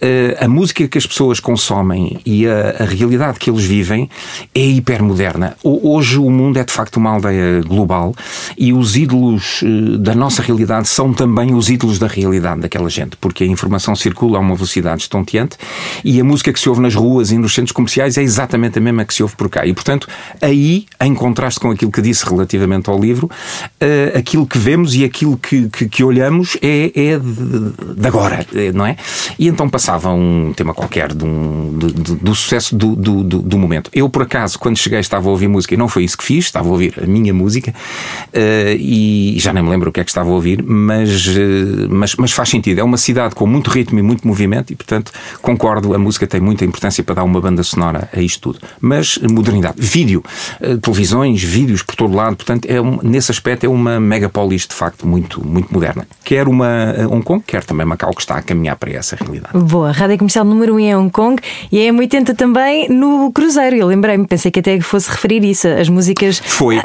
Uh, 0.00 0.44
a 0.44 0.46
música 0.46 0.86
que 0.86 0.96
as 0.96 1.04
pessoas 1.04 1.40
consomem 1.40 2.20
e 2.24 2.46
a, 2.46 2.76
a 2.78 2.84
realidade 2.84 3.40
que 3.40 3.50
eles 3.50 3.64
vivem 3.64 4.08
é 4.54 4.64
hipermoderna. 4.64 5.56
Hoje 5.64 6.18
o 6.18 6.30
mundo 6.30 6.58
é 6.58 6.64
de 6.64 6.72
facto 6.72 6.98
uma 6.98 7.10
aldeia 7.10 7.60
global 7.62 8.14
e 8.56 8.72
os 8.72 8.96
ídolos 8.96 9.62
uh, 9.62 9.98
da 9.98 10.14
nossa 10.14 10.42
realidade 10.42 10.86
são 10.86 11.12
também 11.12 11.54
os 11.54 11.68
ídolos 11.68 11.98
da 11.98 12.06
realidade 12.06 12.60
daquela 12.60 12.88
gente, 12.88 13.16
porque 13.16 13.42
a 13.42 13.46
informação 13.46 13.96
circula 13.96 14.38
a 14.38 14.40
uma 14.40 14.54
velocidade 14.54 15.02
estonteante 15.02 15.56
e 16.04 16.20
a 16.20 16.24
música 16.24 16.52
que 16.52 16.60
se 16.60 16.68
ouve 16.68 16.80
nas 16.80 16.94
ruas 16.94 17.32
e 17.32 17.38
nos 17.38 17.52
centros 17.52 17.72
comerciais 17.72 18.16
é 18.16 18.22
exatamente 18.22 18.78
a 18.78 18.80
mesma 18.80 19.04
que 19.04 19.12
se 19.12 19.24
ouve 19.24 19.34
por 19.34 19.48
cá. 19.48 19.66
E, 19.66 19.72
portanto, 19.72 20.06
aí, 20.40 20.86
em 21.00 21.14
contraste 21.14 21.58
com 21.58 21.72
aquilo 21.72 21.90
que 21.90 22.00
disse 22.00 22.24
relativamente 22.24 22.88
ao 22.88 23.00
livro, 23.00 23.26
uh, 23.26 24.16
aquilo 24.16 24.46
que 24.46 24.56
vemos 24.56 24.94
e 24.94 25.04
aquilo 25.04 25.36
que, 25.36 25.68
que, 25.68 25.88
que 25.88 26.04
olhamos 26.12 26.56
é, 26.62 26.92
é 26.94 27.18
de, 27.18 27.94
de, 27.94 28.06
agora, 28.06 28.46
eh, 28.54 28.70
não 28.72 28.86
é? 28.86 28.96
E 29.38 29.48
então 29.48 29.68
passava 29.68 30.10
um 30.10 30.52
tema 30.54 30.74
qualquer 30.74 31.12
de 31.12 31.24
um, 31.24 31.78
de, 31.78 31.92
de, 31.92 32.14
do 32.16 32.34
sucesso 32.34 32.76
do, 32.76 32.94
do, 32.94 33.24
do, 33.24 33.38
do, 33.42 33.58
momento. 33.58 33.90
Eu, 33.94 34.08
por 34.08 34.22
acaso, 34.22 34.58
quando 34.58 34.76
cheguei, 34.76 35.00
estava 35.00 35.28
a 35.28 35.30
ouvir 35.30 35.48
música 35.48 35.74
e 35.74 35.76
não 35.76 35.88
foi 35.88 36.04
isso 36.04 36.16
que 36.16 36.24
fiz, 36.24 36.44
estava 36.44 36.68
a 36.68 36.70
ouvir 36.70 36.94
a 37.02 37.06
minha 37.06 37.32
música 37.32 37.70
uh, 37.72 38.76
e 38.78 39.36
já 39.38 39.52
nem 39.52 39.62
me 39.62 39.70
lembro 39.70 39.90
o 39.90 39.92
que 39.92 40.00
é 40.00 40.04
que 40.04 40.10
estava 40.10 40.28
a 40.28 40.32
ouvir, 40.32 40.62
mas, 40.62 41.26
uh, 41.28 41.88
mas, 41.88 42.14
mas 42.16 42.32
faz 42.32 42.48
sentido. 42.48 42.78
É 42.78 42.84
uma 42.84 42.98
cidade 42.98 43.34
com 43.34 43.46
muito 43.46 43.70
ritmo 43.70 43.98
e 43.98 44.02
muito 44.02 44.26
movimento 44.26 44.72
e, 44.72 44.76
portanto, 44.76 45.12
concordo, 45.40 45.94
a 45.94 45.98
música 45.98 46.26
tem 46.26 46.40
muita 46.40 46.64
importância 46.64 47.02
para 47.02 47.16
dar 47.16 47.24
uma 47.24 47.40
banda 47.40 47.62
sonora 47.62 48.08
a 48.14 48.20
isto 48.20 48.52
tudo. 48.52 48.66
Mas 48.80 49.18
modernidade, 49.18 49.76
vídeo, 49.78 50.22
uh, 50.60 50.78
televisões, 50.78 51.42
vídeos 51.42 51.82
por 51.82 51.96
todo 51.96 52.14
lado, 52.14 52.36
portanto, 52.36 52.66
é 52.66 52.80
um, 52.80 52.98
nesse 53.02 53.30
aspecto 53.30 53.64
é 53.64 53.68
uma 53.68 53.98
megapolis 53.98 54.66
de 54.66 54.74
facto 54.74 55.06
muito, 55.06 55.46
muito 55.46 55.72
moderna. 55.72 55.91
Quer 56.24 56.48
uma 56.48 56.94
Hong 57.10 57.22
Kong, 57.22 57.42
quer 57.46 57.64
também 57.64 57.86
Macau, 57.86 58.10
que 58.14 58.20
está 58.20 58.36
a 58.36 58.42
caminhar 58.42 58.76
para 58.76 58.92
essa 58.92 59.16
realidade. 59.16 59.58
Boa, 59.58 59.92
Rádio 59.92 60.18
Comercial 60.18 60.44
número 60.44 60.74
1 60.74 60.76
um 60.76 60.80
em 60.80 60.96
Hong 60.96 61.10
Kong 61.10 61.42
e 61.70 61.78
é 61.78 61.90
M80 61.90 62.36
também 62.36 62.88
no 62.88 63.32
Cruzeiro. 63.32 63.76
Eu 63.76 63.86
lembrei-me, 63.86 64.26
pensei 64.26 64.50
que 64.50 64.60
até 64.60 64.80
fosse 64.80 65.10
referir 65.10 65.44
isso, 65.44 65.66
as 65.68 65.88
músicas. 65.88 66.40
Foi, 66.44 66.78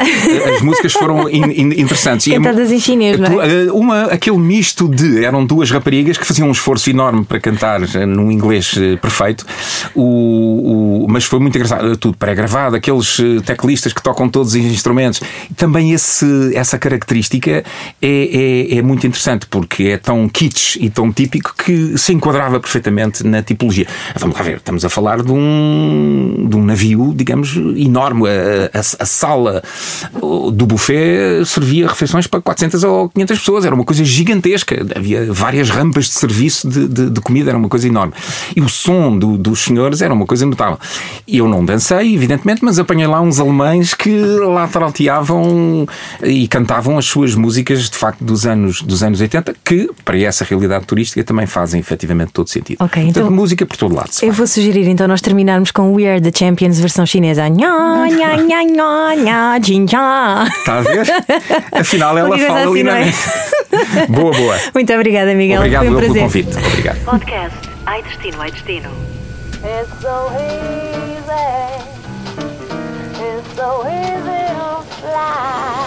as 0.56 0.62
músicas 0.62 0.94
foram 0.94 1.30
in, 1.30 1.44
in, 1.44 1.82
interessantes. 1.82 2.32
Cantadas 2.32 2.72
em 2.72 2.80
chinês, 2.80 3.20
não 3.20 3.42
é? 3.42 3.66
Eh, 3.66 3.72
uma, 3.72 4.04
aquele 4.06 4.38
misto 4.38 4.88
de. 4.88 5.24
Eram 5.24 5.46
duas 5.46 5.70
raparigas 5.70 6.18
que 6.18 6.26
faziam 6.26 6.48
um 6.48 6.52
esforço 6.52 6.90
enorme 6.90 7.26
para 7.26 7.40
cantar 7.40 7.82
eh, 7.84 8.06
num 8.06 8.32
inglês 8.32 8.76
eh, 8.78 8.96
perfeito, 8.98 9.46
o, 9.94 11.04
o 11.04 11.08
mas 11.10 11.26
foi 11.26 11.40
muito 11.40 11.56
engraçado. 11.56 11.96
Tudo 11.98 12.18
pré-gravado, 12.18 12.76
aqueles 12.76 13.18
teclistas 13.46 13.94
que 13.94 14.02
tocam 14.02 14.30
todos 14.30 14.54
os 14.54 14.56
instrumentos. 14.56 15.22
Também 15.56 15.94
esse, 15.94 16.56
essa 16.56 16.78
característica 16.78 17.64
é, 18.02 18.74
é, 18.74 18.78
é 18.78 18.82
muito 18.82 18.97
interessante 19.06 19.46
porque 19.48 19.84
é 19.84 19.98
tão 19.98 20.28
kitsch 20.28 20.78
e 20.78 20.90
tão 20.90 21.12
típico 21.12 21.54
que 21.56 21.98
se 21.98 22.14
enquadrava 22.14 22.60
perfeitamente 22.60 23.26
na 23.26 23.42
tipologia. 23.44 23.88
Vamos 24.18 24.36
lá 24.36 24.44
ver, 24.44 24.58
estamos 24.58 24.84
a 24.86 24.90
falar 24.90 25.22
de 25.22 25.32
um, 25.32 26.48
de 26.50 26.56
um 26.56 26.64
navio, 26.64 27.14
digamos, 27.16 27.56
enorme. 27.56 28.28
A, 28.28 28.78
a, 28.78 28.80
a 28.80 29.06
sala 29.06 29.62
do 30.54 30.66
buffet 30.66 31.46
servia 31.46 31.88
refeições 31.88 32.28
para 32.28 32.42
400 32.42 32.84
ou 32.84 33.10
500 33.10 33.40
pessoas, 33.40 33.66
era 33.66 33.76
uma 33.76 33.84
coisa 33.84 34.04
gigantesca. 34.04 34.86
Havia 34.96 35.32
várias 35.32 35.70
rampas 35.70 36.06
de 36.06 36.12
serviço 36.14 36.68
de, 36.68 36.88
de, 36.88 37.10
de 37.10 37.22
comida, 37.22 37.52
era 37.52 37.58
uma 37.58 37.70
coisa 37.70 37.88
enorme. 37.88 38.14
E 38.56 38.62
o 38.62 38.70
som 38.70 39.18
do, 39.18 39.38
dos 39.38 39.60
senhores 39.60 40.02
era 40.02 40.14
uma 40.14 40.26
coisa 40.26 40.46
notável. 40.46 40.80
Eu 41.28 41.48
não 41.48 41.64
dancei, 41.64 42.14
evidentemente, 42.14 42.64
mas 42.64 42.80
apanhei 42.80 43.08
lá 43.08 43.22
uns 43.22 43.40
alemães 43.40 43.94
que 43.94 44.20
lá 44.20 44.68
trauteavam 44.68 45.88
e 46.24 46.48
cantavam 46.48 46.98
as 46.98 47.06
suas 47.06 47.36
músicas, 47.36 47.90
de 47.90 47.98
facto, 47.98 48.24
dos 48.24 48.46
anos, 48.46 48.82
dos 48.88 49.04
anos 49.04 49.20
80, 49.20 49.54
que 49.64 49.90
para 50.06 50.18
essa 50.18 50.46
realidade 50.46 50.86
turística 50.86 51.24
também 51.24 51.46
fazem 51.46 51.80
efetivamente 51.80 52.32
todo 52.32 52.50
sentido. 52.50 52.84
Ok, 52.84 53.04
então. 53.04 53.14
Portanto, 53.24 53.36
música 53.36 53.66
por 53.66 53.78
todo 53.78 53.94
lado. 53.94 54.10
Eu 54.22 54.32
vou 54.32 54.48
sugerir 54.48 54.88
então 54.88 55.08
nós 55.08 55.22
terminarmos 55.22 55.72
com 55.72 55.94
We 55.94 56.08
Are 56.08 56.22
the 56.22 56.32
Champions 56.34 56.80
versão 56.80 57.06
chinesa. 57.06 57.50
Nha, 57.50 58.08
nha, 58.08 58.38
nha, 58.38 58.64
nha, 58.64 59.16
nha, 59.16 59.60
nha. 59.60 60.48
Está 60.48 60.78
a 60.78 60.82
ver? 60.82 61.08
Afinal, 61.74 62.18
ela 62.18 62.38
fala 62.38 62.62
assim, 62.62 62.88
ali 62.88 63.10
é? 63.10 64.08
Boa, 64.08 64.32
boa. 64.32 64.58
Muito 64.74 64.94
obrigada, 64.94 65.34
Miguel. 65.36 65.60
Obrigado 65.60 65.86
Foi 65.86 65.96
um 65.96 66.00
pelo 66.00 66.16
convite. 66.16 66.58
Obrigado. 66.58 67.04
Podcast 67.04 67.58
Ai 67.86 68.02
Destino, 68.04 68.42
Ai 68.42 68.52
Destino. 68.52 68.90
It's 69.64 70.02
so 70.02 70.32
easy. 70.38 71.28
It's 73.20 73.56
so 73.56 73.84
easy 73.88 74.54
to 74.54 74.84
fly. 75.02 75.87